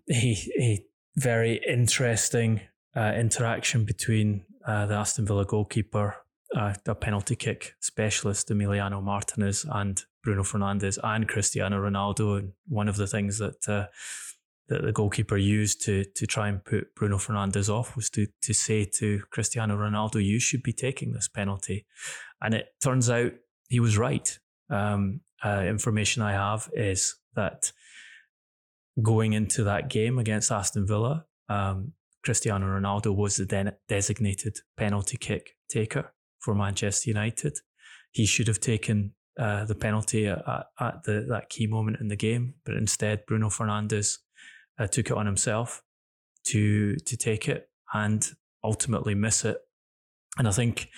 very 1.16 1.62
interesting 1.68 2.62
uh, 2.96 3.14
interaction 3.16 3.86
between 3.86 4.46
uh, 4.66 4.86
the 4.86 4.96
Aston 4.96 5.26
Villa 5.26 5.46
goalkeeper 5.46 6.16
uh, 6.56 6.74
a 6.86 6.96
penalty 6.96 7.36
kick 7.36 7.76
specialist, 7.80 8.50
Emiliano 8.50 9.02
Martinez, 9.02 9.66
and 9.70 10.04
Bruno 10.24 10.44
Fernandes 10.44 10.98
and 11.04 11.28
Cristiano 11.28 11.80
Ronaldo. 11.80 12.40
And 12.40 12.54
one 12.68 12.88
of 12.88 12.98
the 12.98 13.08
things 13.08 13.38
that 13.40 13.68
uh, 13.68 13.88
that 14.70 14.82
the 14.82 14.92
goalkeeper 14.92 15.38
used 15.38 15.84
to 15.86 16.06
to 16.06 16.26
try 16.26 16.48
and 16.48 16.64
put 16.64 16.96
Bruno 16.96 17.18
Fernandes 17.18 17.70
off 17.70 17.96
was 17.96 18.10
to 18.12 18.28
to 18.42 18.54
say 18.54 18.86
to 18.86 19.22
Cristiano 19.30 19.78
Ronaldo, 19.78 20.24
"You 20.24 20.40
should 20.40 20.64
be 20.64 20.74
taking 20.74 21.14
this 21.14 21.28
penalty," 21.28 21.86
and 22.42 22.54
it 22.54 22.68
turns 22.82 23.10
out 23.10 23.34
he 23.70 23.80
was 23.80 23.98
right. 23.98 24.40
Um, 24.70 25.22
uh, 25.44 25.64
information 25.68 26.24
I 26.24 26.32
have 26.32 26.70
is 26.74 27.16
that 27.36 27.72
going 29.02 29.34
into 29.34 29.64
that 29.66 29.90
game 29.90 30.20
against 30.20 30.52
Aston 30.52 30.88
Villa, 30.88 31.26
um, 31.50 31.94
Cristiano 32.24 32.66
Ronaldo 32.68 33.14
was 33.14 33.36
the 33.36 33.46
de- 33.46 33.76
designated 33.90 34.60
penalty 34.78 35.18
kick 35.18 35.58
taker 35.70 36.14
for 36.40 36.56
Manchester 36.56 37.10
United. 37.10 37.58
He 38.12 38.26
should 38.26 38.48
have 38.48 38.60
taken 38.60 39.14
uh, 39.38 39.66
the 39.66 39.76
penalty 39.76 40.28
at, 40.28 40.44
at 40.80 41.04
the, 41.04 41.26
that 41.30 41.50
key 41.50 41.68
moment 41.68 41.98
in 42.00 42.08
the 42.08 42.16
game, 42.16 42.56
but 42.66 42.76
instead 42.76 43.26
Bruno 43.26 43.50
Fernandes 43.50 44.18
uh, 44.80 44.88
took 44.88 45.08
it 45.08 45.18
on 45.18 45.26
himself 45.26 45.82
to 46.46 46.96
to 46.98 47.18
take 47.18 47.48
it 47.48 47.70
and 47.94 48.32
ultimately 48.64 49.16
miss 49.16 49.46
it. 49.46 49.58
And 50.38 50.48
I 50.48 50.52
think 50.52 50.90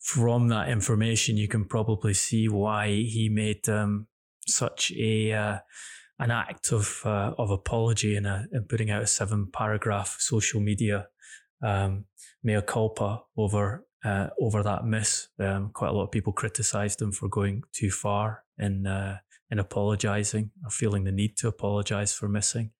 from 0.00 0.48
that 0.48 0.68
information, 0.68 1.36
you 1.36 1.48
can 1.48 1.64
probably 1.64 2.14
see 2.14 2.48
why 2.48 2.88
he 2.88 3.28
made 3.28 3.68
um, 3.68 4.06
such 4.46 4.92
a 4.92 5.32
uh, 5.32 5.58
an 6.18 6.30
act 6.30 6.72
of 6.72 7.02
uh, 7.04 7.32
of 7.38 7.50
apology 7.50 8.16
in, 8.16 8.26
a, 8.26 8.46
in 8.52 8.64
putting 8.64 8.90
out 8.90 9.02
a 9.02 9.06
seven 9.06 9.48
paragraph 9.52 10.16
social 10.18 10.60
media 10.60 11.08
um, 11.62 12.04
mea 12.42 12.60
culpa 12.62 13.22
over 13.36 13.84
uh, 14.06 14.28
over 14.40 14.62
that 14.62 14.86
miss. 14.86 15.28
Um, 15.40 15.70
quite 15.72 15.88
a 15.88 15.92
lot 15.92 16.04
of 16.04 16.12
people 16.12 16.32
criticised 16.32 17.02
him 17.02 17.10
for 17.10 17.28
going 17.28 17.64
too 17.72 17.90
far 17.90 18.44
in 18.58 18.86
uh, 18.86 19.18
in 19.50 19.58
apologising 19.58 20.50
or 20.64 20.70
feeling 20.70 21.04
the 21.04 21.12
need 21.12 21.36
to 21.38 21.48
apologise 21.48 22.14
for 22.14 22.28
missing. 22.28 22.70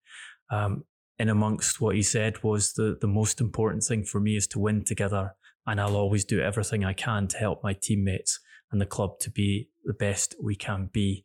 Um, 0.50 0.84
in 1.18 1.28
amongst 1.28 1.80
what 1.80 1.96
he 1.96 2.02
said 2.02 2.42
was 2.44 2.74
the 2.74 2.96
the 3.00 3.08
most 3.08 3.40
important 3.40 3.82
thing 3.82 4.04
for 4.04 4.20
me 4.20 4.36
is 4.36 4.46
to 4.48 4.60
win 4.60 4.84
together, 4.84 5.34
and 5.66 5.80
I'll 5.80 5.96
always 5.96 6.24
do 6.24 6.40
everything 6.40 6.84
I 6.84 6.92
can 6.92 7.26
to 7.28 7.38
help 7.38 7.62
my 7.64 7.74
teammates 7.74 8.38
and 8.70 8.80
the 8.80 8.86
club 8.86 9.18
to 9.20 9.30
be 9.30 9.68
the 9.84 9.94
best 9.94 10.36
we 10.40 10.54
can 10.54 10.90
be. 10.92 11.24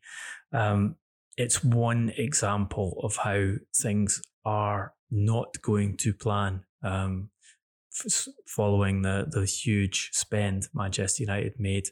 Um, 0.52 0.96
it's 1.38 1.64
one 1.64 2.12
example 2.18 3.00
of 3.04 3.18
how 3.18 3.54
things 3.76 4.22
are 4.46 4.94
not 5.12 5.62
going 5.62 5.98
to 5.98 6.14
plan. 6.14 6.64
Um, 6.84 7.31
following 8.48 9.02
the 9.02 9.28
the 9.30 9.46
huge 9.46 10.10
spend 10.14 10.68
Manchester 10.74 11.24
United 11.24 11.60
made 11.60 11.88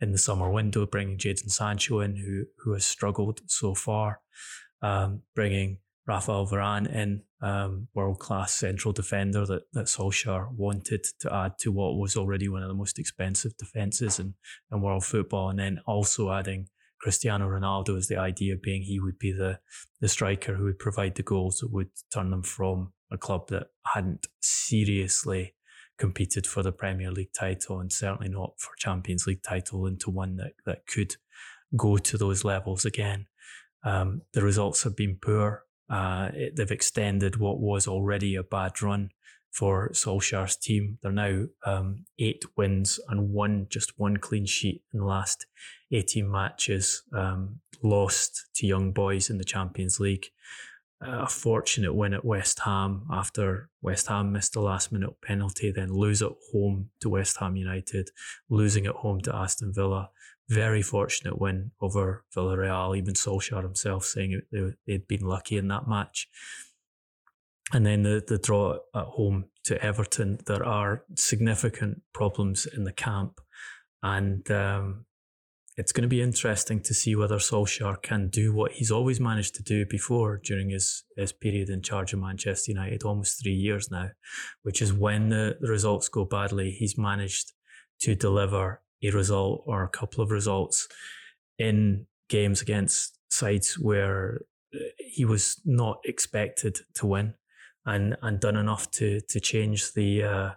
in 0.00 0.12
the 0.12 0.18
summer 0.18 0.50
window, 0.50 0.86
bringing 0.86 1.18
Jadon 1.18 1.50
Sancho 1.50 2.00
in, 2.00 2.16
who 2.16 2.44
who 2.58 2.72
has 2.72 2.84
struggled 2.84 3.40
so 3.46 3.74
far, 3.74 4.20
um, 4.82 5.22
bringing 5.34 5.78
Rafael 6.06 6.46
Varane 6.46 6.92
in, 6.92 7.22
um, 7.42 7.88
world 7.94 8.18
class 8.18 8.52
central 8.54 8.92
defender 8.92 9.46
that, 9.46 9.62
that 9.72 9.86
Solskjaer 9.86 10.52
wanted 10.52 11.04
to 11.20 11.32
add 11.32 11.58
to 11.60 11.70
what 11.70 11.96
was 11.96 12.16
already 12.16 12.48
one 12.48 12.62
of 12.62 12.68
the 12.68 12.74
most 12.74 12.98
expensive 12.98 13.56
defences 13.56 14.18
in, 14.18 14.34
in 14.72 14.80
world 14.80 15.04
football, 15.04 15.50
and 15.50 15.58
then 15.58 15.80
also 15.86 16.32
adding 16.32 16.68
Cristiano 17.00 17.48
Ronaldo 17.48 17.96
as 17.96 18.08
the 18.08 18.16
idea 18.16 18.56
being 18.60 18.82
he 18.82 19.00
would 19.00 19.18
be 19.18 19.32
the, 19.32 19.58
the 20.00 20.08
striker 20.08 20.54
who 20.54 20.64
would 20.64 20.78
provide 20.78 21.14
the 21.14 21.22
goals 21.22 21.58
that 21.58 21.72
would 21.72 21.88
turn 22.12 22.30
them 22.30 22.42
from 22.42 22.92
a 23.10 23.18
club 23.18 23.48
that 23.48 23.68
hadn't 23.86 24.26
seriously 24.40 25.54
competed 25.98 26.46
for 26.46 26.62
the 26.62 26.72
Premier 26.72 27.10
League 27.10 27.32
title 27.32 27.80
and 27.80 27.92
certainly 27.92 28.28
not 28.28 28.52
for 28.58 28.70
Champions 28.78 29.26
League 29.26 29.42
title 29.42 29.86
into 29.86 30.10
one 30.10 30.36
that, 30.36 30.52
that 30.66 30.86
could 30.86 31.16
go 31.76 31.96
to 31.96 32.16
those 32.16 32.44
levels 32.44 32.84
again. 32.84 33.26
Um, 33.84 34.22
the 34.32 34.42
results 34.42 34.82
have 34.82 34.96
been 34.96 35.18
poor. 35.20 35.64
Uh, 35.88 36.30
it, 36.34 36.56
they've 36.56 36.70
extended 36.70 37.36
what 37.36 37.60
was 37.60 37.86
already 37.86 38.36
a 38.36 38.42
bad 38.42 38.80
run 38.82 39.10
for 39.50 39.90
Solskjaer's 39.90 40.56
team. 40.56 40.98
They're 41.02 41.12
now 41.12 41.46
um, 41.64 42.04
eight 42.18 42.44
wins 42.56 43.00
and 43.08 43.30
one, 43.32 43.66
just 43.68 43.98
one 43.98 44.16
clean 44.16 44.46
sheet 44.46 44.82
in 44.92 45.00
the 45.00 45.06
last 45.06 45.46
18 45.92 46.30
matches, 46.30 47.02
um, 47.12 47.60
lost 47.82 48.46
to 48.54 48.66
young 48.66 48.92
boys 48.92 49.30
in 49.30 49.38
the 49.38 49.44
Champions 49.44 50.00
League. 50.00 50.26
Uh, 51.02 51.22
a 51.22 51.26
fortunate 51.26 51.94
win 51.94 52.12
at 52.12 52.26
West 52.26 52.60
Ham 52.60 53.06
after 53.10 53.70
West 53.80 54.06
Ham 54.08 54.32
missed 54.32 54.54
a 54.54 54.60
last 54.60 54.92
minute 54.92 55.20
penalty, 55.22 55.70
then 55.70 55.94
lose 55.94 56.20
at 56.20 56.32
home 56.52 56.90
to 57.00 57.08
West 57.08 57.38
Ham 57.38 57.56
United, 57.56 58.10
losing 58.50 58.86
at 58.86 58.96
home 58.96 59.20
to 59.22 59.34
Aston 59.34 59.72
Villa, 59.72 60.10
very 60.50 60.82
fortunate 60.82 61.40
win 61.40 61.70
over 61.80 62.24
Villarreal. 62.36 62.96
Even 62.98 63.14
Solskjaer 63.14 63.62
himself 63.62 64.04
saying 64.04 64.42
they, 64.50 64.74
they'd 64.86 65.06
been 65.06 65.24
lucky 65.24 65.56
in 65.56 65.68
that 65.68 65.88
match. 65.88 66.28
And 67.72 67.86
then 67.86 68.02
the, 68.02 68.22
the 68.26 68.38
draw 68.38 68.78
at 68.94 69.04
home 69.04 69.46
to 69.64 69.82
Everton. 69.84 70.38
There 70.46 70.64
are 70.64 71.04
significant 71.14 72.02
problems 72.12 72.66
in 72.66 72.84
the 72.84 72.92
camp. 72.92 73.40
And 74.02 74.50
um, 74.50 75.06
it's 75.76 75.92
going 75.92 76.02
to 76.02 76.08
be 76.08 76.22
interesting 76.22 76.80
to 76.80 76.94
see 76.94 77.14
whether 77.14 77.36
Solskjaer 77.36 78.02
can 78.02 78.28
do 78.28 78.52
what 78.52 78.72
he's 78.72 78.90
always 78.90 79.20
managed 79.20 79.54
to 79.56 79.62
do 79.62 79.86
before 79.86 80.40
during 80.42 80.70
his, 80.70 81.04
his 81.16 81.32
period 81.32 81.68
in 81.68 81.82
charge 81.82 82.12
of 82.12 82.18
Manchester 82.18 82.72
United, 82.72 83.02
almost 83.02 83.42
three 83.42 83.54
years 83.54 83.90
now, 83.90 84.08
which 84.62 84.82
is 84.82 84.92
when 84.92 85.28
the, 85.28 85.56
results 85.60 86.08
go 86.08 86.24
badly, 86.24 86.70
he's 86.70 86.98
managed 86.98 87.52
to 88.00 88.14
deliver 88.14 88.82
a 89.02 89.10
result 89.10 89.62
or 89.66 89.84
a 89.84 89.88
couple 89.88 90.22
of 90.22 90.30
results 90.30 90.88
in 91.58 92.06
games 92.28 92.60
against 92.60 93.18
sides 93.30 93.78
where 93.78 94.42
uh, 94.74 94.78
he 94.98 95.24
was 95.24 95.60
not 95.64 96.00
expected 96.04 96.78
to 96.94 97.06
win 97.06 97.34
and 97.86 98.16
and 98.22 98.40
done 98.40 98.56
enough 98.56 98.90
to 98.92 99.20
to 99.28 99.40
change 99.40 99.92
the 99.92 100.22
uh, 100.22 100.50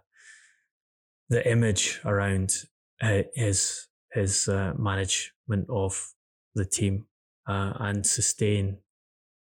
the 1.30 1.50
image 1.50 2.00
around 2.06 2.54
uh, 3.02 3.24
his 3.36 3.88
his 4.12 4.48
uh, 4.48 4.74
management 4.78 5.68
of 5.70 6.14
the 6.56 6.66
team 6.66 7.06
uh, 7.48 7.74
and 7.80 8.06
sustain 8.06 8.78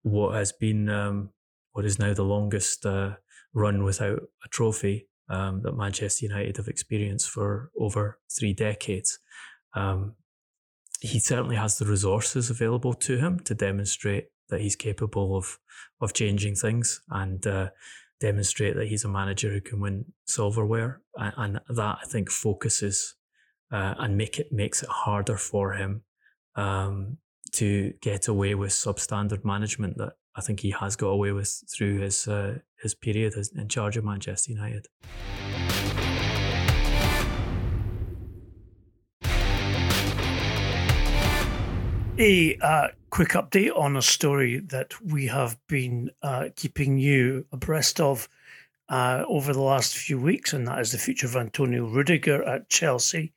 what 0.01 0.33
has 0.33 0.51
been 0.51 0.89
um, 0.89 1.29
what 1.73 1.85
is 1.85 1.99
now 1.99 2.13
the 2.13 2.23
longest 2.23 2.85
uh, 2.85 3.15
run 3.53 3.83
without 3.83 4.19
a 4.43 4.49
trophy 4.49 5.07
um, 5.29 5.61
that 5.63 5.77
Manchester 5.77 6.25
United 6.25 6.57
have 6.57 6.67
experienced 6.67 7.29
for 7.29 7.71
over 7.79 8.19
three 8.37 8.53
decades. 8.53 9.19
Um, 9.75 10.15
he 11.01 11.19
certainly 11.19 11.55
has 11.55 11.77
the 11.77 11.85
resources 11.85 12.49
available 12.49 12.93
to 12.93 13.17
him 13.17 13.39
to 13.41 13.53
demonstrate 13.53 14.27
that 14.53 14.61
he's 14.61 14.75
capable 14.75 15.35
of 15.35 15.57
of 15.99 16.13
changing 16.13 16.55
things 16.55 17.01
and 17.09 17.45
uh, 17.47 17.69
demonstrate 18.19 18.75
that 18.75 18.87
he's 18.87 19.03
a 19.03 19.09
manager 19.09 19.49
who 19.51 19.59
can 19.59 19.79
win 19.79 20.05
silverware. 20.25 21.01
And, 21.15 21.33
and 21.37 21.77
that 21.77 21.97
I 22.01 22.05
think 22.05 22.29
focuses 22.29 23.15
uh, 23.71 23.95
and 23.97 24.15
make 24.15 24.39
it 24.39 24.51
makes 24.51 24.83
it 24.83 24.89
harder 24.89 25.37
for 25.37 25.73
him 25.73 26.03
um, 26.55 27.17
to 27.53 27.93
get 28.01 28.27
away 28.27 28.53
with 28.55 28.71
substandard 28.71 29.43
management 29.43 29.97
that 29.97 30.13
I 30.35 30.41
think 30.41 30.59
he 30.59 30.71
has 30.71 30.95
got 30.95 31.07
away 31.07 31.31
with 31.31 31.63
through 31.75 31.99
his 31.99 32.27
uh, 32.27 32.59
his 32.81 32.93
period 32.93 33.33
in 33.55 33.67
charge 33.67 33.97
of 33.97 34.05
Manchester 34.05 34.51
United. 34.51 34.87
A 42.19 42.57
uh, 42.61 42.87
quick 43.13 43.33
update 43.33 43.69
on 43.77 43.95
a 43.95 44.01
story 44.01 44.57
that 44.57 44.99
we 44.99 45.27
have 45.27 45.55
been 45.67 46.09
uh, 46.23 46.49
keeping 46.55 46.97
you 46.97 47.45
abreast 47.51 47.99
of 47.99 48.27
uh, 48.89 49.23
over 49.27 49.53
the 49.53 49.61
last 49.61 49.95
few 49.95 50.19
weeks, 50.19 50.51
and 50.51 50.67
that 50.67 50.79
is 50.79 50.91
the 50.91 50.97
future 50.97 51.27
of 51.27 51.35
Antonio 51.35 51.85
Rudiger 51.85 52.41
at 52.43 52.69
Chelsea, 52.69 53.31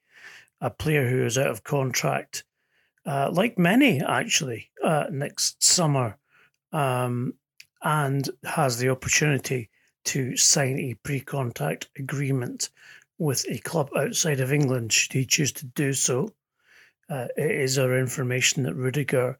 a 0.62 0.70
player 0.70 1.06
who 1.06 1.26
is 1.26 1.36
out 1.36 1.48
of 1.48 1.62
contract, 1.62 2.42
uh, 3.04 3.28
like 3.30 3.58
many 3.58 4.00
actually, 4.02 4.70
uh, 4.82 5.08
next 5.10 5.62
summer, 5.62 6.16
um, 6.72 7.34
and 7.82 8.30
has 8.44 8.78
the 8.78 8.88
opportunity 8.88 9.68
to 10.04 10.38
sign 10.38 10.78
a 10.78 10.94
pre 11.02 11.20
contract 11.20 11.90
agreement 11.98 12.70
with 13.18 13.44
a 13.50 13.58
club 13.58 13.90
outside 13.94 14.40
of 14.40 14.54
England 14.54 14.90
should 14.90 15.12
he 15.12 15.26
choose 15.26 15.52
to 15.52 15.66
do 15.66 15.92
so. 15.92 16.32
Uh, 17.10 17.28
it 17.36 17.50
is 17.50 17.78
our 17.78 17.98
information 17.98 18.62
that 18.62 18.74
Rudiger 18.74 19.38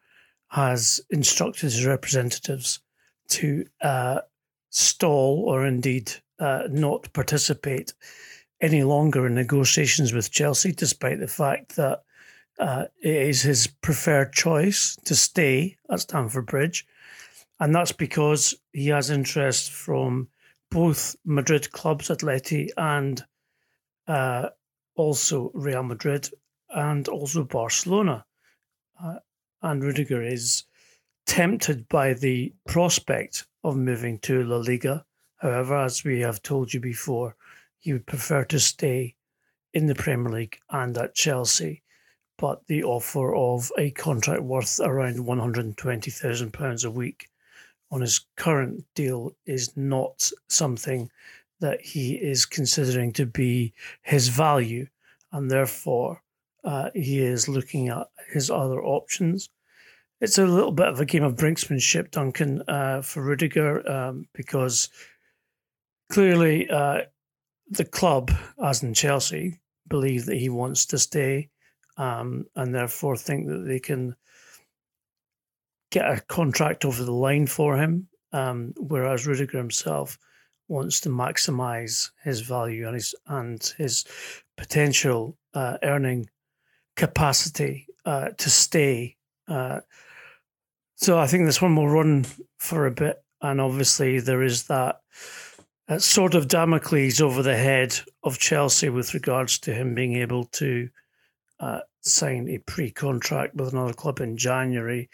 has 0.48 1.00
instructed 1.10 1.62
his 1.62 1.86
representatives 1.86 2.80
to 3.28 3.64
uh, 3.82 4.20
stall 4.70 5.44
or 5.46 5.66
indeed 5.66 6.12
uh, 6.38 6.64
not 6.70 7.12
participate 7.12 7.92
any 8.60 8.82
longer 8.82 9.26
in 9.26 9.34
negotiations 9.34 10.12
with 10.12 10.30
Chelsea, 10.30 10.72
despite 10.72 11.20
the 11.20 11.28
fact 11.28 11.76
that 11.76 12.02
uh, 12.58 12.84
it 13.02 13.14
is 13.14 13.42
his 13.42 13.66
preferred 13.66 14.32
choice 14.32 14.96
to 15.04 15.14
stay 15.14 15.76
at 15.90 16.00
Stamford 16.00 16.46
Bridge. 16.46 16.86
And 17.60 17.74
that's 17.74 17.92
because 17.92 18.54
he 18.72 18.88
has 18.88 19.10
interest 19.10 19.72
from 19.72 20.28
both 20.70 21.16
Madrid 21.24 21.70
clubs, 21.72 22.08
Atleti, 22.08 22.68
and 22.76 23.22
uh, 24.08 24.50
also 24.94 25.50
Real 25.54 25.82
Madrid, 25.82 26.28
and 26.70 27.08
also 27.08 27.44
Barcelona. 27.44 28.24
Uh, 29.02 29.16
and 29.66 29.82
Rudiger 29.82 30.22
is 30.22 30.62
tempted 31.26 31.88
by 31.88 32.12
the 32.12 32.54
prospect 32.68 33.46
of 33.64 33.76
moving 33.76 34.20
to 34.20 34.44
La 34.44 34.58
Liga. 34.58 35.04
However, 35.38 35.76
as 35.76 36.04
we 36.04 36.20
have 36.20 36.40
told 36.40 36.72
you 36.72 36.78
before, 36.78 37.34
he 37.80 37.92
would 37.92 38.06
prefer 38.06 38.44
to 38.44 38.60
stay 38.60 39.16
in 39.74 39.86
the 39.86 39.94
Premier 39.96 40.32
League 40.32 40.60
and 40.70 40.96
at 40.96 41.16
Chelsea. 41.16 41.82
But 42.38 42.64
the 42.68 42.84
offer 42.84 43.34
of 43.34 43.72
a 43.76 43.90
contract 43.90 44.42
worth 44.42 44.78
around 44.78 45.16
£120,000 45.16 46.84
a 46.84 46.90
week 46.90 47.28
on 47.90 48.02
his 48.02 48.20
current 48.36 48.84
deal 48.94 49.34
is 49.46 49.76
not 49.76 50.30
something 50.48 51.10
that 51.58 51.80
he 51.80 52.14
is 52.14 52.46
considering 52.46 53.12
to 53.14 53.26
be 53.26 53.72
his 54.02 54.28
value, 54.28 54.86
and 55.32 55.50
therefore 55.50 56.22
uh, 56.62 56.90
he 56.94 57.20
is 57.20 57.48
looking 57.48 57.88
at 57.88 58.08
his 58.32 58.50
other 58.50 58.82
options. 58.82 59.48
It's 60.20 60.38
a 60.38 60.46
little 60.46 60.72
bit 60.72 60.88
of 60.88 60.98
a 60.98 61.04
game 61.04 61.24
of 61.24 61.36
brinksmanship, 61.36 62.10
Duncan, 62.10 62.62
uh, 62.68 63.02
for 63.02 63.22
Rudiger, 63.22 63.88
um, 63.90 64.26
because 64.32 64.88
clearly 66.10 66.70
uh, 66.70 67.02
the 67.68 67.84
club, 67.84 68.30
as 68.62 68.82
in 68.82 68.94
Chelsea, 68.94 69.60
believe 69.88 70.26
that 70.26 70.38
he 70.38 70.48
wants 70.48 70.86
to 70.86 70.98
stay 70.98 71.50
um, 71.96 72.46
and 72.56 72.74
therefore 72.74 73.16
think 73.16 73.48
that 73.48 73.64
they 73.66 73.78
can 73.78 74.16
get 75.90 76.10
a 76.10 76.20
contract 76.20 76.84
over 76.84 77.04
the 77.04 77.12
line 77.12 77.46
for 77.46 77.76
him. 77.76 78.08
Um, 78.32 78.74
whereas 78.76 79.26
Rudiger 79.26 79.58
himself 79.58 80.18
wants 80.68 81.00
to 81.00 81.08
maximise 81.08 82.10
his 82.22 82.40
value 82.40 82.86
and 82.86 82.94
his 82.94 83.14
and 83.26 83.62
his 83.78 84.04
potential 84.56 85.38
uh, 85.54 85.78
earning 85.82 86.28
capacity 86.96 87.86
uh, 88.04 88.30
to 88.36 88.50
stay. 88.50 89.15
Uh, 89.48 89.80
so 90.96 91.18
I 91.18 91.26
think 91.26 91.44
this 91.44 91.62
one 91.62 91.76
will 91.76 91.88
run 91.88 92.26
for 92.58 92.86
a 92.86 92.90
bit, 92.90 93.22
and 93.42 93.60
obviously 93.60 94.18
there 94.18 94.42
is 94.42 94.64
that 94.64 95.00
uh, 95.88 95.98
sort 95.98 96.34
of 96.34 96.48
Damocles 96.48 97.20
over 97.20 97.42
the 97.42 97.56
head 97.56 97.96
of 98.22 98.38
Chelsea 98.38 98.88
with 98.88 99.14
regards 99.14 99.58
to 99.60 99.74
him 99.74 99.94
being 99.94 100.16
able 100.16 100.44
to 100.44 100.88
uh, 101.60 101.80
sign 102.00 102.48
a 102.48 102.58
pre-contract 102.58 103.54
with 103.54 103.72
another 103.72 103.92
club 103.92 104.20
in 104.20 104.36
January. 104.36 105.08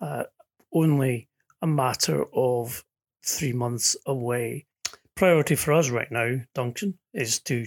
Uh, 0.00 0.24
only 0.72 1.28
a 1.60 1.66
matter 1.66 2.24
of 2.34 2.84
three 3.24 3.52
months 3.52 3.96
away. 4.06 4.66
Priority 5.14 5.54
for 5.54 5.72
us 5.72 5.90
right 5.90 6.10
now, 6.10 6.40
Duncan, 6.54 6.98
is 7.12 7.38
to 7.40 7.66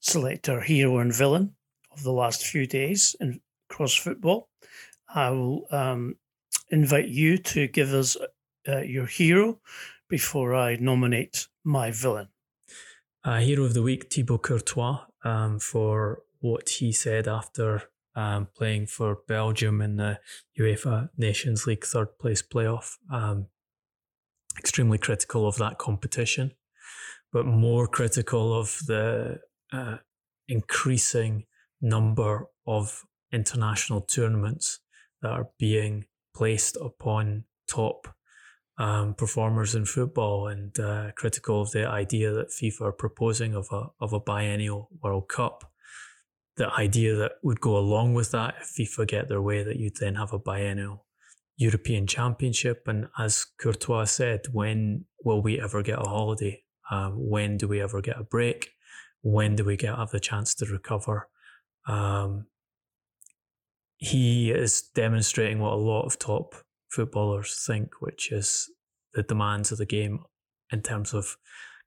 select 0.00 0.48
our 0.48 0.60
hero 0.60 0.98
and 0.98 1.14
villain 1.14 1.54
of 1.92 2.02
the 2.02 2.12
last 2.12 2.46
few 2.46 2.66
days 2.66 3.16
in 3.20 3.40
cross 3.68 3.94
football. 3.94 4.48
I 5.16 5.30
will 5.30 5.66
um, 5.70 6.16
invite 6.70 7.08
you 7.08 7.38
to 7.38 7.66
give 7.68 7.94
us 7.94 8.18
uh, 8.68 8.82
your 8.82 9.06
hero 9.06 9.60
before 10.10 10.54
I 10.54 10.76
nominate 10.76 11.48
my 11.64 11.90
villain. 11.90 12.28
Uh, 13.24 13.38
hero 13.38 13.64
of 13.64 13.72
the 13.72 13.82
week, 13.82 14.12
Thibaut 14.12 14.42
Courtois, 14.42 15.06
um, 15.24 15.58
for 15.58 16.22
what 16.40 16.68
he 16.68 16.92
said 16.92 17.26
after 17.26 17.84
um, 18.14 18.48
playing 18.54 18.88
for 18.88 19.18
Belgium 19.26 19.80
in 19.80 19.96
the 19.96 20.20
UEFA 20.60 21.08
Nations 21.16 21.66
League 21.66 21.84
third 21.84 22.18
place 22.18 22.42
playoff. 22.42 22.96
Um, 23.10 23.46
extremely 24.58 24.98
critical 24.98 25.48
of 25.48 25.56
that 25.56 25.78
competition, 25.78 26.52
but 27.32 27.46
more 27.46 27.86
critical 27.86 28.58
of 28.58 28.80
the 28.86 29.40
uh, 29.72 29.96
increasing 30.46 31.46
number 31.80 32.48
of 32.66 33.02
international 33.32 34.02
tournaments 34.02 34.80
that 35.22 35.30
are 35.30 35.48
being 35.58 36.04
placed 36.34 36.76
upon 36.76 37.44
top 37.68 38.08
um, 38.78 39.14
performers 39.14 39.74
in 39.74 39.86
football 39.86 40.48
and 40.48 40.78
uh, 40.78 41.10
critical 41.16 41.62
of 41.62 41.70
the 41.70 41.86
idea 41.86 42.32
that 42.32 42.50
FIFA 42.50 42.80
are 42.82 42.92
proposing 42.92 43.54
of 43.54 43.68
a 43.72 43.86
of 44.00 44.12
a 44.12 44.20
biennial 44.20 44.90
World 45.02 45.28
Cup 45.28 45.72
the 46.56 46.72
idea 46.72 47.14
that 47.16 47.32
would 47.42 47.60
go 47.60 47.76
along 47.76 48.14
with 48.14 48.30
that 48.30 48.54
if 48.60 48.74
FIFA 48.74 49.08
get 49.08 49.28
their 49.28 49.42
way, 49.42 49.62
that 49.62 49.76
you'd 49.76 49.98
then 50.00 50.14
have 50.14 50.32
a 50.32 50.38
biennial 50.38 51.06
European 51.56 52.06
Championship. 52.06 52.84
And 52.86 53.08
as 53.18 53.46
Courtois 53.60 54.04
said, 54.04 54.42
when 54.52 55.04
will 55.24 55.42
we 55.42 55.60
ever 55.60 55.82
get 55.82 55.98
a 55.98 56.08
holiday? 56.08 56.62
Um, 56.90 57.12
when 57.16 57.56
do 57.56 57.68
we 57.68 57.80
ever 57.80 58.00
get 58.00 58.18
a 58.18 58.24
break? 58.24 58.70
When 59.22 59.56
do 59.56 59.64
we 59.64 59.76
get 59.76 59.96
have 59.96 60.10
the 60.10 60.20
chance 60.20 60.54
to 60.56 60.66
recover? 60.66 61.28
Um, 61.86 62.46
he 63.96 64.50
is 64.50 64.82
demonstrating 64.94 65.58
what 65.58 65.72
a 65.72 65.76
lot 65.76 66.04
of 66.04 66.18
top 66.18 66.54
footballers 66.90 67.62
think, 67.66 68.00
which 68.00 68.30
is 68.30 68.70
the 69.14 69.22
demands 69.22 69.72
of 69.72 69.78
the 69.78 69.86
game 69.86 70.20
in 70.70 70.82
terms 70.82 71.14
of 71.14 71.36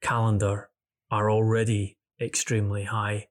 calendar 0.02 0.70
are 1.12 1.30
already 1.30 1.98
extremely 2.22 2.84
high. 2.86 3.28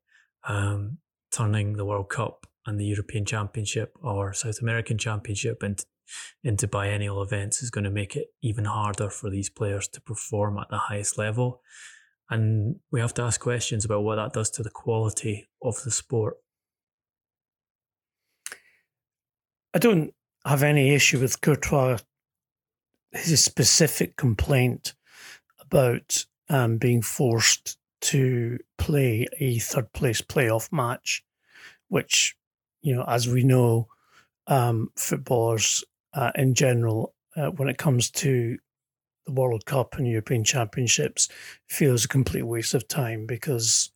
Um, 0.46 0.98
turning 1.30 1.74
the 1.74 1.84
World 1.84 2.08
Cup 2.08 2.46
and 2.66 2.78
the 2.78 2.86
European 2.86 3.24
Championship 3.24 3.94
or 4.02 4.32
South 4.32 4.60
American 4.60 4.98
Championship 4.98 5.62
into, 5.62 5.84
into 6.42 6.66
biennial 6.66 7.22
events 7.22 7.62
is 7.62 7.70
going 7.70 7.84
to 7.84 7.90
make 7.90 8.16
it 8.16 8.28
even 8.42 8.64
harder 8.64 9.10
for 9.10 9.30
these 9.30 9.50
players 9.50 9.88
to 9.88 10.00
perform 10.00 10.58
at 10.58 10.68
the 10.70 10.78
highest 10.78 11.18
level. 11.18 11.60
And 12.30 12.76
we 12.90 13.00
have 13.00 13.14
to 13.14 13.22
ask 13.22 13.40
questions 13.40 13.84
about 13.84 14.02
what 14.02 14.16
that 14.16 14.32
does 14.32 14.50
to 14.50 14.62
the 14.62 14.70
quality 14.70 15.48
of 15.62 15.82
the 15.84 15.90
sport. 15.90 16.36
I 19.78 19.80
don't 19.80 20.12
have 20.44 20.64
any 20.64 20.92
issue 20.92 21.20
with 21.20 21.40
Courtois, 21.40 21.98
his 23.12 23.44
specific 23.44 24.16
complaint 24.16 24.92
about 25.60 26.26
um, 26.48 26.78
being 26.78 27.00
forced 27.00 27.78
to 28.00 28.58
play 28.76 29.28
a 29.38 29.60
third 29.60 29.92
place 29.92 30.20
playoff 30.20 30.72
match, 30.72 31.22
which, 31.86 32.34
you 32.82 32.92
know, 32.92 33.04
as 33.06 33.28
we 33.28 33.44
know, 33.44 33.86
um, 34.48 34.90
footballers 34.96 35.84
uh, 36.12 36.32
in 36.34 36.54
general, 36.54 37.14
uh, 37.36 37.50
when 37.50 37.68
it 37.68 37.78
comes 37.78 38.10
to 38.10 38.58
the 39.26 39.32
World 39.32 39.64
Cup 39.64 39.94
and 39.94 40.08
European 40.08 40.42
Championships, 40.42 41.28
feels 41.68 42.04
a 42.04 42.08
complete 42.08 42.42
waste 42.42 42.74
of 42.74 42.88
time 42.88 43.26
because 43.26 43.92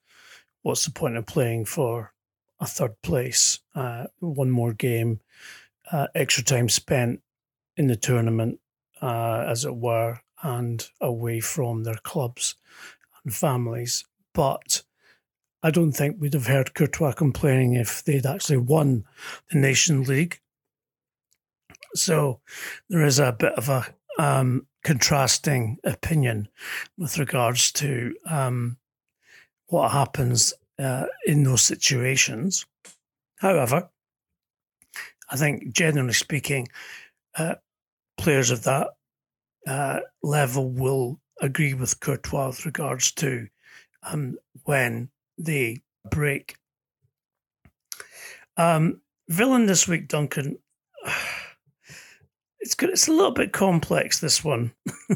what's 0.62 0.84
the 0.84 0.92
point 0.92 1.16
of 1.16 1.26
playing 1.26 1.64
for 1.64 2.12
a 2.60 2.66
third 2.66 2.94
place? 3.02 3.58
Uh, 3.74 4.04
one 4.20 4.48
more 4.52 4.72
game, 4.72 5.18
uh, 5.90 6.08
extra 6.14 6.44
time 6.44 6.68
spent 6.68 7.20
in 7.76 7.86
the 7.86 7.96
tournament, 7.96 8.60
uh, 9.00 9.44
as 9.48 9.64
it 9.64 9.74
were, 9.74 10.20
and 10.42 10.88
away 11.00 11.40
from 11.40 11.84
their 11.84 11.98
clubs 12.02 12.54
and 13.24 13.34
families. 13.34 14.04
But 14.34 14.82
I 15.62 15.70
don't 15.70 15.92
think 15.92 16.16
we'd 16.18 16.34
have 16.34 16.46
heard 16.46 16.74
Courtois 16.74 17.12
complaining 17.12 17.74
if 17.74 18.02
they'd 18.04 18.26
actually 18.26 18.58
won 18.58 19.04
the 19.50 19.58
Nation 19.58 20.02
League. 20.04 20.40
So 21.94 22.40
there 22.88 23.04
is 23.04 23.18
a 23.18 23.32
bit 23.32 23.52
of 23.52 23.68
a 23.68 23.86
um, 24.18 24.66
contrasting 24.82 25.78
opinion 25.84 26.48
with 26.98 27.18
regards 27.18 27.70
to 27.72 28.14
um, 28.26 28.78
what 29.66 29.92
happens 29.92 30.52
uh, 30.78 31.06
in 31.26 31.44
those 31.44 31.62
situations. 31.62 32.66
However, 33.38 33.90
I 35.32 35.36
think 35.36 35.72
generally 35.72 36.12
speaking, 36.12 36.68
uh, 37.36 37.54
players 38.18 38.50
of 38.50 38.64
that 38.64 38.88
uh, 39.66 40.00
level 40.22 40.70
will 40.70 41.18
agree 41.40 41.72
with 41.72 42.00
Courtois 42.00 42.48
with 42.48 42.66
regards 42.66 43.12
to 43.12 43.48
um, 44.02 44.36
when 44.64 45.08
they 45.38 45.80
break. 46.10 46.56
Um, 48.58 49.00
villain 49.28 49.66
this 49.66 49.88
week, 49.88 50.08
Duncan. 50.08 50.58
It's 52.64 52.76
good. 52.76 52.90
It's 52.90 53.08
a 53.08 53.12
little 53.12 53.32
bit 53.32 53.52
complex. 53.52 54.20
This 54.20 54.44
one. 54.44 54.72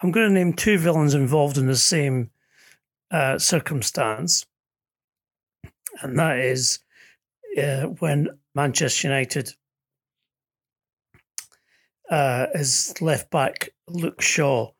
I'm 0.00 0.12
going 0.12 0.28
to 0.28 0.32
name 0.32 0.52
two 0.52 0.78
villains 0.78 1.14
involved 1.14 1.58
in 1.58 1.66
the 1.66 1.74
same 1.74 2.30
uh, 3.10 3.40
circumstance, 3.40 4.46
and 6.00 6.16
that 6.16 6.38
is 6.38 6.78
uh, 7.56 7.86
when 7.98 8.28
Manchester 8.54 9.08
United 9.08 9.52
uh, 12.10 12.46
his 12.54 12.94
left 13.00 13.30
back 13.30 13.70
Luke 13.88 14.20
Shaw 14.20 14.70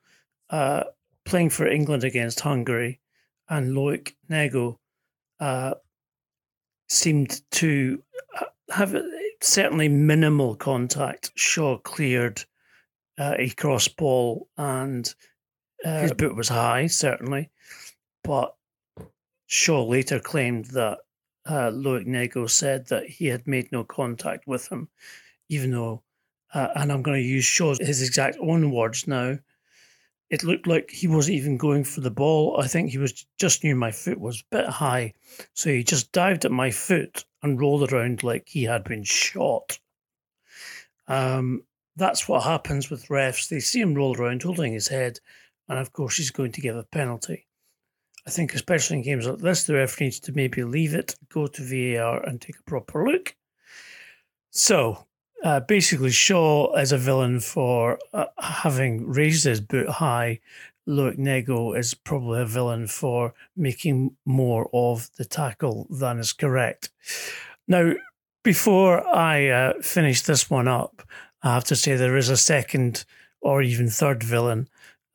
uh, 0.50 0.84
playing 1.24 1.50
for 1.50 1.66
England 1.66 2.04
against 2.04 2.40
Hungary 2.40 3.00
and 3.48 3.76
Loic 3.76 4.14
Nego 4.28 4.78
uh, 5.40 5.74
seemed 6.88 7.40
to 7.52 8.02
uh, 8.40 8.44
have 8.70 8.96
certainly 9.40 9.88
minimal 9.88 10.54
contact. 10.54 11.32
Shaw 11.34 11.78
cleared 11.78 12.44
uh, 13.18 13.34
a 13.38 13.50
cross 13.50 13.88
ball 13.88 14.48
and 14.56 15.12
uh, 15.84 16.00
his 16.02 16.12
boot 16.12 16.36
was 16.36 16.48
high, 16.48 16.86
certainly. 16.86 17.50
But 18.24 18.54
Shaw 19.46 19.84
later 19.84 20.20
claimed 20.20 20.66
that 20.66 20.98
uh, 21.46 21.70
Loic 21.70 22.06
Nego 22.06 22.46
said 22.46 22.86
that 22.88 23.06
he 23.08 23.26
had 23.26 23.46
made 23.46 23.70
no 23.72 23.84
contact 23.84 24.46
with 24.46 24.68
him, 24.68 24.88
even 25.48 25.70
though, 25.70 26.02
uh, 26.52 26.68
and 26.74 26.92
I'm 26.92 27.02
going 27.02 27.22
to 27.22 27.28
use 27.28 27.44
Shaw's 27.44 27.78
his 27.78 28.02
exact 28.02 28.36
own 28.40 28.70
words 28.70 29.06
now, 29.06 29.38
it 30.28 30.42
looked 30.42 30.66
like 30.66 30.90
he 30.90 31.06
wasn't 31.06 31.36
even 31.36 31.56
going 31.56 31.84
for 31.84 32.00
the 32.00 32.10
ball. 32.10 32.60
I 32.60 32.66
think 32.66 32.90
he 32.90 32.98
was 32.98 33.26
just 33.38 33.62
knew 33.62 33.76
my 33.76 33.92
foot 33.92 34.18
was 34.18 34.40
a 34.40 34.56
bit 34.56 34.66
high. 34.66 35.14
So 35.54 35.70
he 35.70 35.84
just 35.84 36.10
dived 36.12 36.44
at 36.44 36.50
my 36.50 36.70
foot 36.70 37.24
and 37.42 37.60
rolled 37.60 37.92
around 37.92 38.24
like 38.24 38.48
he 38.48 38.64
had 38.64 38.82
been 38.82 39.04
shot. 39.04 39.78
Um, 41.06 41.62
that's 41.94 42.28
what 42.28 42.42
happens 42.42 42.90
with 42.90 43.06
refs. 43.06 43.48
They 43.48 43.60
see 43.60 43.80
him 43.80 43.94
roll 43.94 44.16
around 44.16 44.42
holding 44.42 44.72
his 44.72 44.88
head, 44.88 45.20
and 45.68 45.78
of 45.78 45.92
course, 45.92 46.16
he's 46.16 46.30
going 46.30 46.52
to 46.52 46.60
give 46.60 46.76
a 46.76 46.82
penalty. 46.82 47.46
I 48.26 48.30
think, 48.30 48.54
especially 48.54 48.96
in 48.96 49.02
games 49.02 49.26
like 49.26 49.38
this, 49.38 49.64
the 49.64 49.74
referee 49.74 50.06
needs 50.06 50.20
to 50.20 50.32
maybe 50.32 50.64
leave 50.64 50.94
it, 50.94 51.14
go 51.28 51.46
to 51.46 51.62
VAR, 51.62 52.22
and 52.24 52.40
take 52.40 52.58
a 52.58 52.62
proper 52.64 53.08
look. 53.08 53.36
So, 54.50 55.06
uh, 55.44 55.60
basically, 55.60 56.10
Shaw 56.10 56.74
is 56.76 56.90
a 56.90 56.98
villain 56.98 57.40
for 57.40 57.98
uh, 58.12 58.24
having 58.38 59.06
raised 59.08 59.44
his 59.44 59.60
boot 59.60 59.88
high. 59.88 60.40
Loic 60.88 61.18
Nego 61.18 61.72
is 61.72 61.94
probably 61.94 62.40
a 62.40 62.46
villain 62.46 62.86
for 62.86 63.34
making 63.56 64.16
more 64.24 64.68
of 64.72 65.08
the 65.16 65.24
tackle 65.24 65.86
than 65.90 66.18
is 66.18 66.32
correct. 66.32 66.90
Now, 67.68 67.92
before 68.42 69.06
I 69.06 69.48
uh, 69.48 69.72
finish 69.82 70.22
this 70.22 70.48
one 70.48 70.68
up, 70.68 71.02
I 71.42 71.54
have 71.54 71.64
to 71.64 71.76
say 71.76 71.96
there 71.96 72.16
is 72.16 72.28
a 72.28 72.36
second 72.36 73.04
or 73.40 73.62
even 73.62 73.88
third 73.88 74.22
villain 74.22 74.68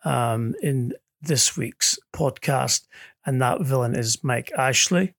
um, 0.05 0.55
in 0.61 0.93
this 1.21 1.55
week's 1.55 1.99
podcast, 2.13 2.87
and 3.25 3.41
that 3.41 3.61
villain 3.61 3.95
is 3.95 4.23
Mike 4.23 4.51
Ashley, 4.57 5.13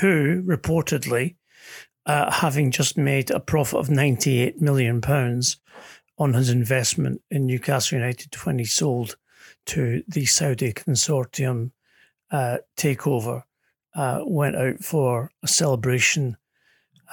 who 0.00 0.42
reportedly, 0.42 1.36
uh, 2.06 2.30
having 2.30 2.70
just 2.70 2.96
made 2.96 3.30
a 3.30 3.40
profit 3.40 3.78
of 3.78 3.88
£98 3.88 4.60
million 4.60 5.02
on 6.18 6.34
his 6.34 6.50
investment 6.50 7.22
in 7.30 7.46
Newcastle 7.46 7.98
United 7.98 8.34
when 8.44 8.58
he 8.58 8.64
sold 8.64 9.16
to 9.66 10.02
the 10.08 10.26
Saudi 10.26 10.72
consortium 10.72 11.72
uh, 12.30 12.58
takeover, 12.76 13.42
uh, 13.94 14.20
went 14.24 14.56
out 14.56 14.80
for 14.80 15.30
a 15.42 15.48
celebration 15.48 16.36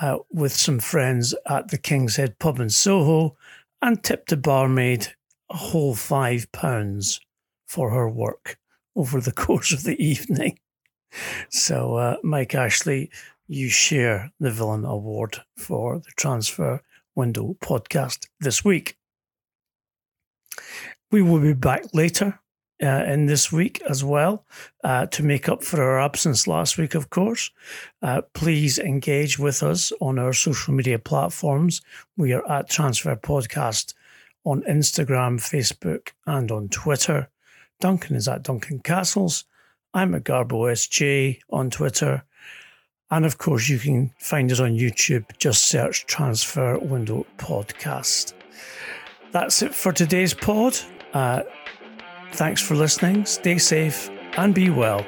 uh, 0.02 0.18
with 0.32 0.54
some 0.54 0.80
friends 0.80 1.34
at 1.48 1.70
the 1.70 1.78
King's 1.78 2.16
Head 2.16 2.38
pub 2.40 2.60
in 2.60 2.70
Soho 2.70 3.36
and 3.82 4.04
tipped 4.04 4.32
a 4.32 4.38
barmaid 4.38 5.08
a 5.50 5.58
whole 5.58 5.96
five 5.96 6.52
pounds 6.52 7.20
for 7.68 7.92
her 7.92 8.10
work 8.10 8.58
over 8.96 9.20
the 9.20 9.32
course 9.46 9.72
of 9.72 9.84
the 9.84 10.02
evening. 10.04 10.60
So, 11.50 11.96
uh, 11.96 12.18
Mike 12.24 12.56
Ashley, 12.56 13.10
you 13.48 13.70
share 13.70 14.32
the 14.40 14.52
Villain 14.52 14.86
Award 14.86 15.42
for 15.58 16.00
the 16.00 16.12
Transfer 16.18 16.82
Window 17.16 17.56
podcast 17.62 18.28
this 18.40 18.66
week. 18.66 18.98
We 21.12 21.22
will 21.22 21.40
be 21.40 21.54
back 21.54 21.94
later 21.94 22.40
uh, 22.84 23.06
in 23.08 23.28
this 23.28 23.52
week 23.52 23.82
as 23.88 24.04
well 24.04 24.46
uh, 24.84 25.06
to 25.08 25.24
make 25.24 25.48
up 25.48 25.64
for 25.64 25.82
our 25.82 26.02
absence 26.02 26.48
last 26.48 26.78
week, 26.78 26.96
of 26.96 27.10
course. 27.10 27.52
Uh, 28.02 28.22
please 28.34 28.78
engage 28.80 29.40
with 29.40 29.64
us 29.64 29.94
on 30.02 30.20
our 30.20 30.34
social 30.34 30.74
media 30.74 31.00
platforms. 31.00 31.82
We 32.18 32.34
are 32.34 32.50
at 32.52 32.70
Transfer 32.70 33.16
Podcast 33.16 33.94
on 34.46 34.62
Instagram, 34.64 35.40
Facebook, 35.40 36.10
and 36.26 36.52
on 36.52 36.70
Twitter. 36.70 37.30
Duncan 37.80 38.16
is 38.16 38.28
at 38.28 38.44
Duncan 38.44 38.80
Castles. 38.80 39.44
I'm 39.94 40.16
at 40.16 40.24
Garbo 40.24 40.72
SJ 40.72 41.40
on 41.50 41.70
Twitter. 41.70 42.24
And 43.12 43.26
of 43.26 43.38
course, 43.38 43.70
you 43.70 43.80
can 43.80 44.12
find 44.20 44.52
us 44.52 44.60
on 44.60 44.72
YouTube. 44.72 45.26
Just 45.38 45.66
search 45.66 46.06
Transfer 46.06 46.78
Window 46.80 47.26
Podcast. 47.38 48.34
That's 49.32 49.62
it 49.62 49.76
for 49.76 49.92
today's 49.92 50.34
pod. 50.34 50.78
Uh, 51.14 51.44
thanks 52.34 52.62
for 52.62 52.76
listening. 52.76 53.26
Stay 53.26 53.58
safe 53.58 54.10
and 54.38 54.56
be 54.56 54.70
well. 54.70 55.06